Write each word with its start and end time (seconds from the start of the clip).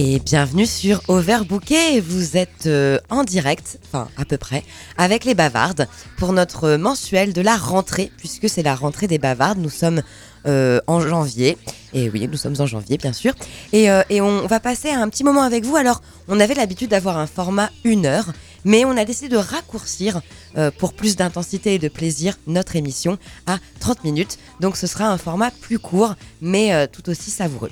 et 0.00 0.20
bienvenue 0.20 0.64
sur 0.64 1.02
Overbooké. 1.08 1.98
Vous 1.98 2.36
êtes 2.36 2.66
euh, 2.66 3.00
en 3.10 3.24
direct, 3.24 3.80
enfin 3.84 4.06
à 4.16 4.24
peu 4.24 4.36
près, 4.36 4.62
avec 4.96 5.24
les 5.24 5.34
bavardes 5.34 5.88
pour 6.18 6.32
notre 6.32 6.76
mensuel 6.76 7.32
de 7.32 7.40
la 7.40 7.56
rentrée, 7.56 8.12
puisque 8.16 8.48
c'est 8.48 8.62
la 8.62 8.76
rentrée 8.76 9.08
des 9.08 9.18
bavardes. 9.18 9.58
Nous 9.58 9.70
sommes 9.70 10.02
euh, 10.46 10.78
en 10.86 11.00
janvier. 11.00 11.58
Et 11.94 12.08
oui, 12.10 12.28
nous 12.30 12.36
sommes 12.36 12.54
en 12.60 12.66
janvier, 12.66 12.96
bien 12.96 13.12
sûr. 13.12 13.34
Et, 13.72 13.90
euh, 13.90 14.02
on 14.20 14.46
va 14.46 14.60
passer 14.60 14.90
un 14.90 15.08
petit 15.08 15.24
moment 15.24 15.42
avec 15.42 15.64
vous. 15.64 15.74
Alors, 15.74 16.00
on 16.28 16.38
avait 16.38 16.54
l'habitude 16.54 16.90
d'avoir 16.90 17.18
un 17.18 17.26
format 17.26 17.68
une 17.82 18.06
heure, 18.06 18.32
mais 18.64 18.84
on 18.84 18.96
a 18.96 19.04
décidé 19.04 19.28
de 19.28 19.36
raccourcir 19.36 20.20
pour 20.78 20.92
plus 20.92 21.16
d'intensité 21.16 21.74
et 21.74 21.78
de 21.80 21.88
plaisir 21.88 22.38
notre 22.46 22.76
émission 22.76 23.18
à 23.48 23.58
30 23.80 24.04
minutes. 24.04 24.38
Donc, 24.60 24.76
ce 24.76 24.86
sera 24.86 25.08
un 25.08 25.18
format 25.18 25.50
plus 25.50 25.80
court, 25.80 26.14
mais 26.40 26.86
tout 26.88 27.10
aussi 27.10 27.32
savoureux. 27.32 27.70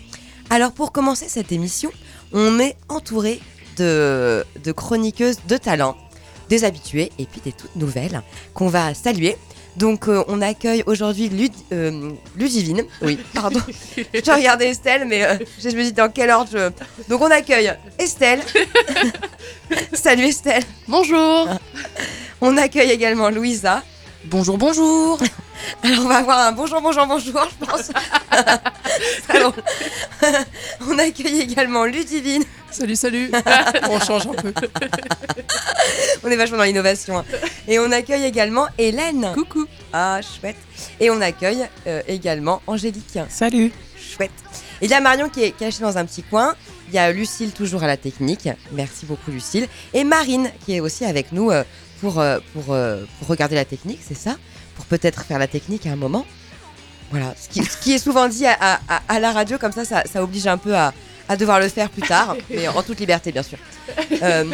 Alors, 0.48 0.72
pour 0.72 0.92
commencer 0.92 1.26
cette 1.28 1.50
émission, 1.50 1.90
on 2.32 2.58
est 2.58 2.76
entouré 2.88 3.40
de, 3.76 4.44
de 4.62 4.72
chroniqueuses 4.72 5.38
de 5.48 5.56
talent, 5.56 5.96
des 6.48 6.64
habitués 6.64 7.12
et 7.18 7.26
puis 7.26 7.40
des 7.44 7.52
toutes 7.52 7.76
nouvelles 7.76 8.22
qu'on 8.54 8.68
va 8.68 8.94
saluer. 8.94 9.36
Donc 9.76 10.08
euh, 10.08 10.24
on 10.28 10.40
accueille 10.40 10.82
aujourd'hui 10.86 11.28
Lud, 11.28 11.52
euh, 11.72 12.12
Ludivine. 12.36 12.84
Oui, 13.02 13.18
pardon. 13.34 13.60
je 13.96 14.30
regardais 14.30 14.70
Estelle, 14.70 15.04
mais 15.06 15.24
euh, 15.24 15.36
je 15.62 15.68
me 15.68 15.82
dis 15.82 15.92
dans 15.92 16.10
quel 16.10 16.30
ordre 16.30 16.50
je... 16.50 16.70
Donc 17.10 17.20
on 17.20 17.30
accueille 17.30 17.72
Estelle. 17.98 18.40
Salut 19.92 20.24
Estelle. 20.24 20.62
Bonjour. 20.88 21.48
On 22.40 22.56
accueille 22.56 22.90
également 22.90 23.28
Louisa. 23.28 23.82
Bonjour, 24.24 24.56
bonjour. 24.56 25.18
Alors 25.82 26.04
on 26.04 26.08
va 26.08 26.16
avoir 26.16 26.38
un 26.38 26.52
bonjour, 26.52 26.80
bonjour, 26.80 27.06
bonjour, 27.06 27.48
je 27.48 27.66
pense. 27.66 27.90
Alors, 29.28 29.54
on 30.96 30.98
accueille 30.98 31.40
également 31.40 31.84
Ludivine. 31.84 32.42
Salut, 32.70 32.96
salut. 32.96 33.30
On 33.90 34.00
change 34.00 34.26
un 34.26 34.32
peu. 34.34 34.52
On 36.24 36.28
est 36.30 36.36
vachement 36.36 36.58
dans 36.58 36.64
l'innovation. 36.64 37.18
hein. 37.18 37.24
Et 37.68 37.78
on 37.78 37.90
accueille 37.92 38.24
également 38.24 38.66
Hélène. 38.78 39.30
Coucou. 39.34 39.66
Ah, 39.92 40.20
chouette. 40.22 40.56
Et 41.00 41.10
on 41.10 41.20
accueille 41.20 41.66
euh, 41.86 42.02
également 42.08 42.60
Angélique. 42.66 43.18
Salut. 43.28 43.72
Chouette. 43.98 44.30
Et 44.80 44.86
il 44.86 44.90
y 44.90 44.94
a 44.94 45.00
Marion 45.00 45.28
qui 45.28 45.42
est 45.42 45.52
cachée 45.52 45.80
dans 45.82 45.96
un 45.96 46.04
petit 46.04 46.22
coin. 46.22 46.54
Il 46.88 46.94
y 46.94 46.98
a 46.98 47.10
Lucille 47.12 47.52
toujours 47.52 47.82
à 47.82 47.86
la 47.86 47.96
technique. 47.96 48.48
Merci 48.72 49.06
beaucoup 49.06 49.30
Lucille. 49.30 49.68
Et 49.94 50.04
Marine 50.04 50.50
qui 50.64 50.74
est 50.76 50.80
aussi 50.80 51.04
avec 51.04 51.32
nous 51.32 51.50
euh, 51.50 51.62
pour, 52.00 52.20
euh, 52.20 52.38
pour, 52.52 52.74
euh, 52.74 53.04
pour 53.18 53.28
regarder 53.28 53.54
la 53.54 53.64
technique, 53.64 54.00
c'est 54.06 54.16
ça? 54.16 54.36
Pour 54.74 54.84
peut-être 54.86 55.24
faire 55.24 55.38
la 55.38 55.46
technique 55.46 55.86
à 55.86 55.90
un 55.92 55.96
moment. 55.96 56.26
Voilà. 57.10 57.34
Ce 57.40 57.48
qui, 57.48 57.64
ce 57.64 57.76
qui 57.78 57.92
est 57.94 57.98
souvent 57.98 58.28
dit 58.28 58.46
à, 58.46 58.56
à- 58.60 58.80
à- 58.88 59.02
à 59.08 59.20
la 59.20 59.32
radio, 59.32 59.58
comme 59.58 59.72
ça, 59.72 59.84
ça, 59.84 60.02
ça 60.12 60.22
oblige 60.22 60.46
un 60.46 60.58
peu 60.58 60.74
à, 60.74 60.92
à 61.28 61.36
devoir 61.36 61.60
le 61.60 61.68
faire 61.68 61.88
plus 61.90 62.02
tard. 62.02 62.36
mais 62.50 62.66
en 62.68 62.82
toute 62.82 62.98
liberté, 63.00 63.32
bien 63.32 63.42
sûr. 63.42 63.58
Euh, 64.22 64.44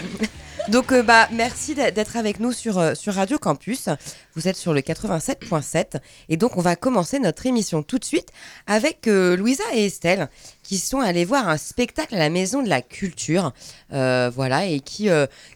donc, 0.68 0.92
euh, 0.92 1.02
bah, 1.02 1.28
merci 1.32 1.74
d'être 1.74 2.16
avec 2.16 2.38
nous 2.38 2.52
sur, 2.52 2.78
euh, 2.78 2.94
sur 2.94 3.14
Radio 3.14 3.36
Campus. 3.36 3.88
Vous 4.34 4.46
êtes 4.46 4.56
sur 4.56 4.72
le 4.72 4.80
87.7. 4.80 6.00
Et 6.28 6.36
donc, 6.36 6.56
on 6.56 6.60
va 6.60 6.76
commencer 6.76 7.18
notre 7.18 7.46
émission 7.46 7.82
tout 7.82 7.98
de 7.98 8.04
suite 8.04 8.28
avec 8.66 9.08
euh, 9.08 9.36
Louisa 9.36 9.64
et 9.74 9.86
Estelle 9.86 10.28
qui 10.62 10.78
sont 10.78 11.00
allés 11.00 11.24
voir 11.24 11.48
un 11.48 11.56
spectacle 11.56 12.14
à 12.14 12.18
la 12.18 12.30
Maison 12.30 12.62
de 12.62 12.68
la 12.68 12.80
Culture. 12.80 13.52
Voilà, 13.90 14.66
et 14.66 14.80
qui, 14.80 15.08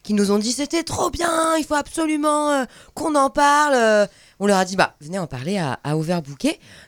qui 0.02 0.12
nous 0.12 0.30
ont 0.30 0.38
dit 0.38 0.52
c'était 0.52 0.82
trop 0.82 1.10
bien, 1.10 1.56
il 1.56 1.64
faut 1.64 1.74
absolument 1.74 2.66
qu'on 2.94 3.14
en 3.14 3.30
parle. 3.30 4.08
On 4.40 4.46
leur 4.46 4.58
a 4.58 4.64
dit 4.64 4.76
bah, 4.76 4.94
venez 5.00 5.18
en 5.18 5.26
parler 5.26 5.56
à, 5.56 5.78
à. 5.84 5.94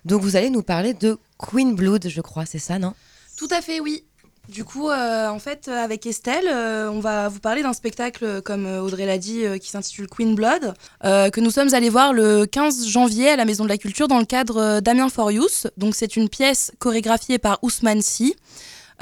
Donc, 0.04 0.22
vous 0.22 0.36
allez 0.36 0.50
nous 0.50 0.62
parler 0.62 0.92
de 0.92 1.18
Queen 1.38 1.74
Blood, 1.74 2.08
je 2.08 2.20
crois, 2.20 2.44
c'est 2.44 2.58
ça, 2.58 2.78
non? 2.78 2.92
Tout 3.38 3.48
à 3.52 3.62
fait, 3.62 3.78
oui. 3.78 4.04
Du 4.48 4.64
coup, 4.64 4.88
euh, 4.88 5.28
en 5.28 5.38
fait, 5.38 5.68
euh, 5.68 5.84
avec 5.84 6.06
Estelle, 6.06 6.46
euh, 6.50 6.90
on 6.90 7.00
va 7.00 7.28
vous 7.28 7.38
parler 7.38 7.62
d'un 7.62 7.74
spectacle, 7.74 8.40
comme 8.40 8.66
Audrey 8.66 9.04
l'a 9.04 9.18
dit, 9.18 9.42
qui 9.60 9.68
s'intitule 9.68 10.08
Queen 10.08 10.34
Blood, 10.34 10.74
que 11.02 11.40
nous 11.40 11.50
sommes 11.50 11.74
allés 11.74 11.90
voir 11.90 12.14
le 12.14 12.46
15 12.46 12.86
janvier 12.86 13.28
à 13.30 13.36
la 13.36 13.44
Maison 13.44 13.64
de 13.64 13.68
la 13.68 13.76
Culture 13.76 14.08
dans 14.08 14.18
le 14.18 14.24
cadre 14.24 14.56
euh, 14.56 14.80
d'Amiens 14.80 15.10
for 15.10 15.30
Youth. 15.30 15.66
Donc, 15.76 15.94
c'est 15.94 16.16
une 16.16 16.30
pièce 16.30 16.72
chorégraphiée 16.78 17.38
par 17.38 17.58
Ousmane. 17.62 18.00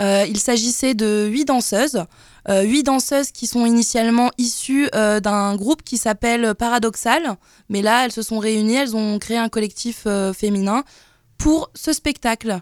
Euh, 0.00 0.26
il 0.28 0.38
s'agissait 0.38 0.94
de 0.94 1.26
huit 1.30 1.44
danseuses, 1.44 2.04
huit 2.48 2.82
danseuses 2.82 3.30
qui 3.30 3.46
sont 3.46 3.66
initialement 3.66 4.30
issues 4.38 4.88
d'un 4.92 5.56
groupe 5.56 5.82
qui 5.82 5.96
s'appelle 5.96 6.54
Paradoxal, 6.54 7.36
mais 7.68 7.82
là, 7.82 8.04
elles 8.04 8.12
se 8.12 8.22
sont 8.22 8.38
réunies, 8.38 8.74
elles 8.74 8.96
ont 8.96 9.18
créé 9.18 9.38
un 9.38 9.48
collectif 9.48 10.06
féminin 10.34 10.84
pour 11.38 11.70
ce 11.74 11.92
spectacle. 11.92 12.60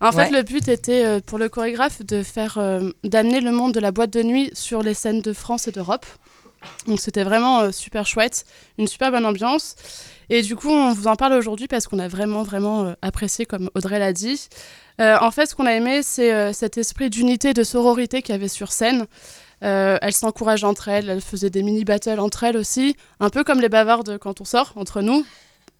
En 0.00 0.10
Ouais. 0.12 0.26
fait, 0.26 0.30
le 0.30 0.42
but 0.42 0.68
était 0.68 1.04
euh, 1.04 1.20
pour 1.24 1.38
le 1.38 1.48
chorégraphe 1.48 2.02
de 2.04 2.22
faire 2.22 2.56
euh, 2.58 2.90
d'amener 3.04 3.40
le 3.40 3.52
monde 3.52 3.72
de 3.74 3.80
la 3.80 3.92
boîte 3.92 4.10
de 4.10 4.22
nuit 4.22 4.50
sur 4.54 4.82
les 4.82 4.94
scènes 4.94 5.20
de 5.20 5.32
France 5.32 5.68
et 5.68 5.72
d'Europe. 5.72 6.06
Donc 6.86 7.00
c'était 7.00 7.24
vraiment 7.24 7.60
euh, 7.60 7.70
super 7.72 8.06
chouette, 8.06 8.44
une 8.78 8.86
super 8.86 9.10
bonne 9.10 9.26
ambiance. 9.26 9.76
Et 10.30 10.42
du 10.42 10.56
coup, 10.56 10.70
on 10.70 10.92
vous 10.92 11.06
en 11.06 11.16
parle 11.16 11.32
aujourd'hui 11.34 11.66
parce 11.66 11.86
qu'on 11.86 11.98
a 11.98 12.08
vraiment, 12.08 12.42
vraiment 12.42 12.94
apprécié, 13.02 13.46
comme 13.46 13.68
Audrey 13.74 13.98
l'a 13.98 14.12
dit. 14.12 14.48
En 15.00 15.30
fait, 15.32 15.46
ce 15.46 15.54
qu'on 15.56 15.66
a 15.66 15.72
aimé, 15.72 16.02
c'est 16.04 16.52
cet 16.52 16.76
esprit 16.78 17.08
d'unité, 17.10 17.52
de 17.54 17.64
sororité 17.64 18.22
qu'il 18.22 18.32
y 18.34 18.36
avait 18.36 18.46
sur 18.46 18.70
scène. 18.70 19.06
Euh, 19.64 19.98
elles 20.02 20.12
s'encouragent 20.12 20.62
entre 20.64 20.88
elles, 20.88 21.08
elles 21.10 21.20
faisaient 21.20 21.50
des 21.50 21.62
mini-battles 21.62 22.20
entre 22.20 22.44
elles 22.44 22.56
aussi, 22.56 22.96
un 23.18 23.28
peu 23.28 23.42
comme 23.44 23.60
les 23.60 23.68
bavardes 23.68 24.18
quand 24.18 24.40
on 24.40 24.44
sort 24.44 24.72
entre 24.76 25.02
nous. 25.02 25.24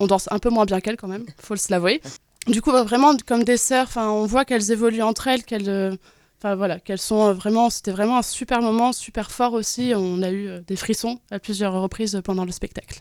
On 0.01 0.07
danse 0.07 0.27
un 0.33 0.39
peu 0.39 0.49
moins 0.51 0.65
bien 0.65 0.81
qu'elles 0.81 0.97
quand 0.97 1.07
même, 1.09 1.27
faut 1.41 1.55
se 1.57 1.71
l'avouer. 1.71 2.01
Du 2.47 2.63
coup, 2.63 2.73
bah, 2.73 2.85
vraiment 2.85 3.15
comme 3.27 3.45
des 3.45 3.59
sœurs, 3.59 3.91
on 3.97 4.25
voit 4.25 4.45
qu'elles 4.45 4.73
évoluent 4.73 5.03
entre 5.03 5.29
elles, 5.29 5.45
qu'elles, 5.45 5.69
euh, 5.69 5.95
enfin 6.39 6.55
voilà, 6.55 6.81
qu'elles 6.81 7.01
sont 7.01 7.29
euh, 7.29 7.33
vraiment, 7.35 7.69
c'était 7.69 7.91
vraiment 7.91 8.19
un 8.19 8.23
super 8.23 8.63
moment, 8.63 8.93
super 8.93 9.31
fort 9.31 9.53
aussi. 9.53 9.93
On 9.95 10.23
a 10.23 10.31
eu 10.31 10.49
euh, 10.49 10.61
des 10.67 10.77
frissons 10.77 11.21
à 11.31 11.39
plusieurs 11.39 11.75
reprises 11.81 12.21
pendant 12.25 12.45
le 12.45 12.53
spectacle. 12.53 13.01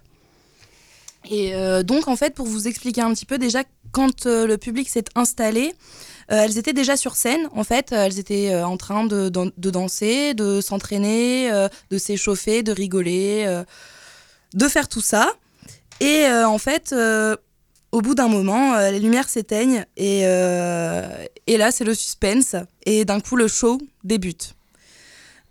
Et 1.29 1.51
donc, 1.83 2.07
en 2.07 2.15
fait, 2.15 2.33
pour 2.33 2.47
vous 2.47 2.69
expliquer 2.69 3.01
un 3.01 3.13
petit 3.13 3.25
peu, 3.25 3.37
déjà, 3.37 3.63
quand 3.91 4.25
le 4.25 4.55
public 4.55 4.87
s'est 4.87 5.03
installé, 5.15 5.75
elles 6.29 6.57
étaient 6.57 6.71
déjà 6.71 6.95
sur 6.95 7.17
scène, 7.17 7.49
en 7.53 7.65
fait. 7.65 7.91
Elles 7.91 8.19
étaient 8.19 8.55
en 8.63 8.77
train 8.77 9.03
de, 9.03 9.29
de 9.29 9.69
danser, 9.69 10.33
de 10.33 10.61
s'entraîner, 10.61 11.51
de 11.91 11.97
s'échauffer, 11.97 12.63
de 12.63 12.71
rigoler, 12.71 13.63
de 14.53 14.67
faire 14.69 14.87
tout 14.87 15.01
ça. 15.01 15.29
Et 15.99 16.25
en 16.25 16.57
fait, 16.57 16.95
au 17.91 18.01
bout 18.01 18.15
d'un 18.15 18.27
moment, 18.27 18.75
euh, 18.75 18.91
les 18.91 18.99
lumières 18.99 19.29
s'éteignent 19.29 19.85
et, 19.97 20.21
euh, 20.25 21.07
et 21.47 21.57
là, 21.57 21.71
c'est 21.71 21.83
le 21.83 21.93
suspense. 21.93 22.55
Et 22.85 23.05
d'un 23.05 23.19
coup, 23.19 23.35
le 23.35 23.47
show 23.47 23.79
débute. 24.03 24.55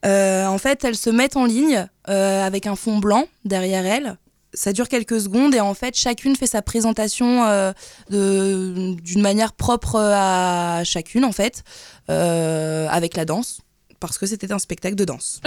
Euh, 0.06 0.47
en 0.47 0.59
fait, 0.59 0.84
elles 0.84 0.97
se 0.97 1.10
mettent 1.10 1.37
en 1.37 1.44
ligne 1.44 1.87
avec 2.04 2.66
un 2.66 2.77
fond 2.77 2.98
blanc 2.98 3.27
derrière 3.44 3.84
elles 3.84 4.16
ça 4.54 4.72
dure 4.72 4.88
quelques 4.88 5.21
secondes 5.21 5.54
et 5.54 5.60
en 5.60 5.75
fait 5.75 5.94
chacune 5.94 6.34
fait 6.34 6.47
sa 6.47 6.62
présentation 6.62 7.44
d'une 8.09 8.97
manière 9.16 9.53
propre 9.53 10.00
à 10.00 10.84
chacune 10.84 11.27
en 11.27 11.32
fait 11.32 11.65
avec 12.09 13.15
la 13.15 13.27
danse 13.27 13.59
parce 14.00 14.16
que 14.16 14.25
c'était 14.25 14.50
un 14.50 14.59
spectacle 14.59 14.97
de 14.97 15.04
danse. 15.04 15.43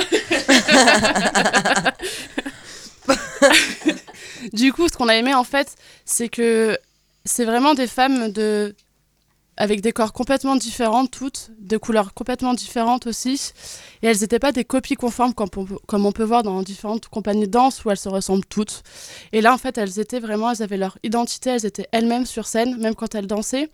Du 4.53 4.73
coup, 4.73 4.87
ce 4.87 4.93
qu'on 4.93 5.07
a 5.09 5.15
aimé 5.15 5.33
en 5.33 5.43
fait, 5.43 5.75
c'est 6.05 6.29
que 6.29 6.77
c'est 7.25 7.45
vraiment 7.45 7.73
des 7.73 7.87
femmes 7.87 8.31
de 8.31 8.75
avec 9.57 9.81
des 9.81 9.91
corps 9.91 10.13
complètement 10.13 10.55
différents 10.55 11.05
toutes, 11.05 11.51
de 11.59 11.77
couleurs 11.77 12.13
complètement 12.15 12.53
différentes 12.55 13.05
aussi, 13.05 13.51
et 14.01 14.07
elles 14.07 14.19
n'étaient 14.21 14.39
pas 14.39 14.51
des 14.51 14.63
copies 14.63 14.95
conformes 14.95 15.33
comme 15.35 15.49
on, 15.55 15.65
peut- 15.65 15.77
comme 15.85 16.05
on 16.05 16.11
peut 16.11 16.23
voir 16.23 16.41
dans 16.41 16.63
différentes 16.63 17.07
compagnies 17.09 17.45
de 17.45 17.51
danse 17.51 17.83
où 17.85 17.91
elles 17.91 17.97
se 17.97 18.09
ressemblent 18.09 18.45
toutes. 18.45 18.81
Et 19.33 19.41
là, 19.41 19.53
en 19.53 19.57
fait, 19.59 19.77
elles 19.77 19.99
étaient 19.99 20.21
vraiment, 20.21 20.49
elles 20.51 20.63
avaient 20.63 20.77
leur 20.77 20.97
identité, 21.03 21.51
elles 21.51 21.65
étaient 21.65 21.87
elles-mêmes 21.91 22.25
sur 22.25 22.47
scène, 22.47 22.77
même 22.77 22.95
quand 22.95 23.13
elles 23.13 23.27
dansaient. 23.27 23.69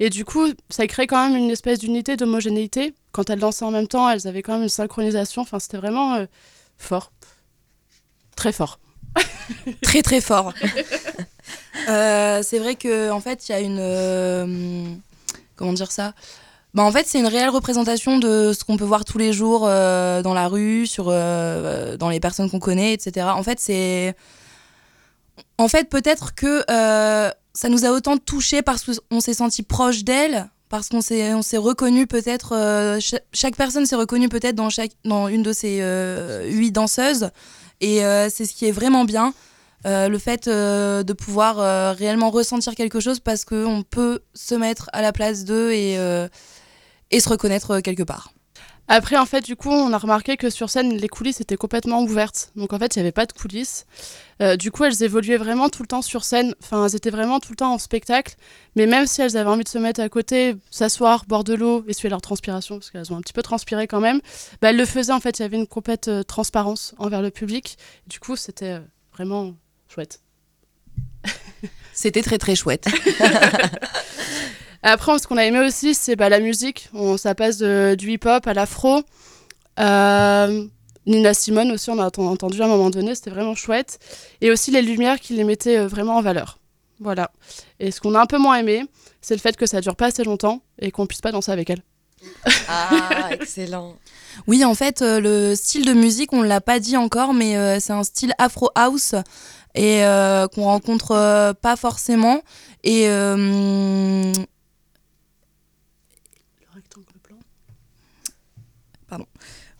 Et 0.00 0.10
du 0.10 0.24
coup, 0.26 0.48
ça 0.68 0.86
crée 0.88 1.06
quand 1.06 1.26
même 1.28 1.36
une 1.38 1.50
espèce 1.50 1.78
d'unité, 1.78 2.16
d'homogénéité. 2.16 2.94
Quand 3.12 3.30
elles 3.30 3.38
dansaient 3.38 3.64
en 3.64 3.70
même 3.70 3.88
temps, 3.88 4.10
elles 4.10 4.26
avaient 4.26 4.42
quand 4.42 4.54
même 4.54 4.64
une 4.64 4.68
synchronisation. 4.68 5.42
Enfin, 5.42 5.60
c'était 5.60 5.78
vraiment 5.78 6.14
euh, 6.16 6.26
fort. 6.76 7.12
Très 8.36 8.52
fort. 8.52 8.78
très 9.82 10.02
très 10.02 10.20
fort. 10.20 10.52
Euh, 11.88 12.40
c'est 12.42 12.60
vrai 12.60 12.76
que 12.76 13.10
en 13.10 13.20
fait 13.20 13.46
il 13.48 13.52
y 13.52 13.54
a 13.54 13.60
une 13.60 13.78
euh, 13.80 14.86
comment 15.56 15.72
dire 15.74 15.90
ça? 15.92 16.14
Bah, 16.72 16.82
en 16.82 16.90
fait 16.92 17.06
c'est 17.06 17.18
une 17.18 17.26
réelle 17.26 17.50
représentation 17.50 18.18
de 18.18 18.52
ce 18.58 18.64
qu'on 18.64 18.76
peut 18.78 18.84
voir 18.84 19.04
tous 19.04 19.18
les 19.18 19.32
jours 19.34 19.64
euh, 19.66 20.22
dans 20.22 20.32
la 20.32 20.48
rue 20.48 20.86
sur 20.86 21.06
dans 21.06 22.08
les 22.10 22.20
personnes 22.20 22.48
qu'on 22.48 22.60
connaît 22.60 22.94
etc 22.94 23.26
en 23.34 23.42
fait 23.42 23.58
c'est 23.60 24.14
en 25.58 25.68
fait 25.68 25.90
peut-être 25.90 26.34
que 26.34 26.64
ça 26.68 27.68
nous 27.68 27.84
a 27.84 27.90
autant 27.90 28.16
touché 28.16 28.62
parce 28.62 28.84
qu'on 28.84 29.20
s'est 29.20 29.34
senti 29.34 29.62
proche 29.62 30.04
d'elle 30.04 30.48
parce 30.70 30.88
qu'on 30.88 31.02
s'est 31.02 31.34
on 31.34 31.42
s'est 31.42 31.58
reconnu 31.58 32.06
peut-être 32.06 32.54
euh, 32.54 32.98
cha- 33.00 33.20
chaque 33.34 33.56
personne 33.56 33.84
s'est 33.84 33.96
reconnue 33.96 34.28
peut-être 34.30 34.56
dans 34.56 34.70
chaque 34.70 34.92
dans 35.04 35.28
une 35.28 35.42
de 35.42 35.52
ces 35.52 35.80
huit 36.46 36.72
danseuses 36.72 37.30
et 37.84 38.02
euh, 38.02 38.30
c'est 38.30 38.46
ce 38.46 38.54
qui 38.54 38.66
est 38.66 38.72
vraiment 38.72 39.04
bien 39.04 39.34
euh, 39.86 40.08
le 40.08 40.16
fait 40.18 40.48
euh, 40.48 41.02
de 41.02 41.12
pouvoir 41.12 41.56
réellement 41.96 42.30
ressentir 42.30 42.74
quelque 42.74 42.98
chose 42.98 43.20
parce 43.20 43.44
qu'on 43.44 43.84
peut 43.88 44.20
se 44.32 44.54
mettre 44.54 44.88
à 44.94 45.02
la 45.02 45.12
place 45.12 45.44
d'eux 45.44 45.72
et, 45.72 45.96
se 45.96 47.28
reconnaître 47.28 47.80
quelque 47.80 48.02
part. 48.02 48.33
Après, 48.86 49.16
en 49.16 49.24
fait, 49.24 49.40
du 49.40 49.56
coup, 49.56 49.70
on 49.70 49.92
a 49.92 49.98
remarqué 49.98 50.36
que 50.36 50.50
sur 50.50 50.68
scène, 50.68 50.94
les 50.96 51.08
coulisses 51.08 51.40
étaient 51.40 51.56
complètement 51.56 52.02
ouvertes. 52.02 52.52
Donc, 52.54 52.72
en 52.72 52.78
fait, 52.78 52.94
il 52.94 52.98
n'y 52.98 53.02
avait 53.02 53.12
pas 53.12 53.24
de 53.24 53.32
coulisses. 53.32 53.86
Euh, 54.42 54.56
du 54.56 54.70
coup, 54.70 54.84
elles 54.84 55.02
évoluaient 55.02 55.38
vraiment 55.38 55.70
tout 55.70 55.82
le 55.82 55.86
temps 55.88 56.02
sur 56.02 56.24
scène. 56.24 56.54
Enfin, 56.62 56.84
elles 56.86 56.94
étaient 56.94 57.10
vraiment 57.10 57.40
tout 57.40 57.52
le 57.52 57.56
temps 57.56 57.72
en 57.72 57.78
spectacle. 57.78 58.34
Mais 58.76 58.86
même 58.86 59.06
si 59.06 59.22
elles 59.22 59.36
avaient 59.38 59.48
envie 59.48 59.64
de 59.64 59.68
se 59.68 59.78
mettre 59.78 60.00
à 60.00 60.08
côté, 60.10 60.56
s'asseoir, 60.70 61.24
bord 61.26 61.44
de 61.44 61.54
l'eau, 61.54 61.84
essuyer 61.88 62.10
leur 62.10 62.20
transpiration, 62.20 62.78
parce 62.78 62.90
qu'elles 62.90 63.12
ont 63.12 63.16
un 63.16 63.22
petit 63.22 63.32
peu 63.32 63.42
transpiré 63.42 63.86
quand 63.86 64.00
même, 64.00 64.20
bah, 64.60 64.70
elles 64.70 64.76
le 64.76 64.86
faisaient. 64.86 65.12
En 65.12 65.20
fait, 65.20 65.38
il 65.38 65.42
y 65.42 65.44
avait 65.46 65.56
une 65.56 65.66
complète 65.66 66.08
euh, 66.08 66.22
transparence 66.22 66.94
envers 66.98 67.22
le 67.22 67.30
public. 67.30 67.78
Du 68.06 68.20
coup, 68.20 68.36
c'était 68.36 68.72
euh, 68.72 68.80
vraiment 69.14 69.54
chouette. 69.88 70.20
C'était 71.94 72.22
très 72.22 72.38
très 72.38 72.56
chouette. 72.56 72.88
Après, 74.86 75.18
ce 75.18 75.26
qu'on 75.26 75.36
a 75.38 75.44
aimé 75.44 75.60
aussi, 75.66 75.94
c'est 75.94 76.14
bah, 76.14 76.28
la 76.28 76.40
musique. 76.40 76.88
On, 76.92 77.16
ça 77.16 77.34
passe 77.34 77.56
de- 77.58 77.94
du 77.98 78.10
hip-hop 78.12 78.46
à 78.46 78.52
l'afro. 78.54 79.02
Euh, 79.80 80.66
Nina 81.06 81.34
Simone 81.34 81.72
aussi, 81.72 81.90
on 81.90 81.98
a 81.98 82.06
ent- 82.06 82.18
entendu 82.26 82.60
à 82.62 82.66
un 82.66 82.68
moment 82.68 82.90
donné, 82.90 83.14
c'était 83.14 83.30
vraiment 83.30 83.54
chouette. 83.54 83.98
Et 84.40 84.50
aussi 84.50 84.70
les 84.70 84.82
lumières 84.82 85.20
qui 85.20 85.32
les 85.34 85.44
mettaient 85.44 85.78
euh, 85.78 85.86
vraiment 85.88 86.16
en 86.16 86.22
valeur. 86.22 86.58
Voilà. 87.00 87.30
Et 87.80 87.90
ce 87.90 88.00
qu'on 88.00 88.14
a 88.14 88.20
un 88.20 88.26
peu 88.26 88.38
moins 88.38 88.56
aimé, 88.56 88.84
c'est 89.20 89.34
le 89.34 89.40
fait 89.40 89.56
que 89.56 89.66
ça 89.66 89.80
dure 89.80 89.96
pas 89.96 90.06
assez 90.06 90.22
longtemps 90.22 90.60
et 90.78 90.90
qu'on 90.90 91.06
puisse 91.06 91.20
pas 91.22 91.32
danser 91.32 91.50
avec 91.50 91.70
elle. 91.70 91.82
Ah, 92.68 93.28
excellent. 93.32 93.96
Oui, 94.46 94.64
en 94.64 94.74
fait, 94.74 95.00
euh, 95.02 95.18
le 95.20 95.54
style 95.54 95.84
de 95.86 95.92
musique, 95.94 96.32
on 96.32 96.42
l'a 96.42 96.60
pas 96.60 96.78
dit 96.78 96.96
encore, 96.96 97.32
mais 97.34 97.56
euh, 97.56 97.80
c'est 97.80 97.92
un 97.92 98.04
style 98.04 98.32
afro 98.38 98.70
house 98.74 99.14
et 99.74 100.04
euh, 100.04 100.46
qu'on 100.48 100.64
rencontre 100.64 101.10
euh, 101.12 101.52
pas 101.54 101.76
forcément. 101.76 102.42
Et 102.84 103.08
euh, 103.08 104.32
Le 106.60 106.66
rectangle 106.74 107.06
blanc. 107.28 107.38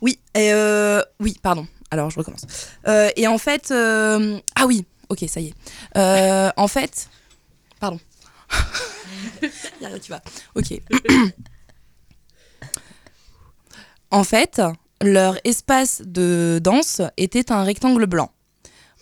Oui, 0.00 0.18
et 0.34 0.52
euh, 0.52 1.02
oui, 1.20 1.36
pardon. 1.42 1.66
Alors 1.90 2.10
je 2.10 2.18
recommence. 2.18 2.44
Euh, 2.86 3.10
et 3.16 3.26
en 3.26 3.38
fait, 3.38 3.70
euh, 3.70 4.38
ah 4.54 4.66
oui, 4.66 4.84
ok, 5.08 5.24
ça 5.28 5.40
y 5.40 5.48
est. 5.48 6.52
En 6.56 6.68
fait, 6.68 7.08
pardon. 7.80 7.98
Tu 10.02 10.10
vas. 10.10 10.22
Ok. 10.54 10.80
en 14.10 14.24
fait, 14.24 14.60
leur 15.02 15.36
espace 15.44 16.02
de 16.04 16.58
danse 16.62 17.02
était 17.16 17.52
un 17.52 17.64
rectangle 17.64 18.06
blanc. 18.06 18.30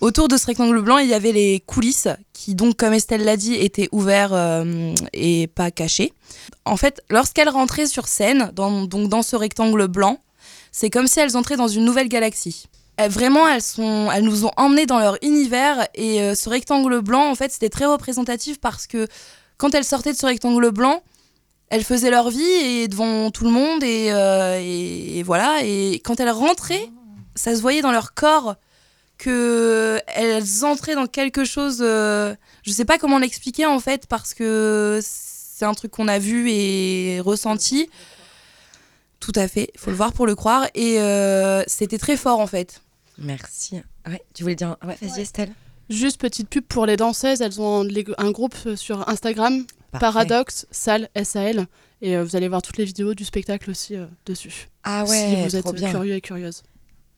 Autour 0.02 0.26
de 0.26 0.37
ce 0.37 0.46
rectangle 0.46 0.82
blanc, 0.82 0.99
il 0.99 1.08
y 1.08 1.14
avait 1.14 1.31
les 1.31 1.60
coulisses 1.64 2.08
qui, 2.32 2.56
donc, 2.56 2.76
comme 2.76 2.93
Estelle 2.93 3.22
l'a 3.25 3.37
dit, 3.37 3.54
étaient 3.54 3.88
ouverts 3.93 4.32
euh, 4.34 4.93
et 5.12 5.46
pas 5.46 5.70
cachés. 5.70 6.12
En 6.64 6.76
fait, 6.76 7.00
lorsqu'elles 7.08 7.49
rentraient 7.49 7.87
sur 7.87 8.08
scène, 8.08 8.50
dans, 8.52 8.82
donc 8.82 9.08
dans 9.08 9.22
ce 9.22 9.37
rectangle 9.37 9.87
blanc, 9.87 10.19
c'est 10.72 10.90
comme 10.90 11.06
si 11.06 11.20
elles 11.20 11.37
entraient 11.37 11.56
dans 11.56 11.69
une 11.69 11.84
nouvelle 11.84 12.08
galaxie. 12.08 12.64
Elles- 12.96 13.12
vraiment, 13.12 13.46
elles, 13.46 13.62
sont, 13.62 14.10
elles 14.12 14.25
nous 14.25 14.44
ont 14.44 14.50
emmenés 14.56 14.87
dans 14.87 14.99
leur 14.99 15.19
univers 15.22 15.87
et 15.94 16.20
euh, 16.20 16.34
ce 16.34 16.49
rectangle 16.49 17.00
blanc, 17.00 17.31
en 17.31 17.37
fait, 17.37 17.52
c'était 17.52 17.69
très 17.69 17.87
représentatif 17.87 18.58
parce 18.60 18.88
que 18.88 19.06
quand 19.56 19.72
elles 19.72 19.84
sortaient 19.84 20.12
de 20.14 20.19
ce 20.19 20.26
rectangle 20.26 20.72
blanc, 20.72 21.00
elles 21.69 21.84
faisaient 21.84 22.10
leur 22.10 22.28
vie 22.28 22.43
et 22.43 22.88
devant 22.88 23.31
tout 23.31 23.44
le 23.44 23.50
monde 23.50 23.84
et, 23.84 24.08
euh, 24.10 25.22
voilà. 25.25 25.60
Et 25.62 26.00
quand 26.04 26.19
elles 26.19 26.31
rentraient, 26.31 26.90
ça 27.37 27.54
se 27.54 27.60
voyait 27.62 27.82
dans 27.82 27.93
leur 27.93 28.14
corps 28.14 28.56
que 29.23 30.01
elles 30.09 30.65
entraient 30.65 30.97
dans 30.97 31.07
quelque 31.07 31.45
chose. 31.45 31.79
euh, 31.81 32.35
je 32.65 32.73
sais 32.73 32.85
pas 32.85 32.99
comment 32.99 33.19
l'expliquer 33.19 33.67
en 33.67 33.79
fait 33.79 34.07
parce 34.09 34.35
que 34.35 35.01
c'est 35.03 35.65
un 35.65 35.75
truc 35.75 35.93
qu'on 35.93 36.09
a 36.09 36.19
vu 36.19 36.51
et 36.51 37.21
ressenti. 37.21 37.89
Tout 39.21 39.33
à 39.37 39.47
fait, 39.47 39.71
faut 39.77 39.91
le 39.91 39.97
voir 39.97 40.13
pour 40.13 40.27
le 40.27 40.35
croire. 40.35 40.67
Et 40.75 41.01
euh, 41.01 41.63
c'était 41.69 41.99
très 41.99 42.17
fort 42.17 42.41
en 42.41 42.49
fait. 42.49 42.83
Merci. 43.19 43.81
Ouais, 44.09 44.21
tu 44.35 44.43
voulais 44.43 44.57
dire. 44.57 44.77
Ouais, 44.85 44.97
vas-y, 45.01 45.21
Estelle. 45.21 45.53
Juste 45.89 46.21
petite 46.21 46.49
pub 46.49 46.65
pour 46.65 46.87
les 46.87 46.97
danseuses, 46.97 47.41
elles 47.41 47.61
ont 47.61 47.87
un 48.19 48.31
groupe 48.33 48.57
sur 48.75 49.09
Instagram, 49.09 49.65
Parfait. 49.93 50.07
Paradoxe, 50.07 50.67
Salle, 50.73 51.09
SAL. 51.23 51.67
Et 52.01 52.17
euh, 52.17 52.25
vous 52.25 52.35
allez 52.35 52.49
voir 52.49 52.63
toutes 52.63 52.79
les 52.79 52.85
vidéos 52.85 53.15
du 53.15 53.25
spectacle 53.25 53.71
aussi 53.71 53.95
euh, 53.95 54.07
dessus. 54.27 54.69
Ah 54.83 55.05
ouais, 55.05 55.29
si 55.37 55.43
vous 55.45 55.57
êtes 55.57 55.63
trop 55.65 55.73
bien. 55.73 55.91
curieux 55.91 56.15
et 56.15 56.21
curieuse. 56.21 56.65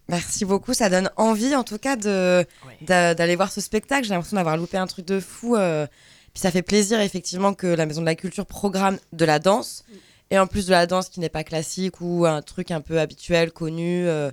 Merci 0.08 0.44
beaucoup, 0.44 0.74
ça 0.74 0.90
donne 0.90 1.10
envie 1.16 1.54
en 1.56 1.64
tout 1.64 1.78
cas 1.78 1.96
de 1.96 2.44
d'aller 2.82 3.36
voir 3.36 3.50
ce 3.50 3.60
spectacle. 3.60 4.04
J'ai 4.06 4.12
l'impression 4.12 4.36
d'avoir 4.36 4.56
loupé 4.56 4.76
un 4.76 4.86
truc 4.86 5.06
de 5.06 5.18
fou. 5.18 5.56
euh, 5.56 5.86
Puis 6.34 6.40
ça 6.42 6.50
fait 6.50 6.62
plaisir 6.62 7.00
effectivement 7.00 7.54
que 7.54 7.66
la 7.66 7.86
Maison 7.86 8.02
de 8.02 8.06
la 8.06 8.14
Culture 8.14 8.44
programme 8.44 8.98
de 9.12 9.24
la 9.24 9.38
danse 9.38 9.84
et 10.30 10.38
en 10.38 10.46
plus 10.46 10.66
de 10.66 10.72
la 10.72 10.86
danse 10.86 11.08
qui 11.08 11.20
n'est 11.20 11.30
pas 11.30 11.44
classique 11.44 12.00
ou 12.00 12.26
un 12.26 12.42
truc 12.42 12.70
un 12.70 12.80
peu 12.82 13.00
habituel, 13.00 13.50
connu, 13.50 14.06
euh, 14.06 14.30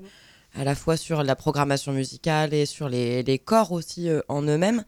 à 0.56 0.66
la 0.66 0.76
fois 0.76 0.98
sur 0.98 1.24
la 1.24 1.36
programmation 1.38 1.94
musicale 1.94 2.54
et 2.54 2.66
sur 2.66 2.90
les, 2.90 3.24
les 3.24 3.40
corps 3.40 3.72
aussi 3.72 4.10
euh, 4.10 4.20
en 4.28 4.42
eux-mêmes. 4.42 4.84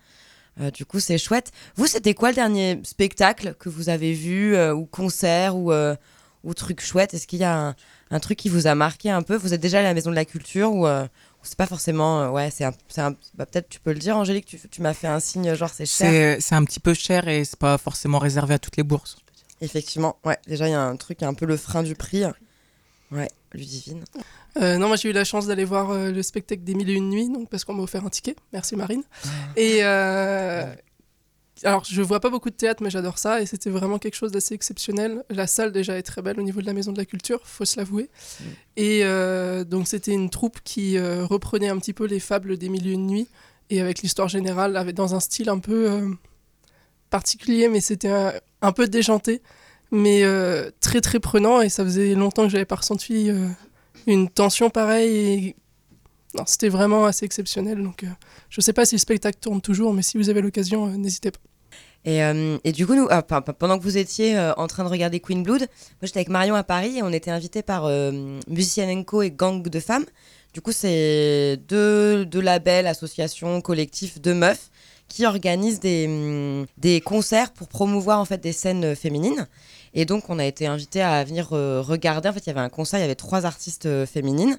Du 0.76 0.86
coup, 0.86 1.00
c'est 1.00 1.18
chouette. 1.18 1.52
Vous, 1.78 1.88
c'était 1.88 2.14
quoi 2.14 2.30
le 2.30 2.36
dernier 2.36 2.80
spectacle 2.84 3.56
que 3.58 3.70
vous 3.70 3.90
avez 3.90 4.14
vu 4.14 4.56
ou 4.72 4.86
concert 4.86 5.56
ou, 5.56 5.72
ou 6.44 6.54
truc 6.54 6.81
chouette? 6.81 7.13
Est-ce 7.13 7.28
qu'il 7.28 7.40
y 7.40 7.44
a 7.44 7.57
un, 7.69 7.75
un 8.12 8.19
truc 8.19 8.38
qui 8.38 8.50
vous 8.50 8.68
a 8.68 8.75
marqué 8.75 9.10
un 9.10 9.22
peu? 9.22 9.36
Vous 9.36 9.54
êtes 9.54 9.62
déjà 9.62 9.80
à 9.80 9.84
la 9.84 9.94
Maison 9.94 10.10
de 10.10 10.16
la 10.16 10.25
Culture 10.25 10.72
ou 10.74 10.86
euh, 10.88 11.07
c'est 11.42 11.57
pas 11.57 11.68
forcément 11.68 12.22
euh, 12.22 12.30
ouais 12.30 12.50
c'est 12.51 12.63
un, 12.63 12.72
c'est 12.88 13.01
un- 13.01 13.16
bah, 13.36 13.45
peut-être 13.45 13.68
tu 13.69 13.80
peux 13.81 13.92
le 13.94 14.00
dire 14.00 14.16
Angélique 14.18 14.45
tu, 14.45 14.57
tu 14.69 14.81
m'as 14.81 14.94
fait 14.94 15.07
un 15.07 15.19
signe 15.19 15.54
genre 15.56 15.69
c'est 15.69 15.86
cher. 15.86 16.10
C'est 16.10 16.42
c'est 16.42 16.56
un 16.56 16.63
petit 16.63 16.80
peu 16.80 16.94
cher 16.94 17.28
et 17.28 17.44
c'est 17.44 17.60
pas 17.60 17.78
forcément 17.78 18.19
réservé 18.19 18.54
à 18.54 18.60
toutes 18.60 18.78
les 18.78 18.84
bourses. 18.84 19.18
effectivement 19.60 20.18
ouais 20.25 20.38
déjà 20.48 20.68
il 20.68 20.72
y 20.72 20.74
a 20.75 20.81
un 20.81 20.95
truc 20.95 21.22
un 21.24 21.34
peu 21.34 21.45
le 21.45 21.57
frein 21.57 21.84
du 21.84 21.95
prix. 21.95 22.24
Ouais 23.12 23.28
Ludivine. 23.54 24.04
Euh, 24.57 24.78
non, 24.78 24.88
moi 24.88 24.96
j'ai 24.98 25.10
eu 25.10 25.13
la 25.13 25.24
chance 25.25 25.46
d'aller 25.46 25.66
voir 25.66 25.92
euh, 25.92 26.12
le 26.12 26.24
spectacle 26.24 26.63
des 26.63 26.74
Mille 26.74 26.89
et 26.89 26.94
Une 26.94 27.10
Nuits, 27.10 27.30
donc 27.30 27.50
parce 27.50 27.63
qu'on 27.66 27.74
m'a 27.75 27.84
offert 27.84 28.04
un 28.06 28.10
ticket. 28.10 28.36
Merci 28.51 28.75
Marine. 28.75 29.04
Et 29.56 29.80
euh, 29.84 30.74
alors 31.63 31.83
je 31.83 32.01
vois 32.01 32.19
pas 32.19 32.30
beaucoup 32.30 32.50
de 32.50 32.56
théâtre, 32.56 32.83
mais 32.83 32.89
j'adore 32.89 33.18
ça 33.18 33.42
et 33.42 33.45
c'était 33.45 33.69
vraiment 33.69 34.00
quelque 34.00 34.15
chose 34.15 34.31
d'assez 34.31 34.54
exceptionnel. 34.54 35.24
La 35.30 35.48
salle 35.48 35.71
déjà 35.71 35.98
est 35.98 36.04
très 36.04 36.21
belle 36.21 36.39
au 36.39 36.44
niveau 36.44 36.62
de 36.62 36.65
la 36.65 36.74
Maison 36.74 36.92
de 36.92 36.98
la 36.98 37.06
Culture, 37.06 37.39
faut 37.44 37.65
se 37.65 37.77
l'avouer. 37.77 38.10
Et 38.75 39.01
euh, 39.04 39.63
donc 39.63 39.88
c'était 39.88 40.13
une 40.13 40.29
troupe 40.29 40.60
qui 40.63 40.98
euh, 40.98 41.25
reprenait 41.25 41.70
un 41.70 41.77
petit 41.77 41.93
peu 41.93 42.05
les 42.05 42.20
fables 42.20 42.58
des 42.58 42.70
Mille 42.70 42.88
et 42.88 42.91
Une 42.91 43.08
Nuits 43.08 43.27
et 43.70 43.82
avec 43.82 44.01
l'histoire 44.01 44.27
générale, 44.27 44.77
avec, 44.77 44.96
dans 44.96 45.15
un 45.15 45.20
style 45.20 45.50
un 45.50 45.60
peu 45.60 45.91
euh, 45.91 46.10
particulier, 47.10 47.70
mais 47.70 47.82
c'était 47.82 48.10
un, 48.10 48.34
un 48.62 48.72
peu 48.72 48.88
déjanté, 48.88 49.41
mais 49.91 50.24
très 50.79 51.01
très 51.01 51.20
prenant 51.20 51.62
et 51.62 51.70
ça 51.70 51.84
faisait 51.84 52.15
longtemps 52.15 52.43
que 52.43 52.50
j'avais 52.50 52.65
pas 52.65 52.75
ressenti. 52.75 53.29
une 54.08 54.29
tension 54.29 54.70
pareille. 54.70 55.17
Et... 55.17 55.55
Non, 56.36 56.43
c'était 56.48 56.70
vraiment 56.70 57.05
assez 57.05 57.25
exceptionnel. 57.25 57.84
Donc, 57.84 58.03
euh, 58.03 58.08
je 58.50 58.62
sais 58.62 58.74
pas 58.74 58.86
si 58.86 58.96
le 58.96 59.00
spectacle 59.00 59.38
tourne 59.39 59.62
toujours, 59.62 59.93
mais 59.93 60.01
si 60.01 60.17
vous 60.17 60.29
avez 60.29 60.41
l'occasion, 60.41 60.88
euh, 60.88 60.98
n'hésitez 60.98 61.32
pas. 61.32 61.39
Et, 62.05 62.24
euh, 62.24 62.57
et 62.63 62.72
du 62.72 62.86
coup 62.86 62.93
ah, 63.10 63.22
pe- 63.22 63.41
pe- 63.41 63.51
pendant 63.53 63.77
que 63.77 63.83
vous 63.83 63.98
étiez 63.98 64.38
euh, 64.38 64.53
en 64.57 64.67
train 64.67 64.83
de 64.83 64.89
regarder 64.89 65.19
Queen 65.19 65.43
Blood 65.43 65.62
moi 65.62 65.67
j'étais 66.03 66.19
avec 66.19 66.29
Marion 66.29 66.55
à 66.55 66.63
Paris 66.63 66.98
et 66.98 67.03
on 67.03 67.12
était 67.13 67.31
invités 67.31 67.63
par 67.63 67.86
euh, 67.86 68.39
Musicienne 68.48 69.05
Co 69.05 69.22
et 69.22 69.31
Gang 69.31 69.62
de 69.67 69.79
femmes 69.79 70.05
du 70.53 70.62
coup 70.62 70.72
c'est 70.72 71.57
deux, 71.67 72.25
labels 72.41 72.88
associations 72.88 73.62
collectifs 73.62 74.22
de 74.22 74.33
meufs 74.33 74.69
qui 75.07 75.25
organisent 75.25 75.79
des, 75.79 76.05
hum, 76.07 76.65
des 76.77 77.00
concerts 77.01 77.51
pour 77.53 77.67
promouvoir 77.67 78.19
en 78.19 78.25
fait 78.25 78.39
des 78.41 78.53
scènes 78.53 78.95
féminines 78.95 79.48
Et 79.93 80.05
donc, 80.05 80.29
on 80.29 80.39
a 80.39 80.45
été 80.45 80.65
invité 80.65 81.01
à 81.03 81.24
venir 81.24 81.50
euh, 81.53 81.81
regarder. 81.81 82.27
En 82.29 82.33
fait, 82.33 82.39
il 82.45 82.48
y 82.48 82.50
avait 82.50 82.62
un 82.62 82.69
concert, 82.69 82.98
il 83.00 83.03
y 83.03 83.05
avait 83.05 83.13
trois 83.15 83.45
artistes 83.45 83.88
féminines. 84.05 84.57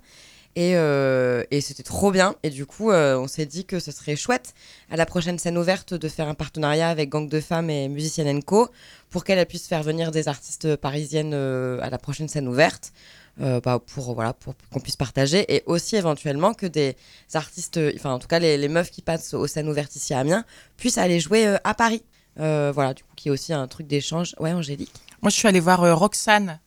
Et, 0.56 0.76
euh, 0.76 1.42
et 1.50 1.60
c'était 1.60 1.82
trop 1.82 2.10
bien. 2.12 2.36
Et 2.42 2.50
du 2.50 2.66
coup, 2.66 2.90
euh, 2.90 3.18
on 3.18 3.26
s'est 3.26 3.46
dit 3.46 3.64
que 3.64 3.80
ce 3.80 3.90
serait 3.90 4.16
chouette 4.16 4.54
à 4.90 4.96
la 4.96 5.06
prochaine 5.06 5.38
scène 5.38 5.58
ouverte 5.58 5.94
de 5.94 6.08
faire 6.08 6.28
un 6.28 6.34
partenariat 6.34 6.88
avec 6.88 7.08
Gang 7.10 7.28
de 7.28 7.40
Femmes 7.40 7.70
et 7.70 7.88
Musicienne 7.88 8.42
Co 8.42 8.68
pour 9.10 9.24
qu'elle 9.24 9.44
puisse 9.46 9.66
faire 9.66 9.82
venir 9.82 10.10
des 10.10 10.28
artistes 10.28 10.76
parisiennes 10.76 11.34
euh, 11.34 11.80
à 11.82 11.90
la 11.90 11.98
prochaine 11.98 12.28
scène 12.28 12.48
ouverte. 12.48 12.92
bah, 13.38 13.80
pour 13.84 14.14
voilà 14.14 14.32
pour 14.32 14.54
qu'on 14.70 14.78
puisse 14.78 14.96
partager 14.96 15.44
et 15.52 15.64
aussi 15.66 15.96
éventuellement 15.96 16.54
que 16.54 16.66
des 16.66 16.94
artistes 17.34 17.80
enfin 17.96 18.12
en 18.12 18.20
tout 18.20 18.28
cas 18.28 18.38
les, 18.38 18.56
les 18.56 18.68
meufs 18.68 18.92
qui 18.92 19.02
passent 19.02 19.34
aux 19.34 19.48
scènes 19.48 19.68
ouvertes 19.68 19.96
ici 19.96 20.14
à 20.14 20.20
Amiens 20.20 20.44
puissent 20.76 20.98
aller 20.98 21.18
jouer 21.18 21.56
à 21.64 21.74
Paris 21.74 22.04
voilà 22.36 22.94
du 22.94 23.02
coup 23.02 23.10
qui 23.16 23.26
est 23.26 23.32
aussi 23.32 23.52
un 23.52 23.66
truc 23.66 23.88
d'échange 23.88 24.36
ouais 24.38 24.52
Angélique? 24.52 24.92
Moi, 25.24 25.30
je 25.30 25.36
suis 25.36 25.48
allée 25.48 25.58
voir 25.58 25.98
Roxane 25.98 26.60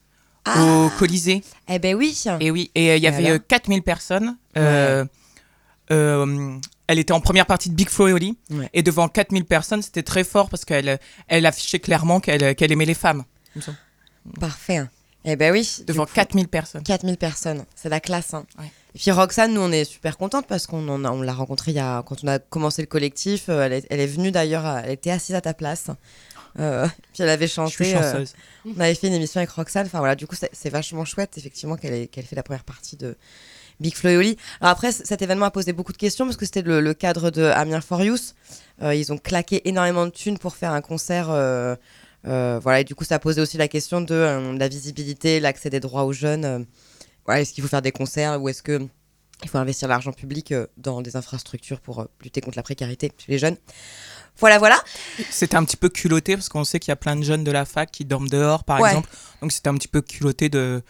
Ah. 0.48 0.64
au 0.64 0.90
Colisée. 0.98 1.44
eh 1.68 1.80
ben 1.80 1.96
oui 1.96 2.18
Et 2.40 2.52
oui, 2.52 2.72
et 2.76 2.92
euh, 2.92 2.96
il 2.98 3.04
y 3.04 3.08
avait 3.08 3.22
Voilà. 3.22 3.36
euh, 3.36 3.40
4000 3.40 3.82
personnes. 3.84 4.38
Euh, 4.58 5.06
euh, 5.92 6.58
elle 6.88 7.00
était 7.00 7.14
en 7.14 7.20
première 7.22 7.46
partie 7.46 7.70
de 7.70 7.76
Big 7.76 7.90
Flo 7.90 8.08
et 8.08 8.14
Oli. 8.14 8.38
Ouais. 8.50 8.70
Et 8.74 8.82
devant 8.84 9.08
4000 9.08 9.46
personnes, 9.46 9.82
c'était 9.82 10.04
très 10.04 10.24
fort 10.24 10.50
parce 10.50 10.66
qu'elle 10.66 11.00
elle 11.28 11.46
affichait 11.46 11.80
clairement 11.80 12.20
qu'elle 12.20 12.72
aimait 12.72 12.86
les 12.86 12.94
femmes. 12.94 13.24
parfait 14.40 14.78
hein. 14.78 14.90
eh 15.26 15.36
ben 15.36 15.52
oui 15.52 15.84
Devant 15.86 16.06
coup, 16.06 16.12
4000 16.14 16.48
personnes. 16.48 16.84
4000 16.84 17.18
personnes, 17.18 17.66
c'est 17.76 17.90
la 17.90 18.00
classe. 18.00 18.34
hein. 18.34 18.46
Ouais. 18.60 18.72
Et 18.96 19.00
puis 19.00 19.12
Roxane, 19.12 19.54
nous 19.54 19.62
on 19.62 19.72
est 19.72 19.84
super 19.86 20.18
contente 20.18 20.48
parce 20.48 20.66
qu'on 20.66 20.88
on 20.90 21.22
l'a 21.22 21.34
rencontrée 21.34 21.72
il 21.72 21.76
y 21.78 21.80
a, 21.80 22.04
quand 22.04 22.24
on 22.24 22.28
a 22.28 22.40
commencé 22.40 22.82
le 22.82 22.88
collectif. 22.88 23.46
euh, 23.50 23.66
Elle 23.66 23.74
est, 23.74 23.88
elle 23.90 24.00
est 24.00 24.08
venue 24.08 24.32
d'ailleurs, 24.32 24.66
euh, 24.66 24.80
elle 24.84 24.92
était 24.92 25.12
assise 25.12 25.36
à 25.36 25.42
ta 25.42 25.54
place. 25.54 25.88
Euh, 26.60 26.88
puis 27.14 27.24
elle 27.24 27.30
avait 27.30 27.48
chanté. 27.48 27.96
euh, 27.96 28.26
on 28.66 28.80
avait 28.80 28.96
fait 28.96 29.08
une 29.08 29.14
émission 29.14 29.40
avec 29.40 29.50
Roxane. 29.52 29.86
Enfin 29.86 30.00
voilà, 30.00 30.16
du 30.16 30.28
coup, 30.28 30.36
c'est 30.52 30.70
vachement 30.70 31.06
chouette, 31.06 31.38
effectivement, 31.38 31.76
qu'elle 31.76 31.94
ait 31.94 32.10
fait 32.12 32.36
la 32.36 32.44
première 32.44 32.64
partie 32.64 32.98
de 32.98 33.16
Big 33.80 33.96
Flo 33.96 34.10
et 34.10 34.18
Oli. 34.18 34.38
Alors 34.60 34.72
après, 34.72 34.92
cet 34.92 35.22
événement 35.22 35.46
a 35.46 35.52
posé 35.52 35.74
beaucoup 35.74 35.94
de 35.94 35.98
questions 35.98 36.26
parce 36.26 36.38
que 36.38 36.46
c'était 36.46 36.64
le, 36.64 36.82
le 36.82 36.94
cadre 36.94 37.30
de 37.32 37.44
Amiens 37.44 37.82
for 37.82 38.04
Youth. 38.04 38.36
Euh, 38.82 38.96
ils 38.96 39.12
ont 39.14 39.18
claqué 39.18 39.68
énormément 39.68 40.06
de 40.06 40.12
thunes 40.12 40.38
pour 40.38 40.56
faire 40.56 40.72
un 40.72 40.82
concert. 40.82 41.28
voilà, 42.24 42.80
et 42.80 42.84
du 42.84 42.96
coup, 42.96 43.04
ça 43.04 43.16
a 43.16 43.20
posé 43.20 43.42
aussi 43.42 43.58
la 43.58 43.68
question 43.68 44.02
de 44.02 44.58
la 44.58 44.68
visibilité, 44.68 45.40
l'accès 45.40 45.70
des 45.70 45.80
droits 45.80 46.04
aux 46.06 46.14
jeunes. 46.14 46.66
voilà, 47.26 47.42
est-ce 47.42 47.54
qu'il 47.54 47.62
faut 47.62 47.70
faire 47.70 47.82
des 47.82 47.92
concerts 47.92 48.42
ou 48.42 48.50
est-ce 48.50 48.64
que 48.64 48.88
il 49.44 49.50
faut 49.50 49.60
investir 49.60 49.88
l'argent 49.88 50.12
public 50.14 50.52
dans 50.78 51.04
des 51.04 51.16
infrastructures 51.16 51.80
pour 51.80 52.08
lutter 52.24 52.42
contre 52.42 52.58
la 52.58 52.64
précarité 52.64 53.12
chez 53.20 53.32
les 53.32 53.38
jeunes 53.38 53.56
Voilà, 54.40 54.58
voilà. 54.60 54.78
C'était 55.30 55.56
un 55.56 55.64
petit 55.66 55.78
peu 55.78 55.90
culotté 55.90 56.36
parce 56.36 56.50
qu'on 56.50 56.64
sait 56.64 56.80
qu'il 56.80 56.90
y 56.90 56.94
a 56.94 56.96
plein 56.98 57.16
de 57.16 57.24
jeunes 57.24 57.44
de 57.44 57.52
la 57.52 57.66
fac 57.66 57.92
qui 57.92 58.06
dorment 58.06 58.30
dehors, 58.30 58.64
par 58.64 58.80
Ouais. 58.80 58.90
exemple. 58.90 59.10
Donc 59.42 59.52
c'était 59.52 59.70
un 59.70 59.76
petit 59.76 59.88
peu 59.88 60.02
culotté 60.02 60.50
de, 60.50 60.84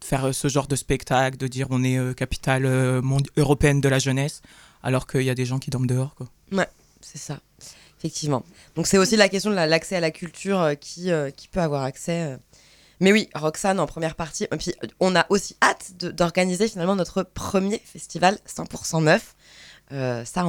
de 0.00 0.04
faire 0.04 0.26
euh, 0.28 0.32
ce 0.32 0.48
genre 0.48 0.66
de 0.66 0.76
spectacle, 0.76 1.36
de 1.36 1.46
dire 1.46 1.66
on 1.70 1.84
est 1.84 1.96
euh, 1.98 2.12
capitale 2.14 2.64
euh, 2.66 3.00
monde- 3.02 3.28
européenne 3.36 3.80
de 3.80 3.88
la 3.88 3.98
jeunesse, 3.98 4.42
alors 4.82 5.06
qu'il 5.06 5.22
y 5.22 5.30
a 5.30 5.34
des 5.34 5.44
gens 5.46 5.58
qui 5.58 5.70
dorment 5.70 5.86
dehors. 5.86 6.14
Quoi. 6.14 6.26
C'est 7.00 7.18
ça, 7.18 7.38
effectivement. 7.98 8.42
Donc 8.74 8.86
c'est 8.88 8.98
aussi 8.98 9.16
la 9.16 9.28
question 9.28 9.50
de 9.50 9.54
la- 9.54 9.66
l'accès 9.66 9.96
à 9.96 10.00
la 10.00 10.10
culture 10.10 10.60
euh, 10.60 10.74
qui, 10.74 11.10
qui 11.36 11.48
peut 11.48 11.60
avoir 11.60 11.84
accès. 11.84 12.36
Mais 13.00 13.12
oui, 13.12 13.28
Roxane 13.36 13.78
en 13.78 13.86
première 13.86 14.16
partie. 14.16 14.44
Et 14.52 14.56
puis 14.56 14.74
on 14.98 15.14
a 15.14 15.24
aussi 15.28 15.56
hâte 15.62 15.92
d'organiser 15.98 16.66
finalement 16.66 16.96
notre 16.96 17.22
premier 17.22 17.80
festival 17.84 18.36
100% 18.52 19.00
meuf. 19.00 19.36
Euh, 19.92 20.24
ça, 20.24 20.44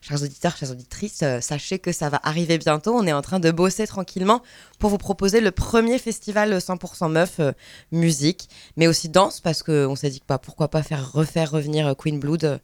chers 0.00 0.22
auditeurs, 0.22 0.56
chères 0.56 0.70
auditrices, 0.70 1.20
euh, 1.22 1.40
sachez 1.40 1.78
que 1.78 1.92
ça 1.92 2.08
va 2.08 2.20
arriver 2.22 2.58
bientôt. 2.58 2.94
On 2.94 3.06
est 3.06 3.12
en 3.12 3.22
train 3.22 3.38
de 3.38 3.50
bosser 3.50 3.86
tranquillement 3.86 4.42
pour 4.78 4.90
vous 4.90 4.98
proposer 4.98 5.40
le 5.40 5.50
premier 5.50 5.98
festival 5.98 6.58
100% 6.58 7.10
meuf 7.10 7.38
euh, 7.38 7.52
musique, 7.92 8.48
mais 8.76 8.86
aussi 8.86 9.08
danse, 9.08 9.40
parce 9.40 9.62
qu'on 9.62 9.94
s'est 9.94 10.10
dit 10.10 10.20
que 10.20 10.26
bah, 10.28 10.38
pourquoi 10.38 10.68
pas 10.68 10.82
faire 10.82 11.12
refaire 11.12 11.50
revenir 11.50 11.94
Queen 11.96 12.18
Blood 12.18 12.60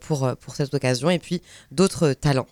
pour, 0.00 0.36
pour 0.36 0.54
cette 0.54 0.72
occasion, 0.74 1.10
et 1.10 1.18
puis 1.18 1.42
d'autres 1.72 2.12
talents. 2.12 2.46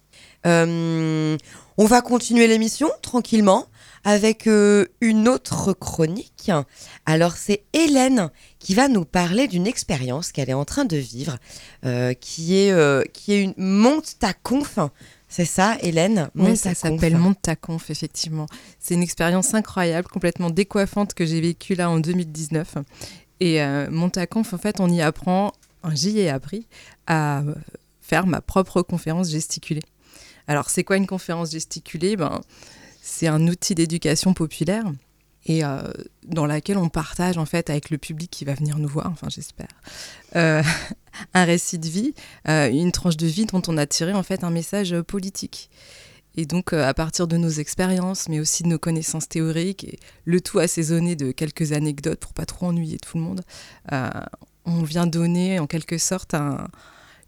On 0.45 1.37
va 1.79 2.03
continuer 2.03 2.49
l'émission 2.49 2.91
tranquillement 3.03 3.69
avec 4.05 4.47
euh, 4.47 4.87
une 5.01 5.29
autre 5.29 5.73
chronique. 5.73 6.51
Alors 7.07 7.33
c'est 7.33 7.65
Hélène 7.73 8.31
qui 8.59 8.75
va 8.75 8.89
nous 8.89 9.05
parler 9.05 9.49
d'une 9.49 9.67
expérience 9.67 10.31
qu'elle 10.31 10.51
est 10.51 10.55
en 10.55 10.67
train 10.67 10.85
de 10.85 10.97
vivre, 10.97 11.37
euh, 11.85 12.13
qui 12.13 12.57
est 12.59 12.71
euh, 12.71 13.03
qui 13.13 13.33
est 13.33 13.43
une 13.43 13.55
monte 13.57 14.19
ta 14.19 14.35
conf. 14.35 14.79
C'est 15.29 15.47
ça, 15.47 15.77
Hélène? 15.81 16.31
Oui, 16.37 16.49
Monte 16.49 16.57
ça 16.57 16.75
ta 16.75 16.89
conf. 16.89 17.01
s'appelle 17.01 17.17
Monte 17.17 17.43
ta 17.43 17.57
conf, 17.57 17.91
effectivement. 17.91 18.47
C'est 18.79 18.95
une 18.95 19.03
expérience 19.03 19.53
incroyable, 19.55 20.07
complètement 20.07 20.51
décoiffante 20.51 21.15
que 21.15 21.27
j'ai 21.27 21.41
vécue 21.41 21.75
là 21.75 21.91
en 21.91 21.99
2019. 21.99 22.77
Et 23.41 23.59
Monte 23.91 24.13
ta 24.13 24.29
conf, 24.29 24.53
en 24.55 24.59
fait, 24.59 24.79
on 24.79 24.89
y 24.89 25.03
apprend, 25.03 25.53
j'y 25.93 26.21
ai 26.21 26.29
appris, 26.29 26.69
à 27.09 27.43
faire 28.01 28.29
ma 28.29 28.41
propre 28.41 28.83
conférence 28.83 29.31
gesticulée. 29.31 29.83
Alors, 30.47 30.71
c'est 30.71 30.85
quoi 30.85 30.99
une 30.99 31.07
conférence 31.09 31.51
gesticulée? 31.51 32.17
Ben, 32.17 32.41
C'est 33.07 33.27
un 33.27 33.47
outil 33.49 33.75
d'éducation 33.75 34.33
populaire 34.33 34.91
et 35.45 35.63
euh, 35.63 35.83
dans 36.27 36.47
laquelle 36.47 36.79
on 36.79 36.89
partage 36.89 37.37
en 37.37 37.45
fait 37.45 37.69
avec 37.69 37.91
le 37.91 37.99
public 37.99 38.31
qui 38.31 38.47
va 38.47 38.55
venir 38.55 38.79
nous 38.79 38.89
voir, 38.89 39.11
enfin 39.11 39.29
j'espère, 39.29 39.69
euh, 40.37 40.63
un 41.35 41.45
récit 41.45 41.79
de 41.79 41.87
vie, 41.87 42.15
euh, 42.49 42.71
une 42.71 42.93
tranche 42.93 43.19
de 43.19 43.27
vie 43.27 43.45
dont 43.45 43.61
on 43.69 43.77
a 43.77 43.87
tiré 43.87 44.15
en 44.15 44.23
fait 44.23 44.43
un 44.43 44.49
message 44.51 44.99
politique. 45.03 45.69
Et 46.35 46.47
donc 46.47 46.73
à 46.73 46.95
partir 46.95 47.29
de 47.29 47.37
nos 47.37 47.51
expériences, 47.51 48.27
mais 48.31 48.41
aussi 48.41 48.63
de 48.63 48.69
nos 48.69 48.79
connaissances 48.79 49.29
théoriques, 49.29 49.85
et 49.85 49.99
le 50.25 50.41
tout 50.41 50.59
assaisonné 50.59 51.15
de 51.15 51.31
quelques 51.31 51.73
anecdotes 51.73 52.21
pour 52.21 52.33
pas 52.33 52.47
trop 52.47 52.69
ennuyer 52.69 52.97
tout 52.99 53.19
le 53.19 53.23
monde, 53.25 53.43
on 54.65 54.83
vient 54.83 55.07
donner 55.07 55.59
en 55.59 55.67
quelque 55.67 55.99
sorte 55.99 56.33
un- 56.33 56.69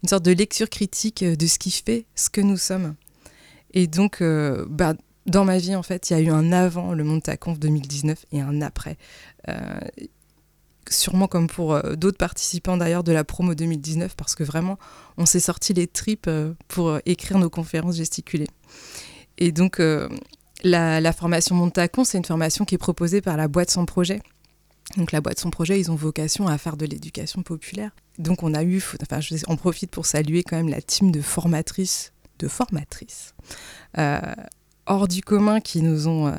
une 0.01 0.09
sorte 0.09 0.25
de 0.25 0.31
lecture 0.31 0.69
critique 0.71 1.23
de 1.23 1.47
ce 1.47 1.59
qui 1.59 1.69
fait 1.69 2.05
ce 2.15 2.31
que 2.31 2.41
nous 2.41 2.57
sommes. 2.57 2.95
Et 3.73 3.87
donc, 3.87 4.21
bah, 4.69 4.95
dans 5.27 5.43
ma 5.43 5.57
vie, 5.57 5.75
en 5.75 5.83
fait, 5.83 6.09
il 6.09 6.13
y 6.13 6.15
a 6.15 6.21
eu 6.21 6.29
un 6.29 6.51
avant 6.51 6.93
le 6.93 7.03
Montaconf 7.03 7.59
2019 7.59 8.25
et 8.31 8.41
un 8.41 8.61
après. 8.61 8.97
Euh, 9.49 9.79
sûrement 10.89 11.27
comme 11.27 11.47
pour 11.47 11.73
euh, 11.73 11.95
d'autres 11.95 12.17
participants 12.17 12.77
d'ailleurs 12.77 13.03
de 13.03 13.11
la 13.11 13.25
promo 13.25 13.53
2019, 13.53 14.15
parce 14.15 14.35
que 14.35 14.45
vraiment, 14.45 14.79
on 15.17 15.25
s'est 15.25 15.41
sorti 15.41 15.73
les 15.73 15.87
tripes 15.87 16.27
euh, 16.27 16.53
pour 16.69 16.99
écrire 17.05 17.39
nos 17.39 17.49
conférences 17.49 17.97
gesticulées. 17.97 18.47
Et 19.37 19.51
donc, 19.51 19.79
la, 20.63 20.99
la 20.99 21.13
formation 21.13 21.55
Montacon, 21.55 22.03
c'est 22.03 22.17
une 22.17 22.25
formation 22.25 22.65
qui 22.65 22.73
est 22.73 22.79
proposée 22.79 23.21
par 23.21 23.37
la 23.37 23.47
boîte 23.47 23.69
sans 23.69 23.85
projet. 23.85 24.19
Donc 24.95 25.11
la 25.11 25.21
boîte 25.21 25.37
sans 25.37 25.51
projet, 25.51 25.79
ils 25.79 25.91
ont 25.91 25.95
vocation 25.95 26.47
à 26.47 26.57
faire 26.57 26.75
de 26.75 26.87
l'éducation 26.87 27.43
populaire. 27.43 27.91
Donc 28.17 28.41
on 28.41 28.55
a 28.55 28.63
eu, 28.63 28.81
enfin 28.99 29.19
je 29.19 29.35
en 29.45 29.57
profite 29.57 29.91
pour 29.91 30.07
saluer 30.07 30.41
quand 30.41 30.55
même 30.55 30.69
la 30.69 30.81
team 30.81 31.11
de 31.11 31.21
formatrices, 31.21 32.13
de 32.39 32.47
formatrices 32.47 33.35
hors 34.87 35.07
du 35.07 35.21
commun 35.21 35.59
qui 35.59 35.81
nous 35.81 36.07
ont 36.07 36.27
euh, 36.27 36.31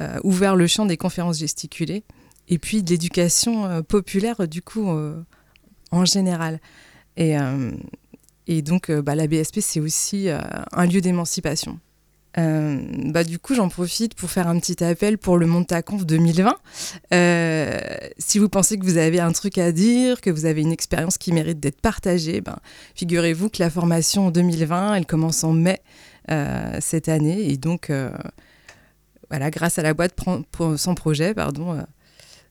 euh, 0.00 0.18
ouvert 0.24 0.56
le 0.56 0.66
champ 0.66 0.86
des 0.86 0.96
conférences 0.96 1.38
gesticulées 1.38 2.04
et 2.48 2.58
puis 2.58 2.82
de 2.82 2.90
l'éducation 2.90 3.66
euh, 3.66 3.82
populaire 3.82 4.46
du 4.46 4.62
coup 4.62 4.88
en 5.90 6.04
général. 6.04 6.60
Et, 7.16 7.34
et 8.46 8.62
donc 8.62 8.90
bah, 8.90 9.14
la 9.14 9.26
BSP 9.26 9.60
c'est 9.60 9.80
aussi 9.80 10.28
un 10.28 10.86
lieu 10.86 11.00
d'émancipation. 11.00 11.80
Bah, 12.36 13.24
du 13.24 13.38
coup, 13.38 13.54
j'en 13.54 13.70
profite 13.70 14.14
pour 14.14 14.30
faire 14.30 14.46
un 14.46 14.58
petit 14.58 14.84
appel 14.84 15.16
pour 15.16 15.38
le 15.38 15.46
Montaconf 15.46 16.04
2020. 16.04 16.54
Euh, 17.14 17.80
si 18.18 18.38
vous 18.38 18.50
pensez 18.50 18.78
que 18.78 18.84
vous 18.84 18.98
avez 18.98 19.20
un 19.20 19.32
truc 19.32 19.56
à 19.56 19.72
dire, 19.72 20.20
que 20.20 20.28
vous 20.28 20.44
avez 20.44 20.60
une 20.60 20.72
expérience 20.72 21.16
qui 21.16 21.32
mérite 21.32 21.60
d'être 21.60 21.80
partagée, 21.80 22.42
ben, 22.42 22.58
figurez-vous 22.94 23.48
que 23.48 23.62
la 23.62 23.70
formation 23.70 24.26
en 24.26 24.30
2020, 24.30 24.94
elle 24.96 25.06
commence 25.06 25.44
en 25.44 25.52
mai 25.52 25.80
cette 26.80 27.08
année. 27.08 27.50
Et 27.50 27.56
donc, 27.56 27.90
euh, 27.90 28.10
voilà, 29.30 29.50
grâce 29.50 29.78
à 29.78 29.82
la 29.82 29.94
boîte 29.94 30.14
pour- 30.50 30.78
sans 30.78 30.94
projet, 30.94 31.34
pardon, 31.34 31.72
euh, 31.74 31.82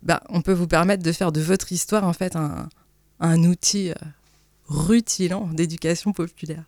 ben, 0.04 0.20
on 0.30 0.42
peut 0.42 0.54
vous 0.54 0.68
permettre 0.68 1.04
de 1.04 1.12
faire 1.12 1.32
de 1.32 1.42
votre 1.42 1.72
histoire 1.72 2.04
en 2.06 2.14
fait 2.14 2.36
un, 2.36 2.70
un 3.20 3.44
outil 3.44 3.92
euh, 3.92 3.96
rutilant 4.68 5.48
d'éducation 5.54 6.12
populaire. 6.12 6.64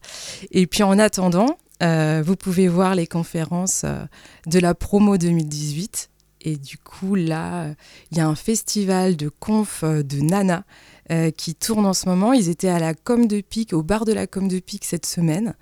Et 0.51 0.67
puis 0.67 0.83
en 0.83 0.97
attendant, 0.99 1.57
euh, 1.83 2.23
vous 2.25 2.35
pouvez 2.35 2.67
voir 2.67 2.95
les 2.95 3.07
conférences 3.07 3.81
euh, 3.83 4.05
de 4.47 4.59
la 4.59 4.73
promo 4.73 5.17
2018. 5.17 6.09
Et 6.41 6.55
du 6.55 6.77
coup, 6.77 7.15
là, 7.15 7.63
euh, 7.63 7.73
il 8.11 8.17
y 8.17 8.21
a 8.21 8.27
un 8.27 8.35
festival 8.35 9.15
de 9.17 9.29
conf 9.29 9.81
euh, 9.83 10.03
de 10.03 10.19
Nana 10.21 10.63
euh, 11.11 11.31
qui 11.31 11.53
tourne 11.55 11.85
en 11.85 11.93
ce 11.93 12.07
moment. 12.07 12.33
Ils 12.33 12.47
étaient 12.49 12.69
à 12.69 12.79
la 12.79 12.93
Com 12.93 13.27
de 13.27 13.41
Pic, 13.41 13.73
au 13.73 13.83
bar 13.83 14.05
de 14.05 14.13
la 14.13 14.27
Com 14.27 14.47
de 14.47 14.59
Pic 14.59 14.85
cette 14.85 15.05
semaine. 15.05 15.55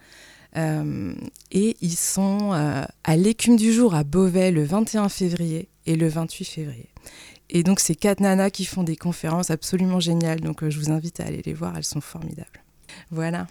Euh, 0.58 1.14
et 1.52 1.76
ils 1.82 1.98
sont 1.98 2.54
euh, 2.54 2.84
à 3.04 3.18
l'écume 3.18 3.58
du 3.58 3.74
jour 3.74 3.94
à 3.94 4.04
Beauvais 4.04 4.52
le 4.52 4.64
21 4.64 5.10
février 5.10 5.70
et 5.86 5.96
le 5.96 6.08
28 6.08 6.46
février. 6.46 6.90
Et 7.50 7.64
donc, 7.64 7.80
c'est 7.80 7.96
quatre 7.96 8.22
nanas 8.22 8.50
qui 8.50 8.66
font 8.66 8.84
des 8.84 8.96
conférences 8.96 9.50
absolument 9.52 10.00
géniales. 10.00 10.42
Donc, 10.42 10.64
euh, 10.64 10.70
je 10.70 10.80
vous 10.80 10.92
invite 10.92 11.20
à 11.20 11.26
aller 11.26 11.42
les 11.46 11.54
voir, 11.54 11.78
elles 11.78 11.84
sont 11.84 12.02
formidables. 12.02 12.64
Voilà. 13.12 13.48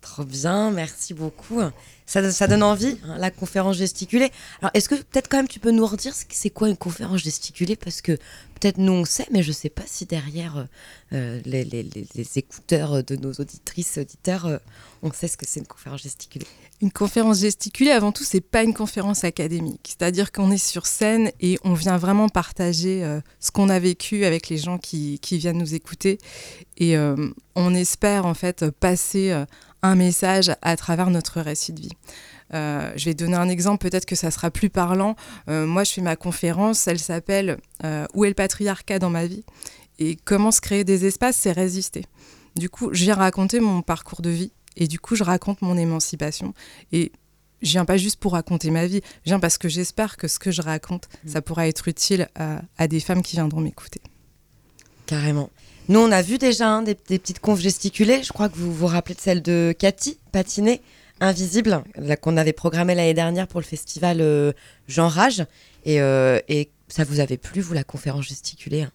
Trop 0.00 0.24
bien, 0.24 0.70
merci 0.70 1.14
beaucoup. 1.14 1.60
Ça, 2.06 2.30
ça 2.30 2.46
donne 2.46 2.62
envie, 2.62 2.96
hein, 3.04 3.18
la 3.18 3.30
conférence 3.30 3.76
gesticulée. 3.76 4.30
Alors, 4.60 4.70
est-ce 4.72 4.88
que 4.88 4.94
peut-être 4.94 5.28
quand 5.28 5.38
même 5.38 5.48
tu 5.48 5.58
peux 5.58 5.72
nous 5.72 5.86
redire 5.86 6.14
c'est 6.14 6.50
quoi 6.50 6.68
une 6.68 6.76
conférence 6.76 7.22
gesticulée? 7.22 7.76
Parce 7.76 8.00
que 8.00 8.16
peut-être 8.58 8.78
nous 8.78 8.92
on 8.92 9.04
sait, 9.04 9.26
mais 9.30 9.42
je 9.42 9.52
sais 9.52 9.68
pas 9.68 9.82
si 9.86 10.06
derrière 10.06 10.56
euh, 10.56 10.64
euh, 11.12 11.40
les, 11.44 12.38
écouteurs 12.38 13.04
de 13.04 13.16
nos 13.16 13.32
auditrices, 13.32 13.98
auditeurs, 13.98 14.46
euh, 14.46 14.58
on 15.02 15.12
sait 15.12 15.28
ce 15.28 15.36
que 15.36 15.46
c'est 15.46 15.60
une 15.60 15.66
conférence 15.66 16.02
gesticulée. 16.02 16.46
Une 16.80 16.90
conférence 16.90 17.40
gesticulée, 17.40 17.90
avant 17.90 18.12
tout, 18.12 18.24
c'est 18.24 18.40
pas 18.40 18.62
une 18.62 18.74
conférence 18.74 19.24
académique. 19.24 19.94
C'est-à-dire 19.98 20.32
qu'on 20.32 20.50
est 20.50 20.64
sur 20.64 20.86
scène 20.86 21.30
et 21.40 21.58
on 21.64 21.74
vient 21.74 21.96
vraiment 21.96 22.28
partager 22.28 23.20
ce 23.40 23.50
qu'on 23.50 23.70
a 23.70 23.78
vécu 23.78 24.26
avec 24.26 24.48
les 24.50 24.58
gens 24.58 24.76
qui, 24.76 25.18
qui 25.20 25.38
viennent 25.38 25.56
nous 25.56 25.74
écouter. 25.74 26.18
Et 26.76 26.96
on 27.54 27.74
espère 27.74 28.26
en 28.26 28.34
fait 28.34 28.68
passer 28.70 29.32
un 29.82 29.94
message 29.94 30.52
à 30.60 30.76
travers 30.76 31.08
notre 31.08 31.40
récit 31.40 31.72
de 31.72 31.80
vie. 31.80 31.96
Euh, 32.54 32.92
je 32.96 33.06
vais 33.06 33.14
donner 33.14 33.36
un 33.36 33.48
exemple, 33.48 33.88
peut-être 33.88 34.06
que 34.06 34.14
ça 34.14 34.30
sera 34.30 34.50
plus 34.50 34.70
parlant. 34.70 35.16
Euh, 35.48 35.66
moi, 35.66 35.84
je 35.84 35.92
fais 35.92 36.00
ma 36.00 36.16
conférence, 36.16 36.86
elle 36.86 36.98
s'appelle 36.98 37.58
euh, 37.84 38.06
Où 38.14 38.24
est 38.24 38.28
le 38.28 38.34
patriarcat 38.34 38.98
dans 38.98 39.10
ma 39.10 39.26
vie? 39.26 39.44
Et 39.98 40.16
comment 40.24 40.50
se 40.50 40.60
créer 40.60 40.84
des 40.84 41.06
espaces, 41.06 41.36
c'est 41.36 41.52
résister. 41.52 42.04
Du 42.54 42.68
coup, 42.68 42.90
je 42.92 43.04
viens 43.04 43.14
raconter 43.14 43.60
mon 43.60 43.82
parcours 43.82 44.22
de 44.22 44.30
vie 44.30 44.52
et 44.76 44.86
du 44.86 44.98
coup, 44.98 45.16
je 45.16 45.24
raconte 45.24 45.62
mon 45.62 45.76
émancipation. 45.76 46.54
Et 46.92 47.12
je 47.62 47.70
viens 47.70 47.84
pas 47.84 47.96
juste 47.96 48.20
pour 48.20 48.32
raconter 48.32 48.70
ma 48.70 48.86
vie, 48.86 49.00
je 49.24 49.30
viens 49.30 49.40
parce 49.40 49.58
que 49.58 49.68
j'espère 49.68 50.16
que 50.16 50.28
ce 50.28 50.38
que 50.38 50.50
je 50.50 50.60
raconte, 50.60 51.08
ça 51.26 51.40
pourra 51.40 51.66
être 51.66 51.88
utile 51.88 52.28
à, 52.34 52.60
à 52.76 52.86
des 52.86 53.00
femmes 53.00 53.22
qui 53.22 53.36
viendront 53.36 53.60
m'écouter. 53.60 54.00
Carrément. 55.06 55.50
Nous, 55.88 56.00
on 56.00 56.10
a 56.10 56.20
vu 56.20 56.36
déjà 56.36 56.68
hein, 56.68 56.82
des, 56.82 56.96
des 57.08 57.18
petites 57.18 57.38
confs 57.38 57.60
gesticulées. 57.60 58.22
Je 58.22 58.32
crois 58.32 58.48
que 58.48 58.56
vous 58.56 58.72
vous 58.72 58.86
rappelez 58.86 59.14
de 59.14 59.20
celle 59.20 59.40
de 59.40 59.74
Cathy 59.78 60.18
Patiné 60.32 60.82
Invisible, 61.20 61.82
qu'on 62.20 62.36
avait 62.36 62.52
programmé 62.52 62.94
l'année 62.94 63.14
dernière 63.14 63.48
pour 63.48 63.60
le 63.60 63.64
festival 63.64 64.20
euh, 64.20 64.52
Jean 64.86 65.08
Rage. 65.08 65.46
Et, 65.86 66.00
euh, 66.00 66.40
et 66.48 66.70
ça 66.88 67.04
vous 67.04 67.20
avait 67.20 67.38
plu, 67.38 67.62
vous, 67.62 67.72
la 67.72 67.84
conférence 67.84 68.26
gesticulée 68.26 68.82
hein? 68.82 68.92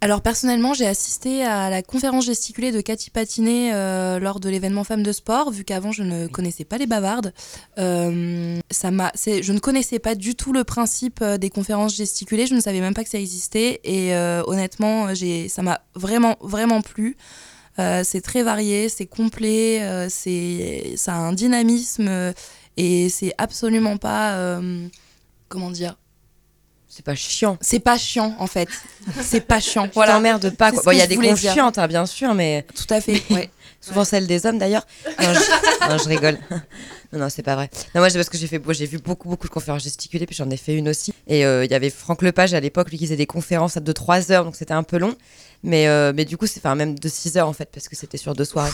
Alors 0.00 0.20
personnellement, 0.20 0.74
j'ai 0.74 0.88
assisté 0.88 1.44
à 1.44 1.70
la 1.70 1.80
conférence 1.80 2.26
gesticulée 2.26 2.72
de 2.72 2.80
Cathy 2.80 3.10
Patinet 3.10 3.72
euh, 3.72 4.18
lors 4.18 4.40
de 4.40 4.48
l'événement 4.48 4.82
Femmes 4.82 5.04
de 5.04 5.12
Sport, 5.12 5.52
vu 5.52 5.62
qu'avant 5.62 5.92
je 5.92 6.02
ne 6.02 6.26
connaissais 6.26 6.64
pas 6.64 6.76
les 6.76 6.86
bavardes. 6.86 7.32
Euh, 7.78 8.58
ça 8.72 8.90
m'a, 8.90 9.12
je 9.14 9.52
ne 9.52 9.60
connaissais 9.60 10.00
pas 10.00 10.16
du 10.16 10.34
tout 10.34 10.52
le 10.52 10.64
principe 10.64 11.22
des 11.22 11.50
conférences 11.50 11.94
gesticulées, 11.94 12.48
je 12.48 12.54
ne 12.54 12.60
savais 12.60 12.80
même 12.80 12.94
pas 12.94 13.04
que 13.04 13.10
ça 13.10 13.20
existait, 13.20 13.80
et 13.84 14.12
honnêtement, 14.44 15.06
ça 15.48 15.62
m'a 15.62 15.82
vraiment 15.94 16.36
vraiment 16.40 16.82
plu. 16.82 17.16
Euh, 17.78 18.02
c'est 18.04 18.20
très 18.20 18.42
varié, 18.42 18.88
c'est 18.88 19.06
complet, 19.06 19.82
euh, 19.82 20.08
c'est, 20.10 20.94
ça 20.96 21.14
a 21.14 21.18
un 21.18 21.32
dynamisme 21.32 22.06
euh, 22.06 22.32
et 22.76 23.08
c'est 23.08 23.32
absolument 23.38 23.96
pas, 23.96 24.60
comment 25.48 25.70
dire, 25.70 25.96
C'est 26.94 27.06
pas 27.06 27.14
chiant. 27.14 27.56
c'est 27.62 27.80
pas 27.80 27.96
chiant 27.96 28.36
en 28.38 28.46
fait. 28.46 28.68
C'est 29.22 29.40
pas 29.40 29.60
chiant. 29.60 29.88
Voilà. 29.94 30.12
T'emmerde 30.12 30.50
pas. 30.50 30.72
Ce 30.72 30.82
Bon, 30.84 30.90
il 30.90 30.98
y 30.98 31.00
a 31.00 31.06
des 31.06 31.16
dire. 31.16 31.54
chiantes, 31.54 31.78
hein, 31.78 31.86
bien 31.86 32.04
sûr, 32.04 32.34
mais 32.34 32.66
tout 32.74 32.92
à 32.92 33.00
fait. 33.00 33.22
Ouais. 33.30 33.48
souvent 33.80 34.04
celles 34.04 34.26
des 34.26 34.44
hommes 34.44 34.58
d'ailleurs. 34.58 34.86
Non, 35.06 35.32
je... 35.32 35.88
non, 35.88 35.98
je 35.98 36.08
rigole. 36.08 36.38
Non, 37.14 37.18
non, 37.18 37.28
c'est 37.28 37.42
pas 37.42 37.56
vrai. 37.56 37.68
Non, 37.94 38.00
moi, 38.00 38.08
c'est 38.08 38.16
parce 38.16 38.30
que 38.30 38.38
j'ai 38.38 38.46
fait, 38.46 38.58
j'ai 38.70 38.86
vu 38.86 38.96
beaucoup, 38.96 39.28
beaucoup 39.28 39.46
de 39.46 39.52
conférences 39.52 39.82
gesticulées, 39.82 40.24
puis 40.24 40.34
j'en 40.34 40.48
ai 40.48 40.56
fait 40.56 40.74
une 40.74 40.88
aussi. 40.88 41.12
Et 41.26 41.44
euh, 41.44 41.62
il 41.62 41.70
y 41.70 41.74
avait 41.74 41.90
Franck 41.90 42.22
Lepage 42.22 42.54
à 42.54 42.60
l'époque, 42.60 42.90
lui 42.90 42.96
qui 42.96 43.04
faisait 43.04 43.16
des 43.16 43.26
conférences 43.26 43.76
de 43.76 43.92
3 43.92 44.32
heures, 44.32 44.46
donc 44.46 44.56
c'était 44.56 44.72
un 44.72 44.82
peu 44.82 44.96
long. 44.96 45.14
Mais, 45.62 45.88
euh, 45.88 46.14
mais 46.16 46.24
du 46.24 46.38
coup, 46.38 46.46
c'est 46.46 46.60
enfin 46.60 46.74
même 46.74 46.98
de 46.98 47.08
6 47.10 47.36
heures 47.36 47.48
en 47.48 47.52
fait, 47.52 47.68
parce 47.70 47.86
que 47.88 47.96
c'était 47.96 48.16
sur 48.16 48.34
deux 48.34 48.46
soirées. 48.46 48.72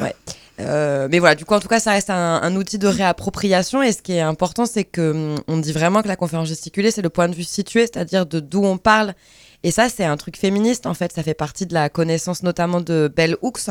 Ouais. 0.00 0.14
Euh, 0.58 1.08
mais 1.10 1.18
voilà, 1.18 1.34
du 1.34 1.44
coup, 1.44 1.54
en 1.54 1.60
tout 1.60 1.68
cas, 1.68 1.80
ça 1.80 1.92
reste 1.92 2.10
un, 2.10 2.56
outil 2.56 2.78
de 2.78 2.88
réappropriation. 2.88 3.82
Et 3.82 3.92
ce 3.92 4.02
qui 4.02 4.12
est 4.12 4.20
important, 4.20 4.66
c'est 4.66 4.84
que 4.84 5.10
hum, 5.10 5.38
on 5.48 5.58
dit 5.58 5.72
vraiment 5.72 6.02
que 6.02 6.08
la 6.08 6.16
conférence 6.16 6.48
gesticulée, 6.48 6.90
c'est 6.90 7.02
le 7.02 7.10
point 7.10 7.28
de 7.28 7.34
vue 7.34 7.44
situé, 7.44 7.82
c'est-à-dire 7.82 8.26
de 8.26 8.40
d'où 8.40 8.64
on 8.64 8.78
parle. 8.78 9.14
Et 9.62 9.70
ça, 9.70 9.88
c'est 9.88 10.04
un 10.04 10.16
truc 10.16 10.36
féministe, 10.36 10.86
en 10.86 10.94
fait. 10.94 11.12
Ça 11.12 11.22
fait 11.22 11.34
partie 11.34 11.66
de 11.66 11.74
la 11.74 11.88
connaissance 11.88 12.42
notamment 12.42 12.80
de 12.80 13.12
Bell 13.14 13.36
Hooks 13.42 13.70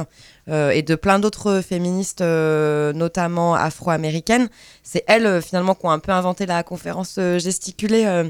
euh, 0.50 0.72
et 0.72 0.82
de 0.82 0.96
plein 0.96 1.20
d'autres 1.20 1.62
féministes, 1.62 2.22
euh, 2.22 2.92
notamment 2.92 3.56
afro-américaines. 3.56 4.50
C'est 4.84 5.04
elles, 5.08 5.42
finalement, 5.42 5.74
qui 5.74 5.86
ont 5.86 5.92
un 5.92 6.00
peu 6.00 6.12
inventé 6.12 6.46
la 6.46 6.64
conférence 6.64 7.16
gesticulée. 7.16 8.30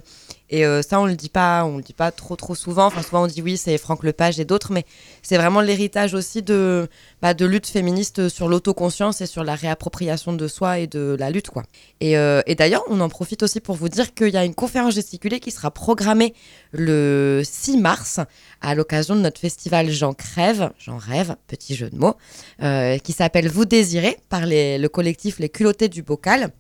Et 0.50 0.66
euh, 0.66 0.82
ça, 0.82 1.00
on 1.00 1.06
le 1.06 1.16
dit 1.16 1.30
pas, 1.30 1.66
on 1.66 1.78
le 1.78 1.84
dit 1.84 1.94
pas 1.94 2.12
trop, 2.12 2.36
trop 2.36 2.54
souvent. 2.54 2.86
Enfin, 2.86 3.02
souvent, 3.02 3.24
on 3.24 3.28
dit 3.28 3.42
oui, 3.42 3.58
c'est 3.58 3.78
Franck 3.78 4.04
Lepage 4.04 4.40
et 4.40 4.46
d'autres, 4.46 4.72
mais 4.72 4.86
c'est 5.24 5.38
vraiment 5.38 5.62
l'héritage 5.62 6.14
aussi 6.14 6.44
de, 6.44 6.88
bah, 7.22 7.34
de 7.34 7.46
lutte 7.46 7.68
féministe 7.68 8.30
sur 8.30 8.48
l'autoconscience 8.48 9.22
et 9.22 9.26
sur 9.26 9.44
la 9.44 9.56
réappropriation 9.56 10.34
de 10.34 10.48
soi 10.48 10.80
et 10.80 10.88
de 10.88 11.16
la 11.20 11.32
lutte, 11.32 11.50
quoi. 11.50 11.64
Et, 12.00 12.18
euh, 12.18 12.42
d'ailleurs, 12.58 12.84
on 12.90 13.02
en 13.02 13.10
profite 13.10 13.42
aussi 13.44 13.60
pour 13.60 13.76
vous 13.76 13.90
dire 13.90 14.14
qu'il 14.14 14.30
y 14.30 14.38
a 14.38 14.46
une 14.46 14.56
conférence 14.56 14.94
gesticulée 14.94 15.40
qui 15.40 15.52
sera 15.52 15.72
programmée 15.72 16.34
le 16.72 17.42
6 17.44 17.78
mars 17.78 18.20
à 18.62 18.76
l'occasion 18.76 19.16
de 19.16 19.22
notre 19.22 19.40
festival 19.40 19.90
J'en 19.90 20.14
crève, 20.14 20.72
J'en 20.78 20.98
rêve, 20.98 21.36
petit 21.48 21.76
jeu 21.76 21.90
de 21.90 21.98
mots, 21.98 22.16
euh, 22.62 22.98
qui 23.00 23.14
s'appelle 23.14 23.50
Vous 23.50 23.66
désirez 23.66 24.18
par 24.30 24.42
le 24.46 24.88
collectif 24.88 25.40
Les 25.40 25.50
culottés 25.50 25.90
du 25.90 26.04
bocal. 26.04 26.52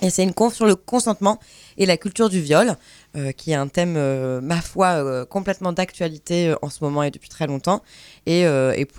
Et 0.00 0.10
c'est 0.10 0.22
une 0.22 0.32
conf 0.32 0.54
sur 0.54 0.66
le 0.66 0.76
consentement 0.76 1.40
et 1.76 1.84
la 1.86 1.96
culture 1.96 2.28
du 2.28 2.40
viol, 2.40 2.76
euh, 3.16 3.32
qui 3.32 3.50
est 3.50 3.54
un 3.54 3.66
thème, 3.66 3.94
euh, 3.96 4.40
ma 4.40 4.60
foi, 4.60 5.02
euh, 5.02 5.24
complètement 5.24 5.72
d'actualité 5.72 6.54
en 6.62 6.70
ce 6.70 6.84
moment 6.84 7.02
et 7.02 7.10
depuis 7.10 7.28
très 7.28 7.48
longtemps. 7.48 7.82
Et, 8.26 8.46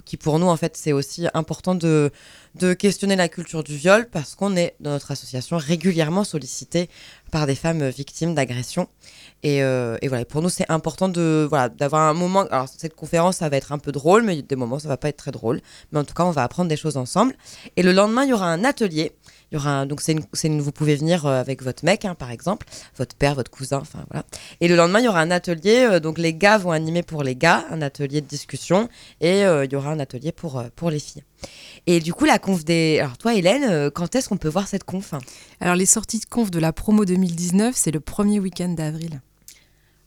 qui 0.05 0.17
pour 0.17 0.39
nous, 0.39 0.47
en 0.47 0.57
fait, 0.57 0.75
c'est 0.75 0.91
aussi 0.91 1.27
important 1.33 1.75
de, 1.75 2.11
questionner 2.77 3.15
la 3.15 3.29
culture 3.29 3.63
du 3.63 3.77
viol 3.77 4.07
parce 4.11 4.35
qu'on 4.35 4.57
est, 4.57 4.75
dans 4.79 4.89
notre 4.89 5.11
association, 5.11 5.57
régulièrement 5.57 6.23
sollicité 6.23 6.89
par 7.31 7.45
des 7.45 7.55
femmes 7.55 7.87
victimes 7.89 8.33
d'agressions. 8.33 8.89
Et, 9.43 9.57
et 9.57 10.07
voilà, 10.07 10.25
pour 10.25 10.41
nous, 10.41 10.49
c'est 10.49 10.69
important 10.69 11.07
de 11.07 11.45
voilà 11.47 11.69
d'avoir 11.69 12.09
un 12.09 12.13
moment. 12.13 12.45
Alors, 12.49 12.67
cette 12.67 12.95
conférence, 12.95 13.37
ça 13.37 13.49
va 13.49 13.57
être 13.57 13.71
un 13.71 13.77
peu 13.77 13.91
drôle, 13.91 14.23
mais 14.23 14.33
il 14.33 14.37
y 14.37 14.43
a 14.43 14.45
des 14.45 14.55
moments, 14.55 14.79
ça 14.79 14.89
va 14.89 14.97
pas 14.97 15.09
être 15.09 15.17
très 15.17 15.31
drôle. 15.31 15.61
Mais 15.91 15.99
en 15.99 16.03
tout 16.03 16.15
cas, 16.15 16.23
on 16.23 16.31
va 16.31 16.43
apprendre 16.43 16.69
des 16.69 16.75
choses 16.75 16.97
ensemble. 16.97 17.35
Et 17.77 17.83
le 17.83 17.93
lendemain, 17.93 18.23
il 18.23 18.29
y 18.29 18.33
aura 18.33 18.47
un 18.47 18.65
atelier. 18.65 19.13
Il 19.51 19.55
y 19.55 19.57
aura 19.57 19.71
un- 19.71 19.85
donc 19.87 19.99
c'est 20.01 20.15
vous 20.49 20.71
pouvez 20.71 20.95
venir 20.95 21.25
euh, 21.25 21.39
avec 21.39 21.63
votre 21.63 21.83
mec, 21.83 22.05
hein, 22.05 22.13
par 22.15 22.29
exemple, 22.29 22.67
votre 22.97 23.15
père, 23.15 23.33
votre 23.35 23.49
cousin, 23.49 23.77
enfin 23.79 24.05
voilà. 24.11 24.23
Et 24.61 24.67
le 24.67 24.75
lendemain, 24.75 24.99
il 24.99 25.05
y 25.05 25.07
aura 25.07 25.21
un 25.21 25.31
atelier. 25.31 25.87
euh, 25.89 25.99
donc 25.99 26.17
les 26.19 26.33
gars 26.35 26.57
vont 26.59 26.71
animer 26.71 27.01
pour 27.03 27.23
les 27.23 27.35
gars, 27.35 27.65
un 27.71 27.81
atelier 27.81 28.21
de 28.21 28.27
discussion, 28.27 28.89
et 29.21 29.43
euh, 29.45 29.65
il 29.65 29.71
y 29.71 29.75
aura 29.75 29.91
un 29.91 29.99
atelier 29.99 30.31
pour 30.31 30.63
pour 30.75 30.91
les 30.91 30.99
filles. 30.99 31.23
Et 31.87 31.99
du 31.99 32.13
coup, 32.13 32.25
la 32.25 32.37
conf 32.37 32.63
des. 32.63 32.99
Alors 32.99 33.17
toi, 33.17 33.33
Hélène, 33.33 33.89
quand 33.91 34.13
est-ce 34.15 34.29
qu'on 34.29 34.37
peut 34.37 34.49
voir 34.49 34.67
cette 34.67 34.83
conf 34.83 35.13
hein? 35.13 35.19
Alors, 35.61 35.75
les 35.75 35.85
sorties 35.87 36.19
de 36.19 36.25
conf 36.25 36.51
de 36.51 36.59
la 36.59 36.71
promo 36.73 37.05
2019, 37.05 37.75
c'est 37.75 37.91
le 37.91 37.99
premier 38.01 38.39
week-end 38.39 38.69
d'avril. 38.69 39.21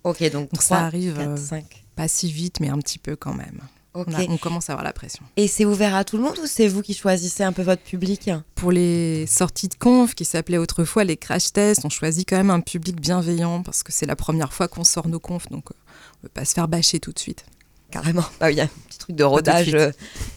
Ok, 0.05 0.21
donc, 0.31 0.51
Donc, 0.53 0.63
ça 0.63 0.77
3, 0.77 0.79
arrive 0.79 1.17
4, 1.17 1.29
euh, 1.29 1.37
5. 1.37 1.65
pas 1.97 2.09
si 2.09 2.31
vite, 2.31 2.61
mais 2.61 2.69
un 2.69 2.79
petit 2.79 2.99
peu 2.99 3.17
quand 3.17 3.35
même. 3.35 3.61
On, 3.95 4.05
a- 4.05 4.23
on 4.29 4.39
commence 4.39 4.71
à 4.71 4.73
avoir 4.73 4.85
la 4.85 4.93
pression. 4.93 5.23
Et 5.37 5.47
c'est 5.49 5.65
ouvert 5.67 5.95
à 5.95 6.05
tout 6.05 6.17
le 6.17 6.23
monde 6.23 6.39
ou 6.43 6.47
c'est 6.47 6.67
vous 6.67 6.81
qui 6.83 6.95
choisissez 6.95 7.43
un 7.45 7.53
peu 7.53 7.63
votre 7.63 7.83
public 7.83 8.31
Pour 8.55 8.73
les 8.73 9.27
sorties 9.27 9.69
de 9.69 9.75
conf, 9.75 10.15
qui 10.15 10.25
s'appelaient 10.25 10.57
autrefois 10.59 11.05
les 11.05 11.17
crash 11.19 11.53
tests, 11.53 11.85
on 11.85 11.91
choisit 11.91 12.27
quand 12.29 12.37
même 12.39 12.51
un 12.51 12.61
public 12.61 13.01
bienveillant 13.01 13.63
parce 13.63 13.83
que 13.83 13.93
c'est 13.93 14.07
la 14.07 14.17
première 14.17 14.53
fois 14.55 14.67
qu'on 14.69 14.85
sort 14.85 15.09
nos 15.09 15.21
confs, 15.21 15.49
donc 15.51 15.71
euh, 15.71 15.75
on 15.75 16.19
ne 16.19 16.23
veut 16.25 16.33
pas 16.33 16.45
se 16.47 16.55
faire 16.55 16.69
bâcher 16.69 17.01
tout 17.01 17.13
de 17.13 17.19
suite. 17.19 17.45
Carrément. 17.91 18.25
Bah 18.41 18.47
oui, 18.47 18.55
il 18.55 18.57
y 18.57 18.61
a 18.63 18.65
un 18.65 18.71
petit 18.89 18.99
truc 18.99 19.15
de 19.17 19.25
rodage 19.25 19.75
euh, 19.75 19.93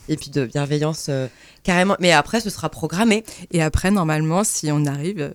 et 0.09 0.17
puis 0.17 0.29
de 0.29 0.45
bienveillance 0.45 1.05
euh, 1.07 1.27
carrément. 1.63 1.95
Mais 2.01 2.11
après, 2.11 2.41
ce 2.41 2.49
sera 2.49 2.67
programmé. 2.67 3.23
Et 3.51 3.61
après, 3.63 3.91
normalement, 3.91 4.43
si 4.43 4.69
on 4.73 4.85
arrive 4.85 5.33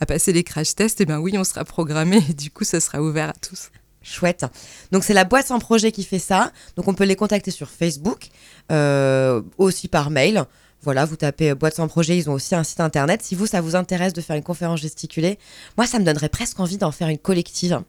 à 0.00 0.06
passer 0.06 0.32
les 0.32 0.42
crash 0.42 0.74
tests, 0.74 1.00
et 1.00 1.04
ben 1.06 1.18
oui, 1.20 1.38
on 1.38 1.44
sera 1.44 1.64
programmé 1.64 2.16
et 2.28 2.34
du 2.34 2.50
coup, 2.50 2.64
ça 2.64 2.80
sera 2.80 3.00
ouvert 3.00 3.28
à 3.28 3.34
tous. 3.34 3.70
Chouette. 4.02 4.46
Donc 4.92 5.04
c'est 5.04 5.12
la 5.14 5.24
boîte 5.24 5.46
sans 5.48 5.58
projet 5.58 5.92
qui 5.92 6.04
fait 6.04 6.18
ça. 6.18 6.52
Donc 6.76 6.88
on 6.88 6.94
peut 6.94 7.04
les 7.04 7.16
contacter 7.16 7.50
sur 7.50 7.68
Facebook, 7.68 8.28
euh, 8.72 9.42
aussi 9.58 9.88
par 9.88 10.10
mail. 10.10 10.44
Voilà, 10.82 11.04
vous 11.04 11.16
tapez 11.16 11.50
euh, 11.50 11.54
boîte 11.54 11.74
sans 11.74 11.88
projet, 11.88 12.16
ils 12.16 12.30
ont 12.30 12.32
aussi 12.32 12.54
un 12.54 12.64
site 12.64 12.80
internet. 12.80 13.20
Si 13.22 13.34
vous, 13.34 13.46
ça 13.46 13.60
vous 13.60 13.76
intéresse 13.76 14.14
de 14.14 14.22
faire 14.22 14.36
une 14.36 14.42
conférence 14.42 14.80
gesticulée, 14.80 15.38
moi, 15.76 15.86
ça 15.86 15.98
me 15.98 16.04
donnerait 16.04 16.30
presque 16.30 16.58
envie 16.58 16.78
d'en 16.78 16.90
faire 16.90 17.08
une 17.08 17.18
collective 17.18 17.82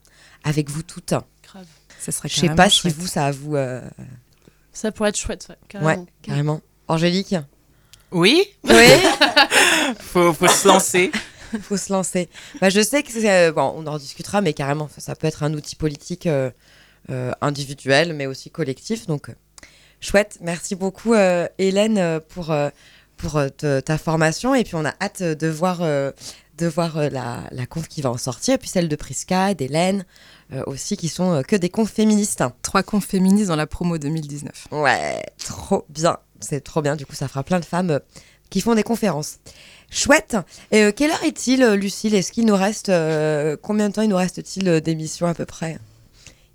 avec 0.43 0.69
vous 0.69 0.83
toutes. 0.83 1.13
Grave. 1.43 1.65
Ça 1.99 2.11
serait 2.11 2.27
Je 2.27 2.35
sais 2.39 2.49
pas 2.49 2.69
si 2.69 2.81
chouette. 2.81 2.95
vous, 2.95 3.07
ça 3.07 3.31
vous... 3.31 3.55
euh, 3.55 3.81
Ça 4.73 4.91
pourrait 4.91 5.09
être 5.09 5.17
chouette, 5.17 5.47
ouais, 5.49 5.55
carrément. 5.69 6.01
Ouais, 6.01 6.07
carrément. 6.21 6.61
Angélique? 6.89 7.35
Oui, 8.11 8.43
Oui 8.65 8.73
faut, 9.99 10.33
faut 10.33 10.47
se 10.49 10.67
lancer. 10.67 11.11
faut 11.61 11.77
se 11.77 11.91
lancer. 11.91 12.29
Bah, 12.59 12.69
je 12.69 12.81
sais 12.81 13.03
que 13.03 13.11
c'est. 13.11 13.47
euh, 13.49 13.51
bon, 13.51 13.73
on 13.75 13.85
en 13.87 13.97
discutera, 13.97 14.41
mais 14.41 14.53
carrément, 14.53 14.87
ça, 14.93 15.01
ça 15.01 15.15
peut 15.15 15.27
être 15.27 15.43
un 15.43 15.53
outil 15.53 15.75
politique 15.75 16.27
euh, 16.27 16.49
euh, 17.09 17.31
individuel, 17.41 18.13
mais 18.13 18.25
aussi 18.27 18.49
collectif. 18.49 19.07
Donc, 19.07 19.29
euh, 19.29 19.33
chouette. 19.99 20.37
Merci 20.41 20.75
beaucoup, 20.75 21.13
Hélène, 21.57 22.19
pour, 22.29 22.53
pour 23.17 23.41
te- 23.57 23.79
ta 23.79 23.97
formation. 23.97 24.55
Et 24.55 24.63
puis, 24.63 24.75
on 24.75 24.85
a 24.85 24.93
hâte 25.01 25.21
de 25.23 25.47
voir, 25.47 25.79
de 25.79 26.67
voir 26.67 26.97
la, 27.11 27.43
la 27.51 27.65
conf 27.65 27.87
qui 27.87 28.01
va 28.01 28.09
en 28.11 28.17
sortir. 28.17 28.55
Et 28.55 28.57
puis, 28.57 28.69
celle 28.69 28.87
de 28.89 28.95
Prisca, 28.95 29.53
d'Hélène 29.53 30.05
aussi, 30.65 30.97
qui 30.97 31.07
sont 31.07 31.43
que 31.47 31.55
des 31.55 31.69
confs 31.69 31.91
féministes. 31.91 32.43
Trois 32.61 32.83
confs 32.83 33.05
féministes 33.05 33.47
dans 33.47 33.55
la 33.55 33.67
promo 33.67 33.97
2019. 33.97 34.67
Ouais, 34.71 35.23
trop 35.37 35.85
bien. 35.89 36.17
C'est 36.39 36.61
trop 36.61 36.81
bien. 36.81 36.95
Du 36.95 37.05
coup, 37.05 37.13
ça 37.15 37.27
fera 37.27 37.43
plein 37.43 37.59
de 37.59 37.65
femmes 37.65 37.99
qui 38.49 38.59
font 38.61 38.75
des 38.75 38.83
conférences. 38.83 39.37
Chouette. 39.91 40.37
Et, 40.71 40.83
euh, 40.83 40.91
quelle 40.91 41.11
heure 41.11 41.23
est-il, 41.23 41.61
euh, 41.63 41.75
Lucille? 41.75 42.15
Est-ce 42.15 42.31
qu'il 42.31 42.45
nous 42.45 42.55
reste. 42.55 42.89
euh, 42.89 43.57
combien 43.61 43.89
de 43.89 43.93
temps 43.93 44.01
il 44.01 44.09
nous 44.09 44.15
reste-t-il 44.15 44.81
d'émission 44.81 45.27
à 45.27 45.33
peu 45.33 45.45
près? 45.45 45.77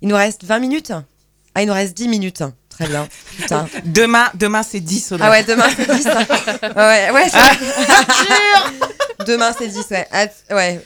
Il 0.01 0.09
nous 0.09 0.15
reste 0.15 0.43
20 0.43 0.59
minutes? 0.59 0.91
Ah, 1.55 1.61
il 1.61 1.67
nous 1.67 1.73
reste 1.73 1.95
10 1.95 2.07
minutes. 2.07 2.43
Très 2.69 2.87
bien. 2.87 3.07
Putain. 3.37 3.67
Demain, 3.85 4.29
demain 4.35 4.61
c'est 4.63 4.79
10 4.79 5.13
Audrey. 5.13 5.27
Ah 5.27 5.31
ouais, 5.31 5.43
demain 5.43 5.65
c'est 5.75 5.89
10. 5.91 6.07
hein. 6.07 6.25
ouais, 6.75 7.11
ouais. 7.11 7.29
c'est- 7.29 9.25
demain 9.25 9.51
c'est 9.57 9.67
10, 9.67 9.85
ouais. 9.91 10.07
Ah, 10.11 10.25
ouais, 10.55 10.81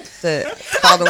pardon. 0.82 1.06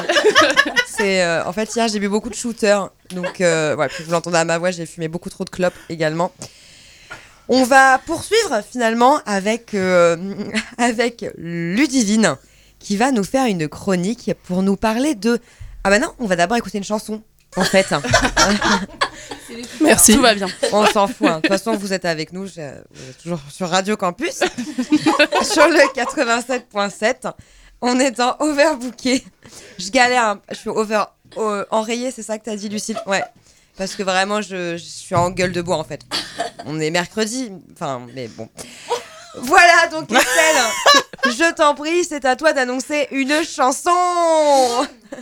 C'est, 0.87 1.21
euh, 1.23 1.45
en 1.45 1.53
fait, 1.53 1.69
hier 1.75 1.87
j'ai 1.87 1.99
bu 1.99 2.09
beaucoup 2.09 2.29
de 2.29 2.35
shooters. 2.35 2.89
Donc, 3.11 3.35
ouais, 3.39 3.75
vous 4.05 4.11
l'entendez 4.11 4.37
à 4.37 4.45
ma 4.45 4.57
voix, 4.57 4.71
j'ai 4.71 4.85
fumé 4.87 5.07
beaucoup 5.07 5.29
trop 5.29 5.43
de 5.43 5.49
clopes 5.51 5.75
également. 5.89 6.31
On 7.53 7.63
va 7.63 7.97
poursuivre 8.05 8.61
finalement 8.69 9.19
avec, 9.25 9.73
euh, 9.73 10.15
avec 10.77 11.25
Ludivine 11.37 12.37
qui 12.79 12.95
va 12.97 13.11
nous 13.11 13.23
faire 13.25 13.45
une 13.45 13.67
chronique 13.67 14.31
pour 14.45 14.61
nous 14.63 14.77
parler 14.77 15.15
de. 15.15 15.39
Ah 15.83 15.89
bah 15.89 15.99
non, 15.99 16.13
on 16.19 16.27
va 16.27 16.35
d'abord 16.37 16.57
écouter 16.57 16.77
une 16.77 16.83
chanson. 16.83 17.21
En 17.57 17.63
fait, 17.65 17.85
Merci. 19.81 20.13
Tout 20.15 20.21
va 20.21 20.33
bien. 20.33 20.47
on 20.71 20.85
s'en 20.85 21.07
fout. 21.07 21.27
hein. 21.27 21.35
De 21.37 21.41
toute 21.41 21.47
façon, 21.51 21.75
vous 21.75 21.91
êtes 21.91 22.05
avec 22.05 22.31
nous. 22.31 22.47
je- 22.47 22.61
Vous 22.91 23.09
êtes 23.09 23.17
toujours 23.21 23.39
sur 23.51 23.69
Radio 23.69 23.97
Campus, 23.97 24.35
sur 25.43 25.67
le 25.67 25.93
87.7. 25.93 27.31
On 27.81 27.99
est 27.99 28.11
dans 28.11 28.35
Overbooké. 28.39 29.23
Je 29.77 29.89
galère. 29.89 30.23
hein. 30.23 30.41
Je 30.51 30.55
suis 30.55 30.69
over 30.69 31.03
euh, 31.37 31.65
enrayé, 31.71 32.11
c'est 32.11 32.23
ça 32.23 32.37
que 32.37 32.45
t'as 32.45 32.55
dit, 32.55 32.69
Lucille? 32.69 32.97
Ouais. 33.07 33.23
Parce 33.77 33.95
que 33.95 34.03
vraiment, 34.03 34.41
je, 34.41 34.77
je 34.77 34.83
suis 34.83 35.15
en 35.15 35.29
gueule 35.29 35.51
de 35.51 35.61
bois 35.61 35.77
en 35.77 35.83
fait. 35.83 36.01
On 36.65 36.79
est 36.79 36.91
mercredi. 36.91 37.51
Enfin, 37.73 38.01
mais 38.13 38.27
bon. 38.27 38.49
Voilà, 39.37 39.87
donc 39.89 40.11
Estelle, 40.11 40.63
je 41.25 41.53
t'en 41.53 41.73
prie, 41.73 42.03
c'est 42.03 42.25
à 42.25 42.35
toi 42.35 42.51
d'annoncer 42.53 43.07
une 43.11 43.43
chanson. 43.43 43.89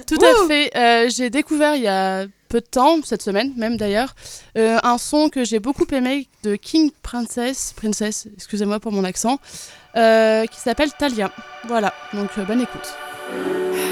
Tout 0.07 0.17
à 0.23 0.47
fait. 0.47 0.75
Euh, 0.75 1.09
j'ai 1.09 1.29
découvert 1.29 1.75
il 1.75 1.83
y 1.83 1.88
a 1.88 2.25
peu 2.49 2.59
de 2.59 2.65
temps, 2.65 2.99
cette 3.03 3.21
semaine 3.21 3.53
même 3.55 3.77
d'ailleurs, 3.77 4.15
euh, 4.57 4.79
un 4.83 4.97
son 4.97 5.29
que 5.29 5.45
j'ai 5.45 5.59
beaucoup 5.59 5.85
aimé 5.91 6.27
de 6.43 6.55
King 6.55 6.91
Princess, 7.03 7.73
Princess, 7.75 8.27
excusez-moi 8.35 8.79
pour 8.79 8.91
mon 8.91 9.03
accent, 9.03 9.39
euh, 9.95 10.45
qui 10.47 10.59
s'appelle 10.59 10.91
Talia. 10.97 11.31
Voilà, 11.67 11.93
donc 12.13 12.29
euh, 12.38 12.43
bonne 12.43 12.62
écoute. 12.62 12.95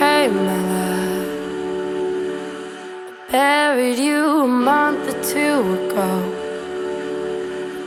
Hey. 0.02 0.30
Buried 3.30 4.00
you 4.00 4.44
a 4.44 4.48
month 4.48 5.10
or 5.10 5.22
two 5.22 5.60
ago. 5.90 6.34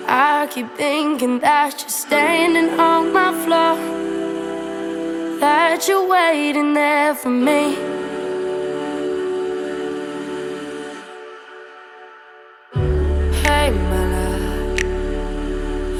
I 0.06 0.46
keep 0.50 0.68
thinking 0.76 1.38
that 1.38 1.80
you're 1.80 1.88
standing 1.88 2.78
on 2.78 3.10
my 3.10 3.32
floor. 3.44 3.76
That 5.40 5.88
you're 5.88 6.06
waiting 6.06 6.74
there 6.74 7.14
for 7.14 7.30
me. 7.30 7.74
Hey, 13.42 13.70
my 13.70 14.04
love. 14.12 14.82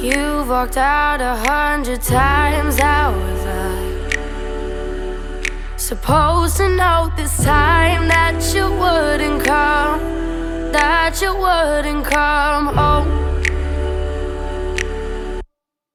You've 0.03 0.49
walked 0.51 0.77
out 0.77 1.23
a 1.23 1.37
hundred 1.49 2.03
times. 2.03 2.79
I? 2.79 3.40
Supposed 5.91 6.59
to 6.59 6.69
know 6.69 7.11
this 7.17 7.43
time 7.43 8.07
that 8.07 8.55
you 8.55 8.71
wouldn't 8.71 9.43
come, 9.43 9.99
that 10.71 11.21
you 11.21 11.35
wouldn't 11.35 12.05
come 12.05 12.67
home. 12.77 13.09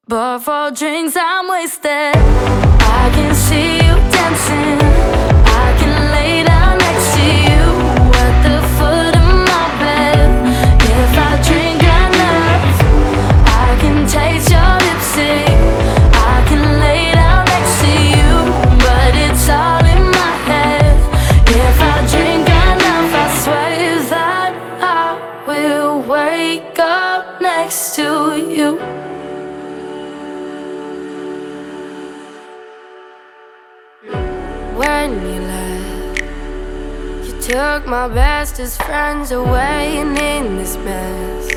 But 0.05 0.39
for 0.39 0.71
drinks 0.71 1.15
I'm 1.15 1.47
wasted. 1.49 2.13
I 2.13 3.09
can 3.13 3.33
see 3.33 3.75
you 3.75 3.95
dancing. 4.11 4.94
Next 27.65 27.95
to 27.95 28.37
you. 28.55 28.77
When 34.81 35.09
you 35.29 35.41
left, 35.53 36.21
you 37.25 37.41
took 37.41 37.87
my 37.87 38.07
bestest 38.07 38.83
friends 38.83 39.31
away, 39.31 39.97
and 39.97 40.15
in 40.15 40.57
this 40.57 40.77
mess. 40.77 41.47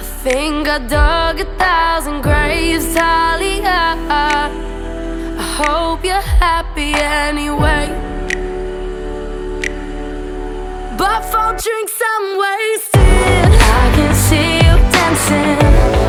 I 0.00 0.04
think 0.24 0.66
I 0.66 0.78
dug 0.78 1.40
a 1.40 1.48
thousand 1.58 2.22
graves, 2.22 2.94
Talia. 2.94 3.82
I 4.08 4.48
hope 5.58 6.02
you're 6.06 6.28
happy 6.46 6.94
anyway. 6.94 7.86
But 10.96 11.20
for 11.30 11.48
drinks 11.64 12.00
I'm 12.12 12.26
wasted. 12.44 13.52
I 13.80 13.92
can 13.96 14.14
see 14.14 14.61
dancing. 14.92 16.01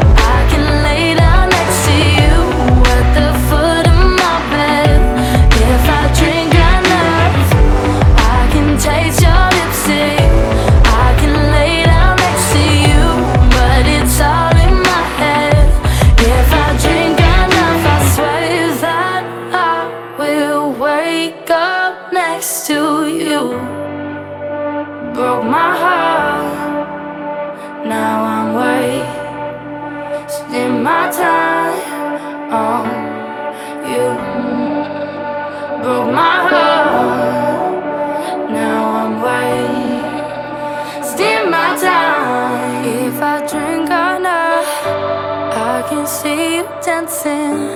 Can 46.04 46.12
see 46.12 46.58
you 46.58 46.66
dancing. 46.84 47.70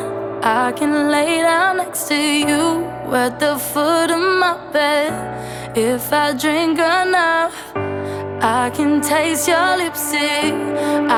I 0.44 0.74
can 0.74 1.10
lay 1.10 1.40
down 1.42 1.78
next 1.78 2.10
to 2.10 2.16
you 2.16 2.84
at 3.14 3.40
the 3.40 3.58
foot 3.58 4.12
of 4.12 4.20
my 4.20 4.58
bed. 4.74 5.14
If 5.78 6.12
I 6.12 6.34
drink 6.34 6.78
enough, 6.78 7.56
I 8.42 8.70
can 8.76 9.00
taste 9.00 9.48
your 9.48 9.78
lipstick. 9.78 10.54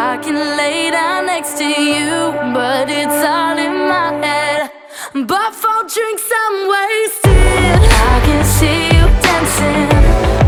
I 0.07 0.19
can 0.21 0.37
lay 0.55 0.91
down 0.91 1.25
next 1.25 1.57
to 1.57 1.65
you, 1.65 2.31
but 2.53 2.89
it's 2.91 3.21
all 3.25 3.57
in 3.57 3.75
my 3.93 4.09
head. 4.23 4.69
But 5.13 5.51
for 5.61 5.79
drinks, 5.93 6.29
I'm 6.41 6.57
wasted. 6.73 7.79
I 8.13 8.21
can 8.25 8.45
see 8.45 8.85
you 8.95 9.05
dancing. 9.25 10.38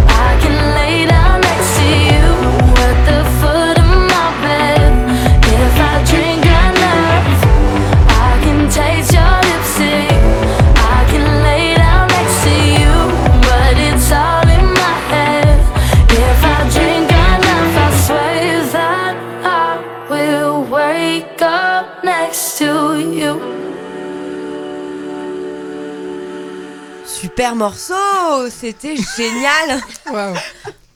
Super 27.31 27.55
morceau, 27.55 28.49
c'était 28.49 28.97
génial. 28.97 29.81
Waouh. 30.11 30.35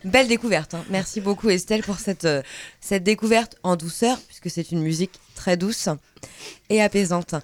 Belle 0.04 0.28
découverte. 0.28 0.74
hein. 0.74 0.84
Merci 0.90 1.22
beaucoup 1.22 1.50
Estelle 1.50 1.82
pour 1.82 1.98
cette, 1.98 2.26
euh, 2.26 2.42
cette 2.82 3.04
découverte 3.04 3.56
en 3.64 3.78
douceur, 3.78 4.18
puisque 4.28 4.50
c'est 4.50 4.72
une 4.72 4.82
musique 4.82 5.14
très 5.36 5.56
douce 5.56 5.88
et 6.70 6.82
apaisante. 6.82 7.36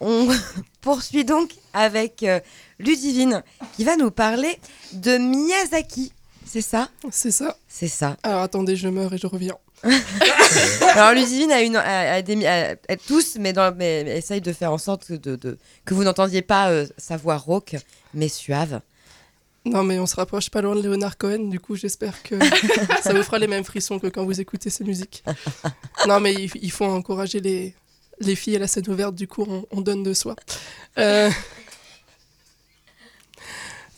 On 0.00 0.26
poursuit 0.80 1.24
donc 1.24 1.52
avec 1.72 2.24
euh, 2.24 2.40
Ludivine 2.80 3.44
qui 3.76 3.84
va 3.84 3.94
nous 3.96 4.10
parler 4.10 4.58
de 4.92 5.18
Miyazaki. 5.18 6.12
C'est 6.44 6.62
ça? 6.62 6.88
C'est 7.12 7.30
ça. 7.30 7.56
C'est 7.68 7.86
ça. 7.86 8.16
Alors 8.24 8.42
attendez, 8.42 8.74
je 8.74 8.88
meurs 8.88 9.14
et 9.14 9.18
je 9.18 9.28
reviens. 9.28 9.56
Alors 10.94 11.12
Ludivine 11.12 11.50
a 11.52 11.60
une, 11.62 11.76
a- 11.76 12.14
a 12.14 12.22
des 12.22 12.36
mi- 12.36 12.46
a- 12.46 12.76
a- 12.88 12.96
tous, 12.96 13.36
mais, 13.38 13.52
dans, 13.52 13.74
mais, 13.74 14.04
mais 14.04 14.18
essaye 14.18 14.40
de 14.40 14.52
faire 14.52 14.72
en 14.72 14.78
sorte 14.78 15.06
que, 15.06 15.14
de, 15.14 15.36
de- 15.36 15.58
que 15.84 15.94
vous 15.94 16.04
n'entendiez 16.04 16.42
pas 16.42 16.70
euh, 16.70 16.86
sa 16.98 17.16
voix 17.16 17.36
rauque, 17.36 17.76
mais 18.14 18.28
suave. 18.28 18.80
Non, 19.64 19.84
mais 19.84 19.98
on 20.00 20.06
se 20.06 20.16
rapproche 20.16 20.50
pas 20.50 20.60
loin 20.60 20.74
de 20.74 20.82
Leonard 20.82 21.16
Cohen, 21.16 21.48
du 21.48 21.60
coup, 21.60 21.76
j'espère 21.76 22.22
que 22.22 22.34
ça 23.02 23.12
vous 23.14 23.22
fera 23.22 23.38
les 23.38 23.46
mêmes 23.46 23.64
frissons 23.64 23.98
que 24.00 24.08
quand 24.08 24.24
vous 24.24 24.40
écoutez 24.40 24.70
ces 24.70 24.84
musiques. 24.84 25.22
Non, 26.08 26.18
mais 26.18 26.32
il, 26.34 26.50
il 26.60 26.70
faut 26.72 26.84
encourager 26.84 27.40
les, 27.40 27.74
les 28.18 28.34
filles 28.34 28.56
à 28.56 28.58
la 28.58 28.66
scène 28.66 28.88
ouverte, 28.88 29.14
du 29.14 29.28
coup, 29.28 29.46
on, 29.48 29.64
on 29.70 29.80
donne 29.80 30.02
de 30.02 30.14
soi. 30.14 30.34
Euh, 30.98 31.30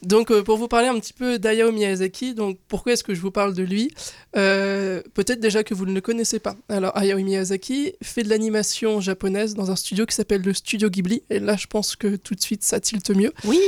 Donc, 0.05 0.31
euh, 0.31 0.43
pour 0.43 0.57
vous 0.57 0.69
parler 0.69 0.89
un 0.89 0.99
petit 0.99 1.13
peu 1.13 1.39
d'Hayao 1.39 1.73
Miyazaki, 1.73 2.35
donc 2.35 2.59
pourquoi 2.69 2.93
est-ce 2.93 3.05
que 3.05 3.15
je 3.15 3.21
vous 3.21 3.31
parle 3.31 3.55
de 3.55 3.63
lui? 3.63 3.91
Euh, 4.37 5.03
Peut-être 5.15 5.41
déjà 5.41 5.65
que 5.65 5.75
vous 5.75 5.87
ne 5.87 5.93
le 5.93 6.01
connaissez 6.01 6.39
pas. 6.39 6.57
Alors, 6.69 6.97
Hayao 6.97 7.19
Miyazaki 7.19 7.95
fait 8.03 8.23
de 8.23 8.29
l'animation 8.29 9.01
japonaise 9.01 9.55
dans 9.55 9.71
un 9.71 9.77
studio 9.77 10.07
qui 10.07 10.15
s'appelle 10.15 10.43
le 10.43 10.53
Studio 10.53 10.91
Ghibli, 10.91 11.23
et 11.31 11.39
là, 11.39 11.57
je 11.57 11.67
pense 11.67 11.97
que 11.97 12.17
tout 12.17 12.35
de 12.35 12.41
suite, 12.41 12.63
ça 12.63 12.81
tilte 12.81 13.11
mieux. 13.11 13.33
Oui. 13.45 13.59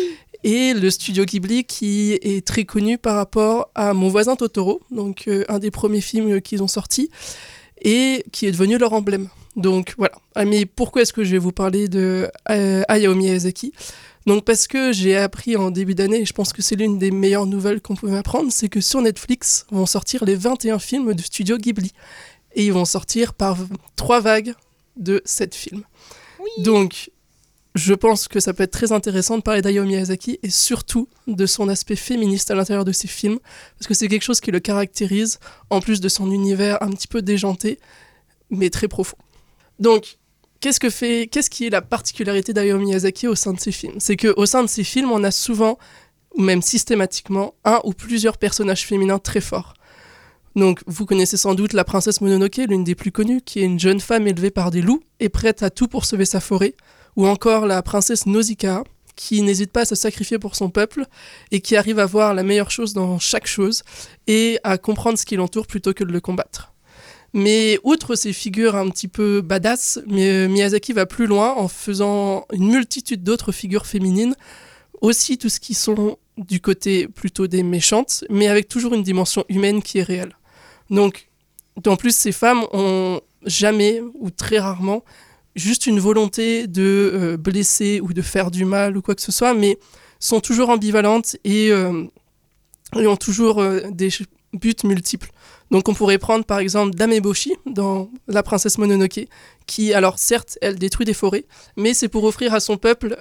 Et 0.45 0.75
le 0.75 0.91
Studio 0.91 1.25
Ghibli 1.25 1.65
qui 1.65 2.13
est 2.13 2.47
très 2.47 2.65
connu 2.65 2.99
par 2.99 3.17
rapport 3.17 3.71
à 3.75 3.95
Mon 3.95 4.09
voisin 4.09 4.37
Totoro, 4.37 4.83
donc 4.91 5.29
euh, 5.29 5.45
un 5.49 5.59
des 5.59 5.71
premiers 5.71 6.01
films 6.03 6.41
qu'ils 6.41 6.63
ont 6.63 6.69
sortis, 6.69 7.11
et 7.83 8.25
qui 8.33 8.47
est 8.47 8.53
devenu 8.53 8.79
leur 8.79 8.93
emblème. 8.93 9.29
Donc 9.57 9.95
voilà. 9.97 10.15
Ah, 10.35 10.45
mais 10.45 10.67
pourquoi 10.67 11.03
est-ce 11.03 11.13
que 11.13 11.25
je 11.25 11.31
vais 11.33 11.39
vous 11.39 11.53
parler 11.53 11.89
de 11.89 12.29
Hayao 12.45 13.15
Miyazaki? 13.15 13.73
Donc 14.27 14.45
parce 14.45 14.67
que 14.67 14.93
j'ai 14.93 15.17
appris 15.17 15.57
en 15.57 15.71
début 15.71 15.95
d'année, 15.95 16.21
et 16.21 16.25
je 16.25 16.33
pense 16.33 16.53
que 16.53 16.63
c'est 16.63 16.77
l'une 16.77 16.99
des 16.99 17.11
meilleures 17.11 17.47
nouvelles 17.47 17.81
qu'on 17.81 17.95
pouvait 17.95 18.17
apprendre, 18.17 18.51
c'est 18.51 18.69
que 18.69 18.81
sur 18.81 19.01
Netflix 19.01 19.67
vont 19.71 19.87
sortir 19.87 20.25
les 20.25 20.35
21 20.35 20.79
films 20.79 21.15
du 21.15 21.23
studio 21.23 21.57
Ghibli. 21.57 21.93
Et 22.55 22.65
ils 22.65 22.73
vont 22.73 22.87
sortir 22.87 23.35
par 23.35 23.59
trois 23.97 24.21
vagues 24.21 24.55
de 24.97 25.21
sept 25.27 25.55
films. 25.55 25.85
Donc, 26.59 27.11
je 27.75 27.93
pense 27.93 28.29
que 28.29 28.41
ça 28.41 28.55
peut 28.55 28.63
être 28.63 28.73
très 28.73 28.93
intéressant 28.93 29.37
de 29.37 29.43
parler 29.43 29.61
d'Hayao 29.61 29.85
Miyazaki 29.85 30.39
et 30.43 30.49
surtout 30.49 31.09
de 31.27 31.45
son 31.45 31.69
aspect 31.69 31.97
féministe 31.97 32.51
à 32.51 32.55
l'intérieur 32.55 32.87
de 32.87 32.93
ses 32.93 33.09
films, 33.09 33.39
parce 33.79 33.87
que 33.87 33.95
c'est 33.95 34.09
quelque 34.09 34.23
chose 34.23 34.41
qui 34.41 34.51
le 34.51 34.61
caractérise, 34.61 35.39
en 35.69 35.81
plus 35.81 36.01
de 36.01 36.09
son 36.09 36.31
univers 36.31 36.83
un 36.83 36.91
petit 36.91 37.09
peu 37.09 37.21
déjanté, 37.21 37.79
mais 38.49 38.71
très 38.71 38.89
profond. 38.89 39.19
Donc, 39.79 40.17
qu'est-ce 40.67 40.81
que 40.81 40.91
fait, 40.91 41.29
qu'est-ce 41.31 41.49
qui 41.49 41.65
est 41.65 41.71
la 41.71 41.81
particularité 41.81 42.53
d'Hayao 42.53 42.77
Miyazaki 42.79 43.29
au 43.29 43.37
sein 43.37 43.53
de 43.53 43.61
ses 43.61 43.71
films? 43.71 44.01
C'est 44.01 44.17
que 44.17 44.35
au 44.37 44.47
sein 44.47 44.65
de 44.65 44.69
ses 44.69 44.83
films, 44.83 45.13
on 45.13 45.23
a 45.23 45.31
souvent, 45.31 45.79
ou 46.35 46.43
même 46.43 46.61
systématiquement, 46.61 47.55
un 47.65 47.79
ou 47.85 47.93
plusieurs 47.93 48.37
personnages 48.37 48.85
féminins 48.85 49.21
très 49.21 49.41
forts. 49.41 49.75
Donc, 50.57 50.81
vous 50.89 51.07
connaissez 51.07 51.37
sans 51.37 51.55
doute 51.55 51.73
la 51.73 51.85
princesse 51.85 52.21
Mononoke, 52.21 52.63
l'une 52.69 52.83
des 52.83 52.97
plus 52.97 53.13
connues, 53.13 53.43
qui 53.43 53.61
est 53.61 53.65
une 53.65 53.79
jeune 53.79 54.01
femme 54.01 54.27
élevée 54.27 54.51
par 54.51 54.73
des 54.73 54.83
loups 54.83 55.05
et 55.21 55.29
prête 55.29 55.63
à 55.63 55.71
tout 55.71 55.87
pour 55.87 56.05
sauver 56.05 56.25
sa 56.25 56.41
forêt, 56.41 56.75
ou 57.15 57.29
encore 57.29 57.65
la 57.67 57.81
princesse 57.81 58.27
Nausicaa, 58.27 58.83
qui 59.15 59.43
n'hésite 59.43 59.71
pas 59.71 59.83
à 59.83 59.85
se 59.85 59.95
sacrifier 59.95 60.41
pour 60.41 60.57
son 60.57 60.71
peuple 60.71 61.05
et 61.53 61.61
qui 61.61 61.77
arrive 61.77 62.01
à 62.01 62.07
voir 62.07 62.35
la 62.35 62.43
meilleure 62.43 62.73
chose 62.73 62.93
dans 62.93 63.21
chaque 63.21 63.47
chose 63.47 63.85
et 64.27 64.59
à 64.65 64.79
comprendre 64.79 65.17
ce 65.17 65.27
qui 65.27 65.37
l'entoure 65.37 65.69
plutôt 65.69 65.95
que 65.95 66.03
de 66.03 66.13
le 66.13 66.21
combattre. 66.21 66.73
Mais 67.33 67.79
outre 67.83 68.15
ces 68.15 68.33
figures 68.33 68.77
un 68.77 68.89
petit 68.89 69.09
peu 69.09 69.41
badass, 69.41 70.01
Miyazaki 70.07 70.93
va 70.93 71.07
plus 71.07 71.27
loin 71.27 71.55
en 71.55 71.69
faisant 71.69 72.47
une 72.53 72.71
multitude 72.71 73.23
d'autres 73.23 73.53
figures 73.53 73.87
féminines, 73.87 74.35
aussi 75.01 75.37
tout 75.37 75.49
ce 75.49 75.61
qui 75.61 75.75
sont 75.75 76.19
du 76.39 76.61
côté 76.61 77.09
plutôt 77.09 77.47
des 77.47 77.63
méchantes, 77.63 78.25
mais 78.31 78.49
avec 78.49 78.69
toujours 78.69 78.95
une 78.95 79.03
dimension 79.03 79.45
humaine 79.49 79.83
qui 79.83 79.99
est 79.99 80.03
réelle. 80.03 80.37
Donc, 80.91 81.29
en 81.87 81.97
plus, 81.97 82.15
ces 82.15 82.33
femmes 82.33 82.65
ont 82.73 83.21
jamais 83.45 84.01
ou 84.15 84.31
très 84.31 84.59
rarement 84.59 85.03
juste 85.57 85.87
une 85.87 85.99
volonté 85.99 86.67
de 86.67 87.11
euh, 87.15 87.37
blesser 87.37 88.01
ou 88.01 88.13
de 88.13 88.23
faire 88.23 88.51
du 88.51 88.65
mal 88.65 88.97
ou 88.97 89.03
quoi 89.03 89.15
que 89.15 89.23
ce 89.23 89.33
soit, 89.33 89.55
mais 89.55 89.79
sont 90.21 90.41
toujours 90.41 90.71
ambivalentes 90.71 91.37
et, 91.45 91.71
euh, 91.73 92.05
ont 92.95 93.17
toujours 93.17 93.61
euh, 93.61 93.81
des 93.91 94.11
buts 94.53 94.77
multiples. 94.85 95.31
Donc 95.71 95.89
on 95.89 95.95
pourrait 95.95 96.19
prendre 96.19 96.45
par 96.45 96.59
exemple 96.59 96.95
Dameboshi 96.95 97.55
dans 97.67 98.11
La 98.29 98.43
princesse 98.43 98.79
Mononoke, 98.79 99.27
qui 99.67 99.93
alors 99.93 100.19
certes 100.19 100.59
elle 100.63 100.77
détruit 100.77 101.07
des 101.07 101.15
forêts, 101.15 101.45
mais 101.77 101.95
c'est 101.95 102.09
pour 102.09 102.25
offrir 102.25 102.55
à 102.55 102.61
son 102.61 102.77
peuple, 102.77 103.17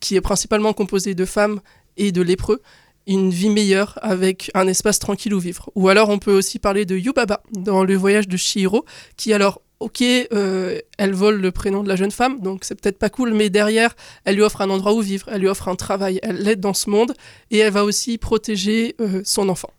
qui 0.00 0.16
est 0.16 0.20
principalement 0.20 0.72
composé 0.72 1.14
de 1.14 1.24
femmes 1.24 1.60
et 1.96 2.12
de 2.12 2.22
lépreux, 2.22 2.60
une 3.06 3.30
vie 3.30 3.50
meilleure 3.50 3.98
avec 4.02 4.50
un 4.54 4.66
espace 4.66 4.98
tranquille 4.98 5.34
où 5.34 5.40
vivre. 5.40 5.70
Ou 5.74 5.88
alors 5.88 6.08
on 6.08 6.18
peut 6.18 6.32
aussi 6.32 6.58
parler 6.58 6.84
de 6.84 6.96
Yubaba 6.96 7.42
dans 7.52 7.84
le 7.84 7.96
voyage 7.96 8.28
de 8.28 8.36
Shihiro, 8.36 8.84
qui 9.16 9.32
alors, 9.32 9.62
ok, 9.80 10.02
euh, 10.02 10.78
elle 10.98 11.14
vole 11.14 11.40
le 11.40 11.50
prénom 11.50 11.82
de 11.82 11.88
la 11.88 11.96
jeune 11.96 12.10
femme, 12.10 12.40
donc 12.40 12.64
c'est 12.64 12.80
peut-être 12.80 12.98
pas 12.98 13.10
cool, 13.10 13.34
mais 13.34 13.50
derrière, 13.50 13.96
elle 14.24 14.36
lui 14.36 14.42
offre 14.42 14.60
un 14.60 14.70
endroit 14.70 14.92
où 14.92 15.00
vivre, 15.00 15.26
elle 15.30 15.40
lui 15.40 15.48
offre 15.48 15.68
un 15.68 15.76
travail, 15.76 16.20
elle 16.22 16.36
l'aide 16.36 16.60
dans 16.60 16.74
ce 16.74 16.88
monde, 16.90 17.14
et 17.50 17.58
elle 17.58 17.72
va 17.72 17.84
aussi 17.84 18.18
protéger 18.18 18.94
euh, 19.00 19.22
son 19.24 19.48
enfant. 19.48 19.70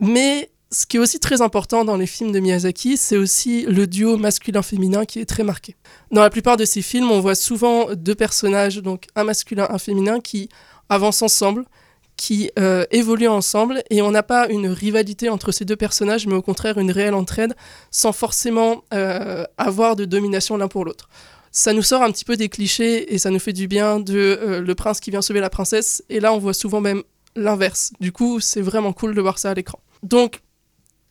Mais 0.00 0.50
ce 0.72 0.84
qui 0.86 0.96
est 0.96 1.00
aussi 1.00 1.20
très 1.20 1.42
important 1.42 1.84
dans 1.84 1.96
les 1.96 2.06
films 2.06 2.32
de 2.32 2.40
Miyazaki, 2.40 2.96
c'est 2.96 3.16
aussi 3.16 3.62
le 3.66 3.86
duo 3.86 4.16
masculin-féminin 4.16 5.04
qui 5.04 5.20
est 5.20 5.24
très 5.24 5.44
marqué. 5.44 5.76
Dans 6.10 6.22
la 6.22 6.30
plupart 6.30 6.56
de 6.56 6.64
ses 6.64 6.82
films, 6.82 7.10
on 7.10 7.20
voit 7.20 7.36
souvent 7.36 7.86
deux 7.94 8.14
personnages, 8.14 8.78
donc 8.78 9.06
un 9.14 9.24
masculin, 9.24 9.68
un 9.70 9.78
féminin, 9.78 10.20
qui 10.20 10.48
avancent 10.88 11.22
ensemble, 11.22 11.64
qui 12.16 12.50
euh, 12.58 12.84
évoluent 12.90 13.28
ensemble 13.28 13.82
et 13.90 14.02
on 14.02 14.10
n'a 14.10 14.22
pas 14.22 14.48
une 14.48 14.68
rivalité 14.68 15.28
entre 15.28 15.52
ces 15.52 15.64
deux 15.64 15.76
personnages, 15.76 16.26
mais 16.26 16.34
au 16.34 16.42
contraire 16.42 16.78
une 16.78 16.90
réelle 16.90 17.14
entraide 17.14 17.54
sans 17.90 18.12
forcément 18.12 18.84
euh, 18.94 19.44
avoir 19.58 19.96
de 19.96 20.04
domination 20.04 20.56
l'un 20.56 20.68
pour 20.68 20.84
l'autre. 20.84 21.08
Ça 21.52 21.72
nous 21.72 21.82
sort 21.82 22.02
un 22.02 22.10
petit 22.10 22.24
peu 22.24 22.36
des 22.36 22.48
clichés 22.48 23.14
et 23.14 23.18
ça 23.18 23.30
nous 23.30 23.38
fait 23.38 23.52
du 23.52 23.68
bien 23.68 24.00
de 24.00 24.14
euh, 24.16 24.60
le 24.60 24.74
prince 24.74 25.00
qui 25.00 25.10
vient 25.10 25.22
sauver 25.22 25.40
la 25.40 25.50
princesse 25.50 26.02
et 26.08 26.20
là 26.20 26.32
on 26.32 26.38
voit 26.38 26.54
souvent 26.54 26.80
même 26.80 27.02
l'inverse. 27.34 27.92
Du 28.00 28.12
coup, 28.12 28.40
c'est 28.40 28.62
vraiment 28.62 28.92
cool 28.92 29.14
de 29.14 29.20
voir 29.20 29.38
ça 29.38 29.50
à 29.50 29.54
l'écran. 29.54 29.78
Donc, 30.02 30.40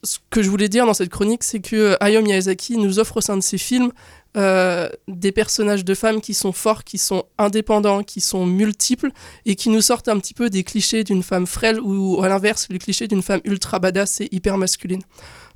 ce 0.06 0.20
que 0.30 0.42
je 0.42 0.50
voulais 0.50 0.70
dire 0.70 0.86
dans 0.86 0.94
cette 0.94 1.10
chronique, 1.10 1.44
c'est 1.44 1.60
que 1.60 1.98
Hayao 2.00 2.22
Miyazaki 2.22 2.78
nous 2.78 3.00
offre 3.00 3.18
au 3.18 3.22
sein 3.22 3.36
de 3.36 3.44
ses 3.44 3.58
films 3.58 3.92
euh, 4.38 4.90
des 5.08 5.32
personnages 5.32 5.86
de 5.86 5.94
femmes 5.94 6.20
qui 6.20 6.34
sont 6.34 6.52
forts, 6.52 6.84
qui 6.84 6.98
sont 6.98 7.24
indépendants, 7.38 8.04
qui 8.04 8.20
sont 8.20 8.46
multiples 8.46 9.12
et 9.46 9.56
qui 9.56 9.70
nous 9.70 9.82
sortent 9.82 10.10
un 10.10 10.20
petit 10.20 10.34
peu 10.34 10.50
des 10.50 10.64
clichés 10.64 11.04
d'une 11.04 11.24
femme 11.24 11.48
frêle 11.48 11.80
ou 11.80 12.22
à 12.22 12.28
l'inverse, 12.28 12.68
le 12.70 12.78
cliché 12.78 13.08
d'une 13.08 13.22
femme 13.22 13.40
ultra 13.46 13.80
badass 13.80 14.22
et 14.22 14.30
hyper 14.32 14.58
masculine. 14.58 15.02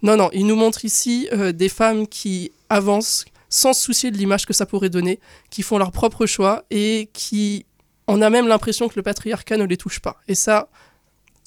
Non, 0.01 0.15
non, 0.15 0.29
il 0.31 0.47
nous 0.47 0.55
montre 0.55 0.85
ici 0.85 1.27
euh, 1.33 1.51
des 1.51 1.67
femmes 1.67 2.07
qui 2.07 2.51
avancent 2.69 3.25
sans 3.49 3.73
se 3.73 3.81
soucier 3.81 4.11
de 4.11 4.17
l'image 4.17 4.45
que 4.45 4.53
ça 4.53 4.65
pourrait 4.65 4.89
donner, 4.89 5.19
qui 5.49 5.61
font 5.61 5.77
leur 5.77 5.91
propre 5.91 6.25
choix 6.25 6.63
et 6.71 7.09
qui. 7.13 7.65
On 8.07 8.21
a 8.21 8.29
même 8.29 8.47
l'impression 8.47 8.87
que 8.87 8.93
le 8.95 9.03
patriarcat 9.03 9.57
ne 9.57 9.65
les 9.65 9.77
touche 9.77 9.99
pas. 9.99 10.17
Et 10.27 10.35
ça, 10.35 10.69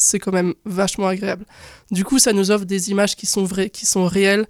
c'est 0.03 0.19
quand 0.19 0.33
même 0.33 0.55
vachement 0.65 1.07
agréable. 1.07 1.47
Du 1.91 2.05
coup, 2.05 2.19
ça 2.19 2.33
nous 2.33 2.51
offre 2.51 2.65
des 2.65 2.91
images 2.91 3.17
qui 3.17 3.27
sont 3.27 3.45
vraies, 3.45 3.71
qui 3.71 3.87
sont 3.87 4.07
réelles, 4.07 4.47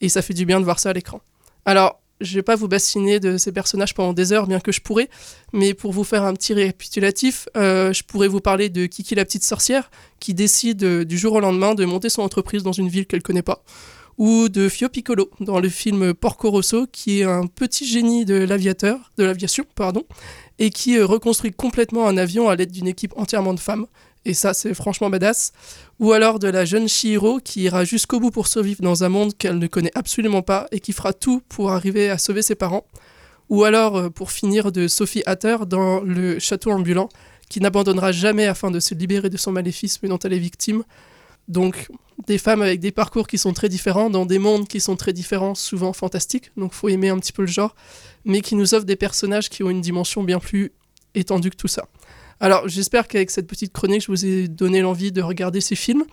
et 0.00 0.08
ça 0.08 0.22
fait 0.22 0.34
du 0.34 0.46
bien 0.46 0.60
de 0.60 0.64
voir 0.64 0.78
ça 0.78 0.90
à 0.90 0.92
l'écran. 0.92 1.20
Alors, 1.64 2.00
je 2.20 2.34
vais 2.34 2.42
pas 2.42 2.56
vous 2.56 2.68
bassiner 2.68 3.20
de 3.20 3.36
ces 3.36 3.52
personnages 3.52 3.94
pendant 3.94 4.12
des 4.12 4.32
heures, 4.32 4.46
bien 4.46 4.60
que 4.60 4.72
je 4.72 4.80
pourrais, 4.80 5.08
mais 5.52 5.74
pour 5.74 5.92
vous 5.92 6.04
faire 6.04 6.24
un 6.24 6.32
petit 6.34 6.54
récapitulatif, 6.54 7.48
euh, 7.56 7.92
je 7.92 8.02
pourrais 8.02 8.28
vous 8.28 8.40
parler 8.40 8.68
de 8.68 8.86
Kiki 8.86 9.14
la 9.14 9.24
petite 9.24 9.44
sorcière, 9.44 9.90
qui 10.20 10.34
décide 10.34 10.84
euh, 10.84 11.04
du 11.04 11.18
jour 11.18 11.34
au 11.34 11.40
lendemain 11.40 11.74
de 11.74 11.84
monter 11.84 12.08
son 12.08 12.22
entreprise 12.22 12.62
dans 12.62 12.72
une 12.72 12.88
ville 12.88 13.06
qu'elle 13.06 13.22
connaît 13.22 13.42
pas, 13.42 13.62
ou 14.16 14.48
de 14.48 14.68
Fio 14.68 14.88
Piccolo 14.88 15.30
dans 15.40 15.58
le 15.58 15.68
film 15.68 16.14
Porco 16.14 16.50
Rosso, 16.50 16.86
qui 16.86 17.20
est 17.20 17.24
un 17.24 17.46
petit 17.46 17.86
génie 17.86 18.24
de 18.24 18.36
l'aviateur, 18.36 19.10
de 19.18 19.24
l'aviation, 19.24 19.64
pardon, 19.74 20.04
et 20.58 20.70
qui 20.70 20.96
euh, 20.96 21.06
reconstruit 21.06 21.52
complètement 21.52 22.06
un 22.06 22.16
avion 22.16 22.48
à 22.48 22.56
l'aide 22.56 22.70
d'une 22.70 22.86
équipe 22.86 23.12
entièrement 23.16 23.54
de 23.54 23.60
femmes, 23.60 23.86
et 24.24 24.34
ça 24.34 24.54
c'est 24.54 24.74
franchement 24.74 25.10
badass. 25.10 25.52
Ou 26.00 26.12
alors 26.12 26.38
de 26.38 26.48
la 26.48 26.64
jeune 26.64 26.88
Shihiro 26.88 27.40
qui 27.40 27.62
ira 27.62 27.84
jusqu'au 27.84 28.20
bout 28.20 28.30
pour 28.30 28.46
survivre 28.46 28.82
dans 28.82 29.04
un 29.04 29.08
monde 29.08 29.36
qu'elle 29.36 29.58
ne 29.58 29.66
connaît 29.66 29.92
absolument 29.94 30.42
pas 30.42 30.66
et 30.72 30.80
qui 30.80 30.92
fera 30.92 31.12
tout 31.12 31.42
pour 31.48 31.72
arriver 31.72 32.10
à 32.10 32.18
sauver 32.18 32.42
ses 32.42 32.54
parents. 32.54 32.86
Ou 33.50 33.64
alors 33.64 33.96
euh, 33.96 34.10
pour 34.10 34.30
finir 34.30 34.72
de 34.72 34.88
Sophie 34.88 35.22
Hatter 35.26 35.58
dans 35.66 36.00
le 36.00 36.38
château 36.38 36.70
ambulant 36.70 37.08
qui 37.48 37.60
n'abandonnera 37.60 38.12
jamais 38.12 38.46
afin 38.46 38.70
de 38.70 38.80
se 38.80 38.94
libérer 38.94 39.30
de 39.30 39.36
son 39.36 39.52
maléfice 39.52 40.00
dont 40.00 40.18
elle 40.18 40.32
est 40.32 40.38
victime. 40.38 40.82
Donc 41.48 41.88
des 42.26 42.38
femmes 42.38 42.62
avec 42.62 42.80
des 42.80 42.92
parcours 42.92 43.26
qui 43.26 43.38
sont 43.38 43.52
très 43.52 43.68
différents, 43.68 44.08
dans 44.08 44.26
des 44.26 44.38
mondes 44.38 44.66
qui 44.66 44.80
sont 44.80 44.96
très 44.96 45.12
différents, 45.12 45.54
souvent 45.54 45.92
fantastiques, 45.92 46.50
donc 46.56 46.72
faut 46.72 46.88
aimer 46.88 47.08
un 47.08 47.18
petit 47.18 47.32
peu 47.32 47.42
le 47.42 47.48
genre, 47.48 47.74
mais 48.24 48.40
qui 48.40 48.54
nous 48.54 48.74
offrent 48.74 48.86
des 48.86 48.96
personnages 48.96 49.50
qui 49.50 49.62
ont 49.62 49.70
une 49.70 49.80
dimension 49.80 50.22
bien 50.22 50.38
plus 50.38 50.72
étendue 51.14 51.50
que 51.50 51.56
tout 51.56 51.68
ça. 51.68 51.86
Alors, 52.44 52.68
j'espère 52.68 53.08
qu'avec 53.08 53.30
cette 53.30 53.46
petite 53.46 53.72
chronique, 53.72 54.02
je 54.02 54.08
vous 54.08 54.26
ai 54.26 54.48
donné 54.48 54.82
l'envie 54.82 55.12
de 55.12 55.22
regarder 55.22 55.62
ces 55.62 55.76
films, 55.76 56.04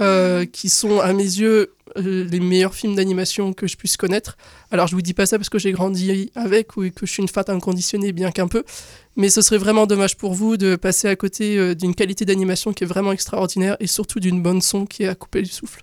euh, 0.00 0.44
qui 0.44 0.68
sont, 0.68 1.00
à 1.00 1.12
mes 1.12 1.24
yeux, 1.24 1.74
euh, 1.96 2.24
les 2.30 2.38
meilleurs 2.38 2.76
films 2.76 2.94
d'animation 2.94 3.52
que 3.52 3.66
je 3.66 3.76
puisse 3.76 3.96
connaître. 3.96 4.36
Alors, 4.70 4.86
je 4.86 4.94
vous 4.94 5.02
dis 5.02 5.14
pas 5.14 5.26
ça 5.26 5.36
parce 5.36 5.48
que 5.48 5.58
j'ai 5.58 5.72
grandi 5.72 6.30
avec 6.36 6.76
ou 6.76 6.82
que 6.82 7.06
je 7.06 7.10
suis 7.10 7.22
une 7.22 7.28
fat 7.28 7.46
inconditionnée, 7.48 8.12
bien 8.12 8.30
qu'un 8.30 8.46
peu, 8.46 8.62
mais 9.16 9.28
ce 9.28 9.42
serait 9.42 9.58
vraiment 9.58 9.88
dommage 9.88 10.16
pour 10.16 10.32
vous 10.32 10.56
de 10.56 10.76
passer 10.76 11.08
à 11.08 11.16
côté 11.16 11.58
euh, 11.58 11.74
d'une 11.74 11.96
qualité 11.96 12.24
d'animation 12.24 12.72
qui 12.72 12.84
est 12.84 12.86
vraiment 12.86 13.10
extraordinaire 13.10 13.76
et 13.80 13.88
surtout 13.88 14.20
d'une 14.20 14.40
bonne 14.40 14.62
son 14.62 14.86
qui 14.86 15.02
est 15.02 15.08
à 15.08 15.16
couper 15.16 15.42
du 15.42 15.50
souffle. 15.50 15.82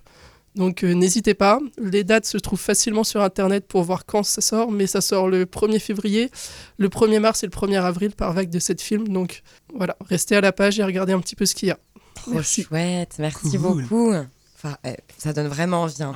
Donc 0.54 0.84
euh, 0.84 0.92
n'hésitez 0.92 1.34
pas, 1.34 1.60
les 1.78 2.04
dates 2.04 2.26
se 2.26 2.36
trouvent 2.36 2.60
facilement 2.60 3.04
sur 3.04 3.22
internet 3.22 3.66
pour 3.66 3.82
voir 3.82 4.04
quand 4.04 4.22
ça 4.22 4.42
sort, 4.42 4.70
mais 4.70 4.86
ça 4.86 5.00
sort 5.00 5.28
le 5.28 5.46
1er 5.46 5.78
février, 5.78 6.30
le 6.76 6.88
1er 6.88 7.20
mars 7.20 7.42
et 7.42 7.46
le 7.46 7.52
1er 7.52 7.80
avril 7.82 8.10
par 8.10 8.32
vague 8.34 8.50
de 8.50 8.58
7 8.58 8.80
films. 8.82 9.08
Donc 9.08 9.42
voilà, 9.74 9.96
restez 10.08 10.36
à 10.36 10.42
la 10.42 10.52
page 10.52 10.78
et 10.78 10.84
regardez 10.84 11.14
un 11.14 11.20
petit 11.20 11.36
peu 11.36 11.46
ce 11.46 11.54
qu'il 11.54 11.68
y 11.68 11.70
a. 11.70 11.78
Trop 12.14 12.32
merci. 12.32 12.64
chouette, 12.64 13.16
merci 13.18 13.56
beaucoup. 13.56 14.12
Enfin, 14.56 14.76
eh, 14.84 14.96
ça 15.16 15.32
donne 15.32 15.48
vraiment 15.48 15.82
envie. 15.82 16.02
Hein. 16.02 16.12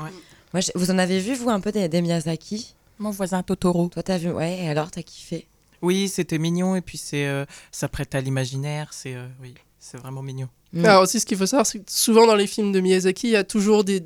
Moi, 0.52 0.62
vous 0.74 0.90
en 0.90 0.98
avez 0.98 1.18
vu, 1.18 1.34
vous, 1.34 1.50
un 1.50 1.60
peu 1.60 1.72
des, 1.72 1.88
Miyazaki? 2.00 2.74
Mon 2.98 3.10
voisin 3.10 3.42
Totoro. 3.42 3.88
Toi, 3.88 4.02
t'as 4.02 4.18
vu 4.18 4.30
Ouais, 4.30 4.64
et 4.64 4.68
alors, 4.68 4.90
t'as 4.90 5.02
kiffé? 5.02 5.46
Oui, 5.82 6.08
c'était 6.08 6.38
mignon, 6.38 6.76
et 6.76 6.80
puis 6.80 6.96
c'est 6.96 7.26
euh, 7.26 7.44
ça 7.70 7.88
prête 7.88 8.14
à 8.14 8.20
l'imaginaire, 8.20 8.88
c'est 8.92 9.14
euh, 9.14 9.26
oui, 9.42 9.54
c'est 9.78 9.98
vraiment 9.98 10.22
mignon. 10.22 10.48
Mm. 10.72 10.84
Alors 10.84 11.02
aussi, 11.02 11.20
ce 11.20 11.26
qu'il 11.26 11.36
faut 11.36 11.46
savoir, 11.46 11.66
c'est 11.66 11.80
que 11.80 11.84
souvent 11.88 12.26
dans 12.26 12.34
les 12.34 12.46
films 12.46 12.72
de 12.72 12.80
Miyazaki, 12.80 13.28
il 13.28 13.32
y 13.32 13.36
a 13.36 13.44
toujours 13.44 13.84
des, 13.84 14.02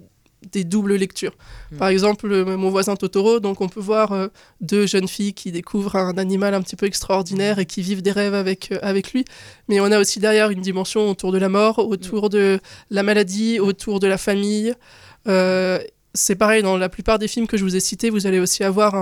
des 0.53 0.65
doubles 0.65 0.95
lectures. 0.95 1.37
Mm. 1.71 1.77
Par 1.77 1.89
exemple, 1.89 2.45
mon 2.45 2.71
voisin 2.71 2.97
Totoro, 2.97 3.41
donc 3.41 3.61
on 3.61 3.69
peut 3.69 3.81
voir 3.81 4.13
euh, 4.13 4.29
deux 4.61 4.87
jeunes 4.87 5.09
filles 5.09 5.35
qui 5.35 5.53
découvrent 5.53 5.97
un 5.97 6.17
animal 6.17 6.55
un 6.55 6.63
petit 6.63 6.77
peu 6.77 6.87
extraordinaire 6.87 7.59
et 7.59 7.67
qui 7.67 7.83
vivent 7.83 8.03
des 8.03 8.13
rêves 8.13 8.35
avec, 8.35 8.73
euh, 8.73 8.79
avec 8.83 9.13
lui. 9.13 9.25
Mais 9.69 9.81
on 9.81 9.93
a 9.93 9.99
aussi 9.99 10.19
derrière 10.19 10.51
une 10.51 10.61
dimension 10.61 11.11
autour 11.11 11.33
de 11.33 11.39
la 11.39 11.49
mort, 11.49 11.79
autour 11.79 12.27
mm. 12.27 12.31
de 12.31 12.61
la 12.91 13.03
maladie, 13.03 13.61
autour 13.61 14.01
de 14.01 14.07
la 14.07 14.19
famille. 14.19 14.75
Euh, 15.29 15.81
c'est 16.15 16.37
pareil, 16.37 16.63
dans 16.63 16.77
la 16.77 16.89
plupart 16.89 17.19
des 17.19 17.29
films 17.29 17.47
que 17.47 17.57
je 17.57 17.65
vous 17.65 17.77
ai 17.77 17.81
cités, 17.81 18.11
vous 18.11 18.27
allez 18.27 18.41
aussi 18.41 18.65
avoir 18.65 18.95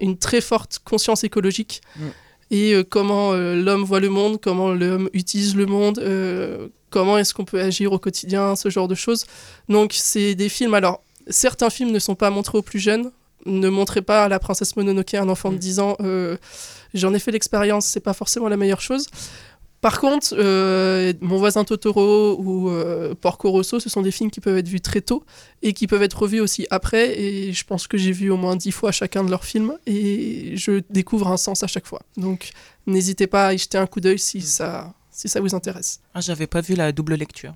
une 0.00 0.18
très 0.18 0.40
forte 0.40 0.78
conscience 0.84 1.24
écologique. 1.24 1.80
Mm. 1.96 2.08
Et 2.50 2.74
comment 2.88 3.32
l'homme 3.32 3.84
voit 3.84 4.00
le 4.00 4.08
monde, 4.08 4.40
comment 4.40 4.72
l'homme 4.72 5.08
utilise 5.12 5.54
le 5.54 5.66
monde, 5.66 6.00
comment 6.90 7.16
est-ce 7.18 7.32
qu'on 7.32 7.44
peut 7.44 7.60
agir 7.60 7.92
au 7.92 7.98
quotidien, 7.98 8.56
ce 8.56 8.68
genre 8.68 8.88
de 8.88 8.94
choses. 8.96 9.24
Donc 9.68 9.92
c'est 9.94 10.34
des 10.34 10.48
films, 10.48 10.74
alors 10.74 11.02
certains 11.28 11.70
films 11.70 11.92
ne 11.92 11.98
sont 11.98 12.16
pas 12.16 12.30
montrés 12.30 12.58
aux 12.58 12.62
plus 12.62 12.80
jeunes, 12.80 13.12
ne 13.46 13.68
montrez 13.68 14.02
pas 14.02 14.24
à 14.24 14.28
la 14.28 14.38
princesse 14.38 14.76
Mononoke 14.76 15.14
un 15.14 15.28
enfant 15.28 15.50
de 15.52 15.56
10 15.56 15.80
ans. 15.80 15.96
euh, 16.00 16.36
J'en 16.92 17.14
ai 17.14 17.20
fait 17.20 17.30
l'expérience, 17.30 17.86
c'est 17.86 18.00
pas 18.00 18.12
forcément 18.14 18.48
la 18.48 18.56
meilleure 18.56 18.80
chose. 18.80 19.06
Par 19.80 19.98
contre, 20.00 20.34
euh, 20.38 21.12
Mon 21.22 21.38
voisin 21.38 21.64
Totoro 21.64 22.36
ou 22.38 22.68
euh, 22.68 23.14
Porco 23.14 23.50
Rosso, 23.50 23.80
ce 23.80 23.88
sont 23.88 24.02
des 24.02 24.10
films 24.10 24.30
qui 24.30 24.40
peuvent 24.40 24.58
être 24.58 24.68
vus 24.68 24.80
très 24.82 25.00
tôt 25.00 25.24
et 25.62 25.72
qui 25.72 25.86
peuvent 25.86 26.02
être 26.02 26.18
revus 26.22 26.40
aussi 26.40 26.66
après. 26.70 27.18
Et 27.18 27.52
je 27.52 27.64
pense 27.64 27.86
que 27.86 27.96
j'ai 27.96 28.12
vu 28.12 28.30
au 28.30 28.36
moins 28.36 28.56
dix 28.56 28.72
fois 28.72 28.92
chacun 28.92 29.24
de 29.24 29.30
leurs 29.30 29.44
films 29.44 29.78
et 29.86 30.52
je 30.56 30.82
découvre 30.90 31.28
un 31.28 31.36
sens 31.38 31.62
à 31.62 31.66
chaque 31.66 31.86
fois. 31.86 32.02
Donc 32.18 32.50
n'hésitez 32.86 33.26
pas 33.26 33.46
à 33.48 33.54
y 33.54 33.58
jeter 33.58 33.78
un 33.78 33.86
coup 33.86 34.00
d'œil 34.00 34.18
si 34.18 34.42
ça, 34.42 34.92
si 35.10 35.28
ça 35.30 35.40
vous 35.40 35.54
intéresse. 35.54 36.00
Ah, 36.12 36.20
J'avais 36.20 36.46
pas 36.46 36.60
vu 36.60 36.74
la 36.74 36.92
double 36.92 37.14
lecture. 37.14 37.54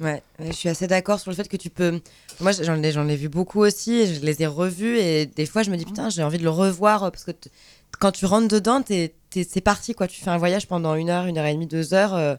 Ouais, 0.00 0.22
ouais, 0.38 0.46
je 0.46 0.52
suis 0.52 0.68
assez 0.70 0.86
d'accord 0.86 1.20
sur 1.20 1.30
le 1.30 1.36
fait 1.36 1.46
que 1.48 1.56
tu 1.58 1.68
peux. 1.68 2.00
Moi, 2.40 2.52
j'en 2.52 2.82
ai, 2.82 2.90
j'en 2.90 3.06
ai 3.06 3.16
vu 3.16 3.28
beaucoup 3.28 3.60
aussi, 3.60 3.92
et 4.00 4.14
je 4.14 4.20
les 4.20 4.40
ai 4.42 4.46
revus, 4.46 4.96
et 4.98 5.26
des 5.26 5.44
fois, 5.44 5.62
je 5.62 5.70
me 5.70 5.76
dis, 5.76 5.84
putain, 5.84 6.08
j'ai 6.08 6.22
envie 6.22 6.38
de 6.38 6.42
le 6.42 6.48
revoir, 6.50 7.10
parce 7.10 7.24
que 7.24 7.32
t- 7.32 7.50
quand 7.98 8.10
tu 8.10 8.24
rentres 8.24 8.48
dedans, 8.48 8.80
t'es, 8.80 9.12
c'est 9.32 9.60
parti, 9.60 9.94
quoi. 9.94 10.06
Tu 10.08 10.20
fais 10.20 10.30
un 10.30 10.38
voyage 10.38 10.66
pendant 10.66 10.94
une 10.94 11.10
heure, 11.10 11.26
une 11.26 11.38
heure 11.38 11.46
et 11.46 11.54
demie, 11.54 11.66
deux 11.66 11.94
heures, 11.94 12.14
euh, 12.14 12.36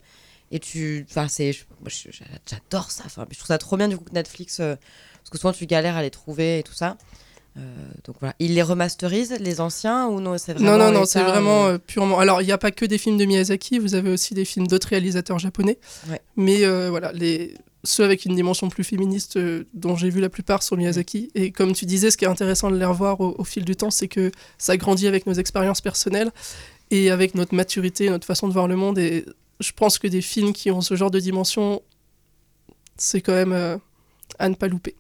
et 0.52 0.60
tu. 0.60 1.06
Enfin, 1.10 1.28
c'est. 1.28 1.52
J'adore 2.46 2.92
ça. 2.92 3.04
Enfin, 3.06 3.26
je 3.30 3.38
trouve 3.38 3.48
ça 3.48 3.58
trop 3.58 3.78
bien, 3.78 3.88
du 3.88 3.98
coup, 3.98 4.04
que 4.06 4.14
Netflix. 4.14 4.60
euh, 4.60 4.76
parce 5.20 5.30
que 5.30 5.38
souvent, 5.38 5.54
tu 5.54 5.66
galères 5.66 5.96
à 5.98 6.02
les 6.02 6.10
trouver 6.10 6.60
et 6.60 6.64
tout 6.64 6.74
ça. 6.74 6.98
Euh, 7.58 7.62
donc 8.06 8.16
voilà. 8.20 8.34
Ils 8.40 8.54
les 8.56 8.64
remasterisent, 8.64 9.36
les 9.40 9.60
anciens, 9.60 10.08
ou 10.08 10.20
non 10.22 10.38
C'est 10.38 10.54
vraiment. 10.54 10.78
Non, 10.78 10.92
non, 10.92 11.06
c'est 11.06 11.24
vraiment 11.24 11.68
euh, 11.68 11.78
purement. 11.78 12.20
Alors, 12.20 12.42
il 12.42 12.46
n'y 12.46 12.52
a 12.52 12.58
pas 12.58 12.72
que 12.72 12.86
des 12.86 12.98
films 12.98 13.18
de 13.18 13.26
Miyazaki, 13.26 13.78
vous 13.80 13.94
avez 13.94 14.10
aussi 14.10 14.34
des 14.34 14.46
films 14.46 14.68
d'autres 14.68 14.88
réalisateurs 14.88 15.38
japonais. 15.38 15.78
Ouais. 16.10 16.22
Mais 16.38 16.64
euh, 16.64 16.90
voilà, 16.90 17.12
les... 17.12 17.56
ceux 17.84 18.06
avec 18.06 18.24
une 18.26 18.36
dimension 18.36 18.70
plus 18.70 18.86
féministe, 18.86 19.38
dont 19.74 19.96
j'ai 19.98 20.10
vu 20.10 20.22
la 20.22 20.30
plupart, 20.30 20.64
sont 20.64 20.78
Miyazaki. 20.78 21.30
Et 21.36 21.52
comme 21.52 21.74
tu 21.74 21.86
disais, 21.86 22.10
ce 22.10 22.16
qui 22.18 22.24
est 22.26 22.30
intéressant 22.30 22.72
de 22.72 22.78
les 22.78 22.86
revoir 22.86 23.20
au, 23.20 23.36
au 23.38 23.44
fil 23.44 23.66
du 23.66 23.76
temps, 23.76 23.92
c'est 23.92 24.08
que 24.08 24.32
ça 24.58 24.78
grandit 24.78 25.08
avec 25.08 25.28
nos 25.28 25.34
expériences 25.34 25.82
personnelles 25.82 26.32
et 26.92 27.10
avec 27.10 27.34
notre 27.36 27.56
maturité, 27.56 28.10
notre 28.10 28.28
façon 28.28 28.48
de 28.48 28.54
voir 28.54 28.68
le 28.68 28.76
monde. 28.76 29.00
Et 29.00 29.26
je 29.60 29.72
pense 29.72 29.98
que 29.98 30.08
des 30.08 30.22
films 30.22 30.54
qui 30.54 30.70
ont 30.70 30.82
ce 30.82 30.96
genre 30.96 31.10
de 31.10 31.20
dimension, 31.20 31.82
c'est 32.98 33.22
quand 33.22 33.34
même 33.34 33.54
euh, 33.54 33.78
à 34.38 34.50
ne 34.50 34.56
pas 34.56 34.68
louper. 34.68 34.96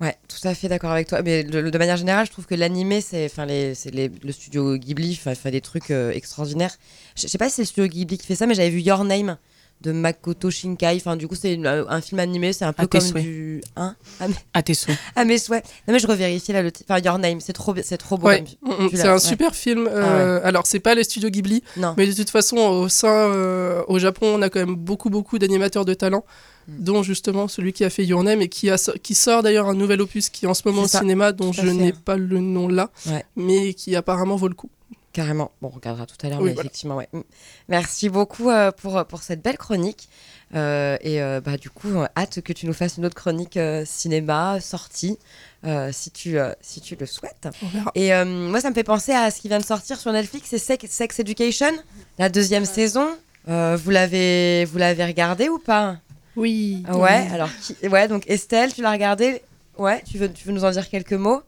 Ouais, 0.00 0.16
tout 0.26 0.48
à 0.48 0.54
fait 0.54 0.68
d'accord 0.68 0.90
avec 0.90 1.06
toi. 1.06 1.22
Mais 1.22 1.44
de, 1.44 1.78
manière 1.78 1.96
générale, 1.96 2.26
je 2.26 2.32
trouve 2.32 2.46
que 2.46 2.56
l'animé, 2.56 3.00
c'est, 3.00 3.26
enfin, 3.26 3.46
le 3.46 4.32
studio 4.32 4.76
Ghibli, 4.76 5.14
fait 5.14 5.50
des 5.52 5.60
trucs 5.60 5.92
euh, 5.92 6.10
extraordinaires. 6.10 6.76
Je 7.16 7.22
je 7.22 7.28
sais 7.28 7.38
pas 7.38 7.48
si 7.48 7.54
c'est 7.54 7.62
le 7.62 7.66
studio 7.66 7.86
Ghibli 7.86 8.18
qui 8.18 8.26
fait 8.26 8.34
ça, 8.34 8.46
mais 8.46 8.54
j'avais 8.54 8.70
vu 8.70 8.80
Your 8.80 9.04
Name 9.04 9.38
de 9.82 9.92
Makoto 9.92 10.50
Shinkai. 10.50 10.96
Enfin, 10.96 11.16
du 11.16 11.26
coup, 11.28 11.34
c'est 11.34 11.54
une- 11.54 11.66
un 11.66 12.00
film 12.00 12.20
animé, 12.20 12.52
c'est 12.52 12.64
un 12.64 12.72
peu 12.72 12.82
À 12.84 12.86
tes 12.86 12.98
comme 12.98 13.08
souhaits. 13.08 13.24
du, 13.24 13.60
hein 13.76 13.94
ah, 14.20 14.28
mais, 14.28 14.34
À 14.54 14.62
tes 14.62 14.74
souhaits. 14.74 14.96
ah, 15.16 15.24
mais 15.24 15.38
souhaits. 15.38 15.64
Non 15.88 15.94
mais 15.94 15.98
je 16.00 16.06
revérifie 16.06 16.52
là 16.52 16.62
le 16.62 16.70
titre. 16.72 16.88
Enfin, 16.90 17.02
Your 17.04 17.18
Name, 17.18 17.40
c'est 17.40 17.52
trop, 17.52 17.74
c'est 17.82 17.98
trop 17.98 18.16
beau. 18.18 18.28
Ouais, 18.28 18.44
mm, 18.62 18.70
mm, 18.84 18.88
c'est 18.94 19.08
un 19.08 19.14
ouais. 19.14 19.18
super 19.18 19.54
film. 19.54 19.88
euh, 19.90 20.40
Alors, 20.44 20.66
c'est 20.66 20.80
pas 20.80 20.94
les 20.94 21.04
studios 21.04 21.30
Ghibli, 21.30 21.62
Non. 21.76 21.94
Mais 21.96 22.06
de 22.06 22.12
toute 22.12 22.30
façon, 22.30 22.56
au 22.56 22.88
sein, 22.88 23.08
euh, 23.12 23.82
au 23.88 23.98
Japon, 23.98 24.34
on 24.36 24.42
a 24.42 24.48
quand 24.50 24.60
même 24.60 24.74
beaucoup, 24.76 25.10
beaucoup 25.10 25.38
d'animateurs 25.38 25.84
de 25.84 25.94
talent, 25.94 26.24
Mm. 26.68 26.84
dont 26.84 27.02
justement 27.02 27.48
celui 27.48 27.72
qui 27.72 27.82
a 27.84 27.90
fait 27.90 28.04
Your 28.04 28.22
Name 28.22 28.40
et 28.40 28.48
qui, 28.48 28.70
a, 28.70 28.76
qui 29.02 29.14
sort 29.16 29.42
d'ailleurs 29.42 29.68
un 29.68 29.74
nouvel 29.74 30.00
opus 30.00 30.28
qui 30.28 30.44
est 30.44 30.48
en 30.48 30.54
ce 30.54 30.62
moment 30.64 30.82
au 30.82 30.86
ça, 30.88 31.00
cinéma, 31.00 31.32
dont 31.32 31.50
à 31.50 31.52
je 31.52 31.66
n'ai 31.66 31.92
pas 31.92 32.16
le 32.16 32.38
nom 32.38 32.68
là, 32.68 32.90
mais 33.34 33.74
qui 33.74 33.96
apparemment 33.96 34.36
vaut 34.36 34.46
le 34.46 34.54
coup. 34.54 34.70
Carrément. 35.12 35.50
Bon, 35.60 35.68
on 35.72 35.76
regardera 35.76 36.06
tout 36.06 36.16
à 36.24 36.30
l'heure, 36.30 36.38
Oui, 36.40 36.46
mais 36.48 36.54
voilà. 36.54 36.66
effectivement, 36.68 36.96
ouais. 36.96 37.08
Mm. 37.12 37.20
Merci 37.68 38.08
beaucoup 38.08 38.48
euh, 38.50 38.70
pour, 38.72 39.04
pour 39.06 39.22
cette 39.22 39.42
belle 39.42 39.58
chronique. 39.58 40.08
Euh, 40.54 40.96
et 41.00 41.22
euh, 41.22 41.40
bah, 41.40 41.56
du 41.56 41.70
coup, 41.70 41.88
euh, 42.00 42.06
hâte 42.16 42.40
que 42.42 42.52
tu 42.52 42.66
nous 42.66 42.72
fasses 42.72 42.96
une 42.98 43.06
autre 43.06 43.14
chronique 43.14 43.56
euh, 43.56 43.84
cinéma, 43.86 44.60
sortie, 44.60 45.18
euh, 45.64 45.90
si, 45.92 46.10
tu, 46.10 46.38
euh, 46.38 46.52
si 46.60 46.80
tu 46.80 46.96
le 46.96 47.06
souhaites. 47.06 47.48
Et 47.94 48.12
euh, 48.14 48.24
moi, 48.24 48.60
ça 48.60 48.68
me 48.70 48.74
fait 48.74 48.84
penser 48.84 49.12
à 49.12 49.30
ce 49.30 49.40
qui 49.40 49.48
vient 49.48 49.58
de 49.60 49.64
sortir 49.64 49.98
sur 49.98 50.12
Netflix, 50.12 50.48
c'est 50.50 50.58
Sex, 50.58 50.90
Sex 50.90 51.18
Education, 51.20 51.70
la 52.18 52.28
deuxième 52.28 52.64
saison. 52.66 53.08
Euh, 53.48 53.76
vous 53.82 53.90
l'avez 53.90 54.64
regardé 55.04 55.48
ou 55.48 55.58
pas? 55.58 55.96
Oui. 56.36 56.84
Ouais, 56.90 57.26
alors 57.32 57.50
qui- 57.60 57.76
ouais, 57.88 58.08
donc 58.08 58.24
Estelle, 58.28 58.72
tu 58.72 58.80
l'as 58.82 58.92
regardé 58.92 59.42
Ouais, 59.78 60.02
tu 60.10 60.18
veux, 60.18 60.30
tu 60.32 60.46
veux 60.46 60.52
nous 60.52 60.64
en 60.64 60.70
dire 60.70 60.88
quelques 60.88 61.12
mots? 61.14 61.42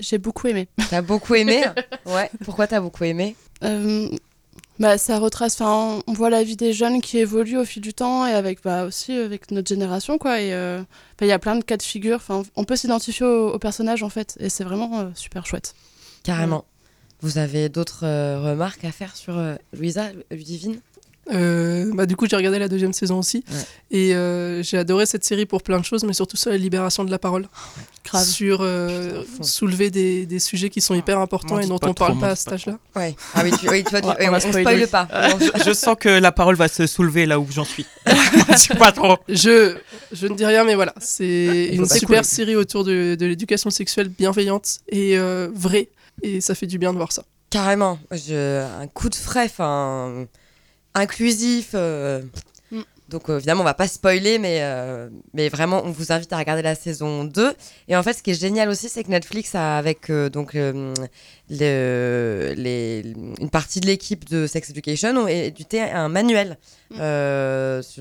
J'ai 0.00 0.18
beaucoup 0.18 0.46
aimé. 0.46 0.68
T'as 0.90 1.02
beaucoup 1.02 1.34
aimé 1.34 1.64
Ouais, 2.06 2.30
pourquoi 2.44 2.66
t'as 2.66 2.80
beaucoup 2.80 3.04
aimé 3.04 3.36
Euh, 3.64 4.08
bah, 4.78 4.96
ça 4.96 5.18
retrace, 5.18 5.60
enfin, 5.60 6.00
on 6.06 6.12
voit 6.12 6.30
la 6.30 6.44
vie 6.44 6.56
des 6.56 6.72
jeunes 6.72 7.00
qui 7.00 7.18
évolue 7.18 7.58
au 7.58 7.64
fil 7.64 7.82
du 7.82 7.92
temps 7.92 8.26
et 8.26 8.32
avec 8.32 8.62
bah, 8.62 8.84
aussi 8.84 9.12
avec 9.12 9.50
notre 9.50 9.68
génération 9.68 10.18
quoi. 10.18 10.40
Et 10.40 10.54
euh, 10.54 10.78
bah, 11.18 11.26
il 11.26 11.28
y 11.28 11.32
a 11.32 11.38
plein 11.40 11.56
de 11.56 11.64
cas 11.64 11.76
de 11.76 11.82
figure. 11.82 12.16
Enfin, 12.16 12.44
on 12.54 12.64
peut 12.64 12.76
s'identifier 12.76 13.26
au, 13.26 13.52
au 13.52 13.58
personnage 13.58 14.02
en 14.04 14.08
fait, 14.08 14.36
et 14.38 14.48
c'est 14.48 14.64
vraiment 14.64 15.00
euh, 15.00 15.08
super 15.14 15.46
chouette. 15.46 15.74
Carrément. 16.22 16.64
Vous 17.20 17.38
avez 17.38 17.68
d'autres 17.68 18.04
euh, 18.06 18.40
remarques 18.40 18.84
à 18.84 18.92
faire 18.92 19.16
sur 19.16 19.36
euh, 19.36 19.56
Louisa, 19.76 20.10
Ludivine? 20.30 20.80
Euh, 21.32 21.90
bah, 21.94 22.06
du 22.06 22.16
coup, 22.16 22.26
j'ai 22.28 22.36
regardé 22.36 22.58
la 22.58 22.68
deuxième 22.68 22.92
saison 22.92 23.18
aussi. 23.18 23.44
Ouais. 23.50 23.56
Et 23.90 24.14
euh, 24.14 24.62
j'ai 24.62 24.78
adoré 24.78 25.04
cette 25.06 25.24
série 25.24 25.44
pour 25.46 25.62
plein 25.62 25.78
de 25.78 25.84
choses, 25.84 26.04
mais 26.04 26.12
surtout 26.14 26.36
sur 26.36 26.50
la 26.50 26.56
libération 26.56 27.04
de 27.04 27.10
la 27.10 27.18
parole. 27.18 27.48
Grave. 28.04 28.24
Sur 28.24 28.60
euh, 28.62 29.22
soulever 29.42 29.90
des, 29.90 30.24
des 30.24 30.38
sujets 30.38 30.70
qui 30.70 30.80
sont 30.80 30.94
hyper 30.94 31.18
importants 31.18 31.58
et 31.58 31.66
dont 31.66 31.74
on 31.74 31.78
trop, 31.78 31.94
parle 31.94 32.18
pas 32.18 32.30
à 32.30 32.36
cet 32.36 32.52
âge-là. 32.54 32.78
Ouais. 32.96 33.14
Ah 33.34 33.42
oui, 33.44 33.50
tu, 33.60 33.68
oui, 33.68 33.84
tu 33.84 33.90
vois, 33.90 34.00
tu- 34.00 34.06
On 34.08 34.34
on 34.34 34.40
spoile 34.40 34.86
pas. 34.88 35.06
je, 35.38 35.64
je 35.66 35.72
sens 35.74 35.96
que 36.00 36.08
la 36.08 36.32
parole 36.32 36.54
va 36.54 36.68
se 36.68 36.86
soulever 36.86 37.26
là 37.26 37.38
où 37.38 37.46
j'en 37.50 37.64
suis. 37.64 37.84
Je 38.50 38.56
sais 38.56 38.74
pas 38.74 38.92
trop. 38.92 39.18
Je, 39.28 39.76
je 40.12 40.26
ne 40.26 40.34
dis 40.34 40.44
rien, 40.46 40.64
mais 40.64 40.74
voilà, 40.74 40.94
c'est 41.00 41.66
une 41.72 41.86
super 41.86 42.08
couler. 42.20 42.22
série 42.22 42.56
autour 42.56 42.84
de, 42.84 43.14
de 43.14 43.26
l'éducation 43.26 43.68
sexuelle 43.70 44.08
bienveillante 44.08 44.78
et 44.88 45.18
euh, 45.18 45.48
vraie. 45.54 45.88
Et 46.22 46.40
ça 46.40 46.54
fait 46.54 46.66
du 46.66 46.78
bien 46.78 46.92
de 46.92 46.96
voir 46.98 47.12
ça. 47.12 47.24
Carrément. 47.50 47.98
Je, 48.10 48.62
un 48.80 48.86
coup 48.86 49.08
de 49.08 49.14
frais, 49.14 49.44
enfin, 49.46 50.26
inclusif. 50.98 51.70
euh, 51.74 52.22
Mm. 52.70 52.82
Donc 53.08 53.30
euh, 53.30 53.38
évidemment, 53.38 53.62
on 53.62 53.64
va 53.64 53.72
pas 53.72 53.88
spoiler, 53.88 54.38
mais, 54.38 54.58
euh, 54.60 55.08
mais 55.32 55.48
vraiment, 55.48 55.80
on 55.86 55.90
vous 55.90 56.12
invite 56.12 56.30
à 56.34 56.36
regarder 56.36 56.60
la 56.60 56.74
saison 56.74 57.24
2. 57.24 57.54
Et 57.88 57.96
en 57.96 58.02
fait, 58.02 58.12
ce 58.12 58.22
qui 58.22 58.32
est 58.32 58.38
génial 58.38 58.68
aussi, 58.68 58.90
c'est 58.90 59.04
que 59.04 59.08
Netflix 59.08 59.54
a, 59.54 59.78
avec 59.78 60.12
donc, 60.12 60.52
le- 60.52 60.92
les, 61.48 63.02
une 63.40 63.50
partie 63.50 63.80
de 63.80 63.86
l'équipe 63.86 64.28
de 64.28 64.46
Sex 64.46 64.68
Education, 64.70 65.16
ont 65.16 65.26
édité 65.28 65.80
un 65.80 66.08
manuel. 66.10 66.58
Mm. 66.90 66.96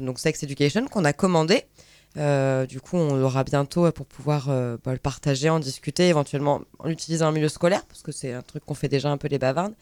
donc 0.05 0.19
Sex 0.19 0.43
Education, 0.43 0.85
qu'on 0.87 1.05
a 1.05 1.13
commandé. 1.13 1.63
Euh, 2.17 2.65
du 2.65 2.81
coup, 2.81 2.97
on 2.97 3.15
l'aura 3.15 3.43
bientôt 3.43 3.91
pour 3.91 4.05
pouvoir 4.07 4.47
euh, 4.49 4.77
bah, 4.83 4.91
le 4.91 4.97
partager, 4.97 5.49
en 5.49 5.59
discuter, 5.59 6.07
éventuellement 6.09 6.61
en 6.79 6.87
l'utilisant 6.87 7.27
en 7.27 7.31
milieu 7.31 7.47
scolaire, 7.49 7.85
parce 7.85 8.01
que 8.01 8.11
c'est 8.11 8.33
un 8.33 8.41
truc 8.41 8.65
qu'on 8.65 8.73
fait 8.73 8.87
déjà 8.89 9.09
un 9.09 9.17
peu 9.17 9.27
les 9.27 9.37
bavardes. 9.37 9.73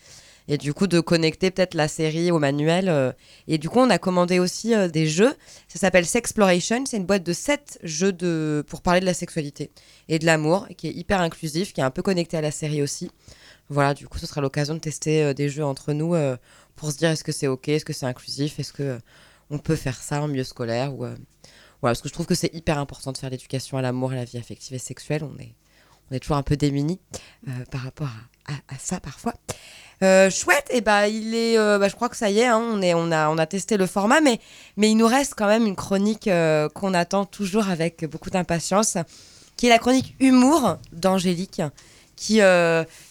Et 0.47 0.57
du 0.59 0.73
coup, 0.73 0.85
de 0.87 0.99
connecter 0.99 1.49
peut-être 1.51 1.73
la 1.73 1.87
série 1.87 2.29
au 2.31 2.37
manuel. 2.39 2.87
euh. 2.89 3.11
Et 3.47 3.57
du 3.57 3.67
coup, 3.69 3.79
on 3.79 3.89
a 3.89 3.97
commandé 3.97 4.37
aussi 4.39 4.73
euh, 4.75 4.87
des 4.87 5.07
jeux. 5.07 5.33
Ça 5.67 5.79
s'appelle 5.79 6.05
Sexploration. 6.05 6.85
C'est 6.85 6.97
une 6.97 7.05
boîte 7.05 7.23
de 7.23 7.33
7 7.33 7.79
jeux 7.83 8.13
de... 8.13 8.63
pour 8.67 8.81
parler 8.81 8.99
de 8.99 9.05
la 9.05 9.13
sexualité 9.15 9.71
et 10.07 10.19
de 10.19 10.25
l'amour, 10.25 10.67
qui 10.77 10.87
est 10.87 10.93
hyper 10.93 11.19
inclusif, 11.21 11.73
qui 11.73 11.81
est 11.81 11.83
un 11.83 11.89
peu 11.91 12.03
connecté 12.03 12.37
à 12.37 12.41
la 12.41 12.51
série 12.51 12.81
aussi. 12.83 13.09
Voilà, 13.69 13.95
du 13.95 14.07
coup, 14.07 14.19
ce 14.19 14.27
sera 14.27 14.41
l'occasion 14.41 14.75
de 14.75 14.79
tester 14.79 15.23
euh, 15.23 15.33
des 15.33 15.49
jeux 15.49 15.65
entre 15.65 15.93
nous 15.93 16.13
pour 16.75 16.91
se 16.91 16.97
dire 16.97 17.09
est-ce 17.09 17.23
que 17.23 17.31
c'est 17.31 17.47
OK, 17.47 17.67
est-ce 17.69 17.85
que 17.85 17.93
c'est 17.93 18.05
inclusif, 18.05 18.59
est-ce 18.59 18.73
que 18.73 18.99
on 19.49 19.57
peut 19.57 19.75
faire 19.75 19.95
ça 20.01 20.21
en 20.21 20.27
milieu 20.27 20.43
scolaire 20.43 20.93
ou 20.93 20.97
voilà, 20.99 21.15
parce 21.81 22.01
que 22.01 22.09
je 22.09 22.13
trouve 22.13 22.25
que 22.25 22.35
c'est 22.35 22.53
hyper 22.53 22.77
important 22.79 23.11
de 23.11 23.17
faire 23.17 23.29
l'éducation 23.29 23.77
à 23.77 23.81
l'amour 23.81 24.11
à 24.11 24.15
la 24.15 24.25
vie 24.25 24.37
affective 24.37 24.73
et 24.75 24.79
sexuelle. 24.79 25.23
On 25.23 25.37
est, 25.39 25.53
on 26.11 26.15
est 26.15 26.19
toujours 26.19 26.37
un 26.37 26.41
peu 26.43 26.55
démunis 26.57 26.99
par 27.71 27.81
rapport 27.81 28.09
à- 28.47 28.53
à 28.73 28.77
ça 28.79 28.99
parfois. 28.99 29.33
Euh, 30.03 30.29
chouette, 30.29 30.67
et 30.71 30.81
bah 30.81 31.07
il 31.07 31.33
est, 31.33 31.57
euh, 31.57 31.79
bah, 31.79 31.87
je 31.87 31.95
crois 31.95 32.09
que 32.09 32.17
ça 32.17 32.29
y 32.29 32.39
est, 32.39 32.47
hein, 32.47 32.61
on 32.61 32.81
est, 32.81 32.93
on 32.93 33.11
a, 33.11 33.29
on 33.29 33.37
a 33.37 33.45
testé 33.45 33.77
le 33.77 33.85
format, 33.85 34.19
mais, 34.19 34.39
mais 34.75 34.91
il 34.91 34.95
nous 34.95 35.07
reste 35.07 35.33
quand 35.37 35.47
même 35.47 35.65
une 35.65 35.75
chronique 35.75 36.27
euh, 36.27 36.67
qu'on 36.69 36.93
attend 36.93 37.25
toujours 37.25 37.69
avec 37.69 38.05
beaucoup 38.09 38.29
d'impatience, 38.29 38.97
qui 39.55 39.67
est 39.67 39.69
la 39.69 39.79
chronique 39.79 40.15
humour 40.19 40.77
d'Angélique, 40.91 41.61
qui, 42.17 42.39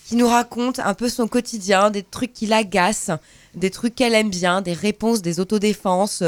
qui 0.07 0.17
nous 0.17 0.29
raconte 0.29 0.79
un 0.79 0.95
peu 0.95 1.11
son 1.11 1.29
quotidien, 1.29 1.91
des 1.91 2.03
trucs 2.03 2.33
qui 2.33 2.47
l'agacent, 2.47 3.13
des 3.55 3.71
trucs 3.71 3.95
qu'elle 3.95 4.15
aime 4.15 4.31
bien, 4.31 4.63
des 4.63 4.73
réponses, 4.73 5.21
des 5.21 5.41
autodéfenses, 5.41 6.23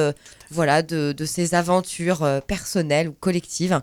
voilà, 0.51 0.83
de, 0.83 1.13
de 1.13 1.25
ses 1.25 1.55
aventures 1.55 2.27
personnelles 2.47 3.09
ou 3.09 3.15
collectives. 3.19 3.81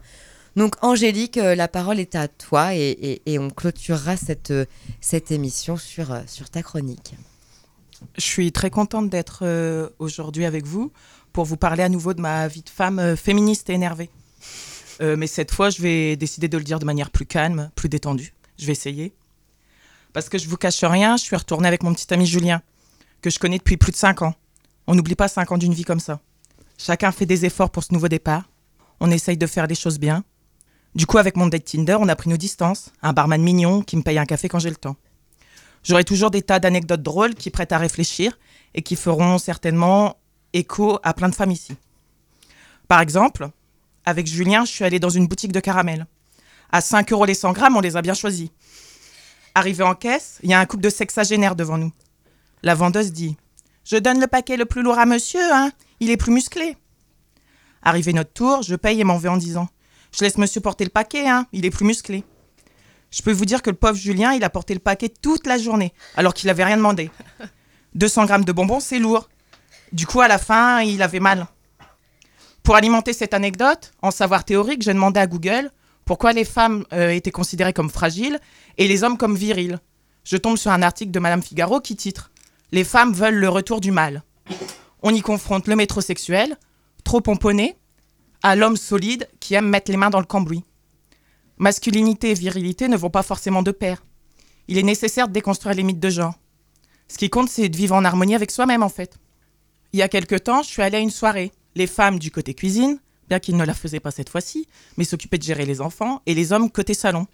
Donc 0.55 0.75
Angélique, 0.81 1.37
euh, 1.37 1.55
la 1.55 1.67
parole 1.67 1.99
est 1.99 2.15
à 2.15 2.27
toi 2.27 2.75
et, 2.75 3.21
on 3.39 3.49
clôturera 3.49 4.17
cette, 4.17 4.51
euh, 4.51 4.65
cette 5.01 5.31
émission 5.31 5.77
sur, 5.77 6.11
euh, 6.11 6.21
sur 6.27 6.49
ta 6.49 6.61
chronique. 6.61 7.15
Je 8.17 8.23
suis 8.23 8.51
très 8.51 8.69
contente 8.69 9.09
d'être 9.09 9.45
aujourd'hui 9.97 10.43
avec 10.43 10.65
vous 10.65 10.91
pour 11.31 11.45
vous 11.45 11.55
parler 11.55 11.83
à 11.83 11.89
nouveau 11.89 12.13
de 12.13 12.19
ma 12.19 12.49
vie 12.49 12.61
de 12.61 12.69
femme 12.69 13.15
féministe 13.15 13.69
et 13.69 13.73
énervée. 13.73 14.09
Mais 14.99 15.25
cette 15.25 15.51
fois, 15.51 15.69
je 15.69 15.81
vais 15.81 16.17
décider 16.17 16.49
de 16.49 16.57
le 16.57 16.65
dire 16.65 16.79
de 16.79 16.85
manière 16.85 17.11
plus 17.11 17.25
calme, 17.25 17.71
plus 17.75 17.87
détendue. 17.87 18.33
Je 18.59 18.65
vais 18.65 18.73
essayer. 18.73 19.13
Parce 20.11 20.27
que 20.27 20.37
je 20.37 20.49
vous 20.49 20.57
cache 20.57 20.83
rien, 20.83 21.15
je 21.15 21.23
suis 21.23 21.35
retournée 21.37 21.67
avec 21.69 21.81
mon 21.81 21.93
petit 21.93 22.13
ami 22.13 22.25
Julien, 22.25 22.61
que 23.21 23.29
je 23.29 23.39
connais 23.39 23.57
depuis 23.57 23.77
plus 23.77 23.93
de 23.93 23.97
5 23.97 24.21
ans. 24.21 24.35
On 24.85 24.95
n'oublie 24.95 25.15
pas 25.15 25.29
5 25.29 25.53
ans 25.53 25.57
d'une 25.57 25.73
vie 25.73 25.85
comme 25.85 26.01
ça. 26.01 26.19
Chacun 26.77 27.13
fait 27.13 27.25
des 27.25 27.45
efforts 27.45 27.69
pour 27.69 27.85
ce 27.85 27.93
nouveau 27.93 28.09
départ. 28.09 28.49
On 28.99 29.11
essaye 29.11 29.37
de 29.37 29.47
faire 29.47 29.65
les 29.65 29.75
choses 29.75 29.97
bien. 29.97 30.25
Du 30.95 31.07
coup, 31.07 31.17
avec 31.17 31.37
mon 31.37 31.47
date 31.47 31.65
Tinder, 31.65 31.97
on 31.99 32.07
a 32.07 32.15
pris 32.15 32.29
nos 32.29 32.37
distances. 32.37 32.91
Un 33.01 33.13
barman 33.13 33.41
mignon 33.41 33.81
qui 33.81 33.97
me 33.97 34.03
paye 34.03 34.19
un 34.19 34.25
café 34.25 34.47
quand 34.47 34.59
j'ai 34.59 34.69
le 34.69 34.75
temps. 34.75 34.95
J'aurai 35.83 36.03
toujours 36.03 36.29
des 36.29 36.43
tas 36.43 36.59
d'anecdotes 36.59 37.01
drôles 37.01 37.33
qui 37.33 37.49
prêtent 37.49 37.71
à 37.71 37.77
réfléchir 37.77 38.37
et 38.75 38.83
qui 38.83 38.95
feront 38.95 39.37
certainement 39.37 40.17
écho 40.53 40.99
à 41.03 41.13
plein 41.13 41.29
de 41.29 41.35
femmes 41.35 41.51
ici. 41.51 41.75
Par 42.87 43.01
exemple, 43.01 43.49
avec 44.05 44.27
Julien, 44.27 44.65
je 44.65 44.71
suis 44.71 44.83
allée 44.83 44.99
dans 44.99 45.09
une 45.09 45.27
boutique 45.27 45.51
de 45.51 45.59
caramel. 45.59 46.05
À 46.71 46.79
5 46.79 47.11
euros 47.11 47.25
les 47.25 47.33
100 47.33 47.53
grammes, 47.53 47.75
on 47.75 47.81
les 47.81 47.97
a 47.97 48.01
bien 48.01 48.13
choisis. 48.13 48.49
Arrivé 49.55 49.83
en 49.83 49.95
caisse, 49.95 50.39
il 50.43 50.49
y 50.49 50.53
a 50.53 50.59
un 50.59 50.65
couple 50.65 50.83
de 50.83 50.89
sexagénaires 50.89 51.55
devant 51.55 51.77
nous. 51.77 51.91
La 52.61 52.75
vendeuse 52.75 53.11
dit 53.11 53.35
Je 53.83 53.97
donne 53.97 54.19
le 54.19 54.27
paquet 54.27 54.57
le 54.57 54.65
plus 54.65 54.83
lourd 54.83 54.97
à 54.97 55.05
monsieur, 55.05 55.53
hein 55.53 55.71
Il 55.99 56.11
est 56.11 56.17
plus 56.17 56.31
musclé. 56.31 56.77
Arrivé 57.81 58.13
notre 58.13 58.31
tour, 58.31 58.61
je 58.61 58.75
paye 58.75 59.01
et 59.01 59.03
m'en 59.03 59.17
vais 59.17 59.29
en 59.29 59.37
disant 59.37 59.67
Je 60.13 60.23
laisse 60.23 60.37
monsieur 60.37 60.61
porter 60.61 60.83
le 60.83 60.89
paquet, 60.89 61.27
hein 61.27 61.47
Il 61.51 61.65
est 61.65 61.71
plus 61.71 61.85
musclé. 61.85 62.23
Je 63.11 63.21
peux 63.21 63.31
vous 63.31 63.45
dire 63.45 63.61
que 63.61 63.69
le 63.69 63.75
pauvre 63.75 63.95
Julien, 63.95 64.33
il 64.33 64.43
a 64.43 64.49
porté 64.49 64.73
le 64.73 64.79
paquet 64.79 65.09
toute 65.09 65.47
la 65.47 65.57
journée, 65.57 65.93
alors 66.15 66.33
qu'il 66.33 66.47
n'avait 66.47 66.63
rien 66.63 66.77
demandé. 66.77 67.11
200 67.95 68.25
grammes 68.25 68.45
de 68.45 68.51
bonbons, 68.51 68.79
c'est 68.79 68.99
lourd. 68.99 69.29
Du 69.91 70.07
coup, 70.07 70.21
à 70.21 70.27
la 70.27 70.37
fin, 70.37 70.81
il 70.81 71.01
avait 71.01 71.19
mal. 71.19 71.47
Pour 72.63 72.75
alimenter 72.75 73.13
cette 73.13 73.33
anecdote, 73.33 73.91
en 74.01 74.09
savoir 74.09 74.45
théorique, 74.45 74.81
j'ai 74.81 74.93
demandé 74.93 75.19
à 75.19 75.27
Google 75.27 75.69
pourquoi 76.05 76.33
les 76.33 76.45
femmes 76.45 76.85
euh, 76.93 77.09
étaient 77.09 77.31
considérées 77.31 77.73
comme 77.73 77.89
fragiles 77.89 78.39
et 78.77 78.87
les 78.87 79.03
hommes 79.03 79.17
comme 79.17 79.35
virils. 79.35 79.79
Je 80.23 80.37
tombe 80.37 80.57
sur 80.57 80.71
un 80.71 80.81
article 80.81 81.11
de 81.11 81.19
Madame 81.19 81.43
Figaro 81.43 81.81
qui 81.81 81.95
titre 81.95 82.31
Les 82.71 82.83
femmes 82.83 83.13
veulent 83.13 83.35
le 83.35 83.49
retour 83.49 83.81
du 83.81 83.91
mal. 83.91 84.23
On 85.01 85.13
y 85.13 85.21
confronte 85.21 85.67
le 85.67 85.75
métrosexuel, 85.75 86.57
trop 87.03 87.21
pomponné, 87.21 87.75
à 88.43 88.55
l'homme 88.57 88.77
solide 88.77 89.29
qui 89.39 89.55
aime 89.55 89.69
mettre 89.69 89.89
les 89.89 89.97
mains 89.97 90.09
dans 90.09 90.19
le 90.19 90.25
cambouis. 90.25 90.63
Masculinité 91.57 92.31
et 92.31 92.33
virilité 92.33 92.89
ne 92.89 92.97
vont 92.97 93.09
pas 93.09 93.23
forcément 93.23 93.63
de 93.63 93.71
pair. 93.71 94.03
Il 94.67 94.77
est 94.77 94.83
nécessaire 94.83 95.27
de 95.29 95.33
déconstruire 95.33 95.75
les 95.75 95.83
mythes 95.83 95.99
de 95.99 96.09
genre. 96.09 96.35
Ce 97.07 97.17
qui 97.17 97.29
compte, 97.29 97.49
c'est 97.49 97.69
de 97.69 97.77
vivre 97.77 97.95
en 97.95 98.05
harmonie 98.05 98.35
avec 98.35 98.51
soi-même, 98.51 98.83
en 98.83 98.89
fait. 98.89 99.17
Il 99.93 99.99
y 99.99 100.01
a 100.01 100.09
quelque 100.09 100.35
temps, 100.35 100.61
je 100.61 100.69
suis 100.69 100.81
allée 100.81 100.97
à 100.97 101.01
une 101.01 101.09
soirée. 101.09 101.51
Les 101.75 101.87
femmes 101.87 102.19
du 102.19 102.31
côté 102.31 102.53
cuisine, 102.53 102.99
bien 103.29 103.39
qu'ils 103.39 103.57
ne 103.57 103.65
la 103.65 103.73
faisaient 103.73 103.99
pas 103.99 104.11
cette 104.11 104.29
fois-ci, 104.29 104.67
mais 104.97 105.03
s'occupaient 105.03 105.37
de 105.37 105.43
gérer 105.43 105.65
les 105.65 105.81
enfants, 105.81 106.21
et 106.25 106.33
les 106.33 106.51
hommes 106.51 106.69
côté 106.69 106.93
salon. 106.93 107.27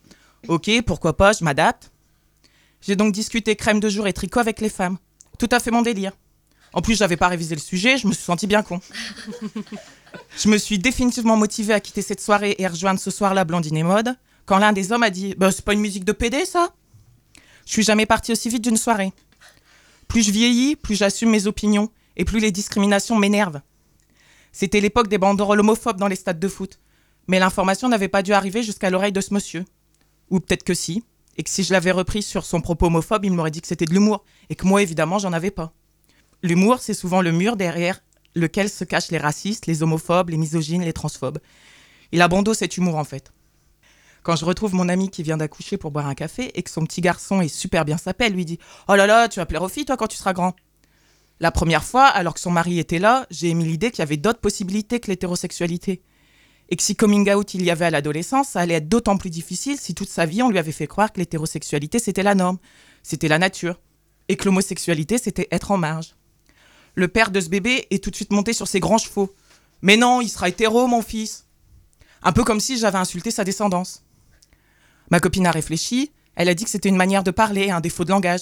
Ok, 0.47 0.69
pourquoi 0.85 1.17
pas, 1.17 1.33
je 1.33 1.43
m'adapte. 1.43 1.91
J'ai 2.81 2.95
donc 2.95 3.13
discuté 3.13 3.55
crème 3.55 3.79
de 3.79 3.89
jour 3.89 4.07
et 4.07 4.13
tricot 4.13 4.39
avec 4.39 4.61
les 4.61 4.69
femmes. 4.69 4.97
Tout 5.37 5.49
à 5.51 5.59
fait 5.59 5.71
mon 5.71 5.81
délire. 5.81 6.13
En 6.73 6.81
plus, 6.81 6.95
j'avais 6.95 7.17
pas 7.17 7.27
révisé 7.27 7.55
le 7.55 7.61
sujet, 7.61 7.97
je 7.97 8.07
me 8.07 8.13
suis 8.13 8.23
senti 8.23 8.47
bien 8.47 8.61
con. 8.61 8.79
je 10.37 10.49
me 10.49 10.57
suis 10.57 10.79
définitivement 10.79 11.37
motivée 11.37 11.73
à 11.73 11.79
quitter 11.79 12.01
cette 12.01 12.21
soirée 12.21 12.55
et 12.57 12.65
à 12.65 12.69
rejoindre 12.69 12.99
ce 12.99 13.11
soir-là 13.11 13.45
Blandine 13.45 13.77
et 13.77 13.83
Mode, 13.83 14.15
quand 14.45 14.57
l'un 14.57 14.73
des 14.73 14.91
hommes 14.91 15.03
a 15.03 15.09
dit 15.09 15.35
Bah, 15.37 15.51
c'est 15.51 15.65
pas 15.65 15.73
une 15.73 15.81
musique 15.81 16.05
de 16.05 16.11
PD, 16.11 16.45
ça? 16.45 16.73
Je 17.65 17.71
suis 17.71 17.83
jamais 17.83 18.05
partie 18.05 18.31
aussi 18.31 18.49
vite 18.49 18.63
d'une 18.63 18.77
soirée. 18.77 19.13
Plus 20.07 20.23
je 20.23 20.31
vieillis, 20.31 20.75
plus 20.75 20.95
j'assume 20.95 21.29
mes 21.29 21.45
opinions, 21.45 21.91
et 22.17 22.25
plus 22.25 22.39
les 22.39 22.51
discriminations 22.51 23.17
m'énervent. 23.17 23.61
C'était 24.51 24.81
l'époque 24.81 25.07
des 25.07 25.19
banderoles 25.19 25.59
homophobes 25.59 25.99
dans 25.99 26.07
les 26.07 26.15
stades 26.15 26.39
de 26.39 26.47
foot, 26.47 26.79
mais 27.27 27.37
l'information 27.37 27.87
n'avait 27.89 28.07
pas 28.07 28.23
dû 28.23 28.33
arriver 28.33 28.63
jusqu'à 28.63 28.89
l'oreille 28.89 29.11
de 29.11 29.21
ce 29.21 29.33
monsieur. 29.33 29.65
Ou 30.31 30.39
peut-être 30.39 30.63
que 30.63 30.73
si, 30.73 31.03
et 31.37 31.43
que 31.43 31.49
si 31.49 31.63
je 31.63 31.71
l'avais 31.71 31.91
repris 31.91 32.23
sur 32.23 32.43
son 32.43 32.59
propos 32.59 32.87
homophobe, 32.87 33.25
il 33.25 33.31
m'aurait 33.31 33.51
dit 33.51 33.61
que 33.61 33.67
c'était 33.67 33.85
de 33.85 33.93
l'humour, 33.93 34.25
et 34.49 34.55
que 34.55 34.65
moi, 34.65 34.81
évidemment, 34.81 35.19
j'en 35.19 35.31
avais 35.31 35.51
pas. 35.51 35.73
L'humour, 36.41 36.79
c'est 36.79 36.93
souvent 36.93 37.21
le 37.21 37.31
mur 37.31 37.55
derrière 37.55 38.01
lequel 38.39 38.69
se 38.69 38.83
cachent 38.83 39.11
les 39.11 39.17
racistes, 39.17 39.67
les 39.67 39.83
homophobes, 39.83 40.29
les 40.29 40.37
misogynes, 40.37 40.83
les 40.83 40.93
transphobes. 40.93 41.39
Il 42.11 42.21
a 42.21 42.29
cet 42.53 42.77
humour 42.77 42.95
en 42.95 43.03
fait. 43.03 43.31
Quand 44.23 44.35
je 44.35 44.45
retrouve 44.45 44.73
mon 44.73 44.89
ami 44.89 45.09
qui 45.09 45.23
vient 45.23 45.37
d'accoucher 45.37 45.77
pour 45.77 45.91
boire 45.91 46.07
un 46.07 46.15
café 46.15 46.51
et 46.57 46.63
que 46.63 46.69
son 46.69 46.83
petit 46.83 47.01
garçon 47.01 47.41
est 47.41 47.47
super 47.47 47.85
bien 47.85 47.97
sapé, 47.97 48.29
lui 48.29 48.45
dit 48.45 48.59
Oh 48.87 48.95
là 48.95 49.07
là, 49.07 49.29
tu 49.29 49.39
vas 49.39 49.45
plaire 49.45 49.63
aux 49.63 49.69
filles 49.69 49.85
toi 49.85 49.97
quand 49.97 50.07
tu 50.07 50.17
seras 50.17 50.33
grand. 50.33 50.55
La 51.39 51.51
première 51.51 51.85
fois, 51.85 52.05
alors 52.05 52.33
que 52.33 52.39
son 52.39 52.51
mari 52.51 52.79
était 52.79 52.99
là, 52.99 53.25
j'ai 53.29 53.49
émis 53.49 53.63
l'idée 53.63 53.91
qu'il 53.91 53.99
y 53.99 54.01
avait 54.03 54.17
d'autres 54.17 54.41
possibilités 54.41 54.99
que 54.99 55.07
l'hétérosexualité. 55.07 56.01
Et 56.67 56.75
que 56.75 56.83
si 56.83 56.95
coming 56.95 57.31
out 57.31 57.53
il 57.53 57.63
y 57.63 57.71
avait 57.71 57.85
à 57.85 57.89
l'adolescence, 57.89 58.49
ça 58.49 58.59
allait 58.59 58.75
être 58.75 58.89
d'autant 58.89 59.17
plus 59.17 59.29
difficile 59.29 59.79
si 59.79 59.95
toute 59.95 60.09
sa 60.09 60.25
vie 60.25 60.43
on 60.43 60.49
lui 60.49 60.59
avait 60.59 60.71
fait 60.71 60.87
croire 60.87 61.11
que 61.11 61.19
l'hétérosexualité 61.19 61.97
c'était 61.97 62.23
la 62.23 62.35
norme, 62.35 62.57
c'était 63.01 63.29
la 63.29 63.39
nature, 63.39 63.79
et 64.27 64.35
que 64.35 64.45
l'homosexualité 64.45 65.17
c'était 65.17 65.47
être 65.51 65.71
en 65.71 65.77
marge. 65.77 66.15
Le 66.99 67.07
père 67.07 67.31
de 67.31 67.39
ce 67.39 67.47
bébé 67.47 67.87
est 67.91 68.03
tout 68.03 68.09
de 68.09 68.15
suite 68.17 68.33
monté 68.33 68.51
sur 68.51 68.67
ses 68.67 68.81
grands 68.81 68.97
chevaux. 68.97 69.33
Mais 69.81 69.95
non, 69.95 70.19
il 70.19 70.27
sera 70.27 70.49
hétéro, 70.49 70.85
mon 70.85 71.01
fils. 71.01 71.45
Un 72.23 72.33
peu 72.33 72.43
comme 72.43 72.59
si 72.59 72.77
j'avais 72.77 72.97
insulté 72.97 73.31
sa 73.31 73.45
descendance. 73.45 74.03
Ma 75.09 75.21
copine 75.21 75.47
a 75.47 75.51
réfléchi, 75.51 76.11
elle 76.35 76.49
a 76.49 76.53
dit 76.53 76.65
que 76.65 76.69
c'était 76.69 76.89
une 76.89 76.97
manière 76.97 77.23
de 77.23 77.31
parler, 77.31 77.71
un 77.71 77.79
défaut 77.79 78.03
de 78.03 78.09
langage. 78.09 78.41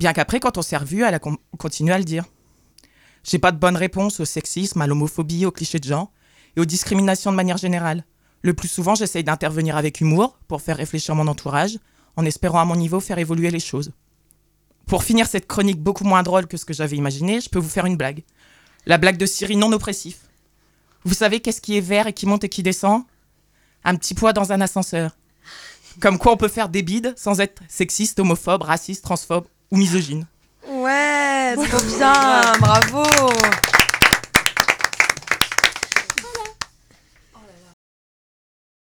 Bien 0.00 0.12
qu'après, 0.12 0.40
quand 0.40 0.58
on 0.58 0.62
s'est 0.62 0.76
revu, 0.76 1.04
elle 1.04 1.14
a 1.14 1.20
con- 1.20 1.38
continué 1.58 1.92
à 1.92 1.98
le 1.98 2.02
dire. 2.02 2.24
J'ai 3.22 3.38
pas 3.38 3.52
de 3.52 3.58
bonne 3.58 3.76
réponse 3.76 4.18
au 4.18 4.24
sexisme, 4.24 4.82
à 4.82 4.88
l'homophobie, 4.88 5.46
aux 5.46 5.52
clichés 5.52 5.78
de 5.78 5.86
genre 5.86 6.10
et 6.56 6.60
aux 6.60 6.64
discriminations 6.64 7.30
de 7.30 7.36
manière 7.36 7.56
générale. 7.56 8.04
Le 8.40 8.52
plus 8.52 8.66
souvent, 8.66 8.96
j'essaye 8.96 9.22
d'intervenir 9.22 9.76
avec 9.76 10.00
humour 10.00 10.40
pour 10.48 10.60
faire 10.60 10.76
réfléchir 10.76 11.14
mon 11.14 11.28
entourage, 11.28 11.78
en 12.16 12.24
espérant 12.24 12.58
à 12.58 12.64
mon 12.64 12.74
niveau 12.74 12.98
faire 12.98 13.18
évoluer 13.18 13.52
les 13.52 13.60
choses. 13.60 13.92
Pour 14.86 15.04
finir 15.04 15.26
cette 15.26 15.46
chronique 15.46 15.80
beaucoup 15.80 16.04
moins 16.04 16.22
drôle 16.22 16.46
que 16.46 16.56
ce 16.56 16.64
que 16.64 16.74
j'avais 16.74 16.96
imaginé, 16.96 17.40
je 17.40 17.48
peux 17.48 17.58
vous 17.58 17.68
faire 17.68 17.86
une 17.86 17.96
blague. 17.96 18.22
La 18.86 18.98
blague 18.98 19.16
de 19.16 19.26
Siri 19.26 19.56
non 19.56 19.72
oppressif. 19.72 20.18
Vous 21.04 21.14
savez 21.14 21.40
qu'est-ce 21.40 21.60
qui 21.60 21.76
est 21.76 21.80
vert 21.80 22.06
et 22.06 22.12
qui 22.12 22.26
monte 22.26 22.44
et 22.44 22.48
qui 22.48 22.62
descend? 22.62 23.02
Un 23.84 23.96
petit 23.96 24.14
poids 24.14 24.32
dans 24.32 24.52
un 24.52 24.60
ascenseur. 24.60 25.16
Comme 26.00 26.18
quoi 26.18 26.32
on 26.32 26.36
peut 26.36 26.48
faire 26.48 26.68
des 26.68 26.82
bides 26.82 27.14
sans 27.16 27.40
être 27.40 27.62
sexiste, 27.68 28.20
homophobe, 28.20 28.62
raciste, 28.62 29.04
transphobe 29.04 29.46
ou 29.70 29.76
misogyne. 29.76 30.26
Ouais, 30.68 31.54
trop 31.56 31.82
bien, 31.96 32.52
bravo. 32.60 33.02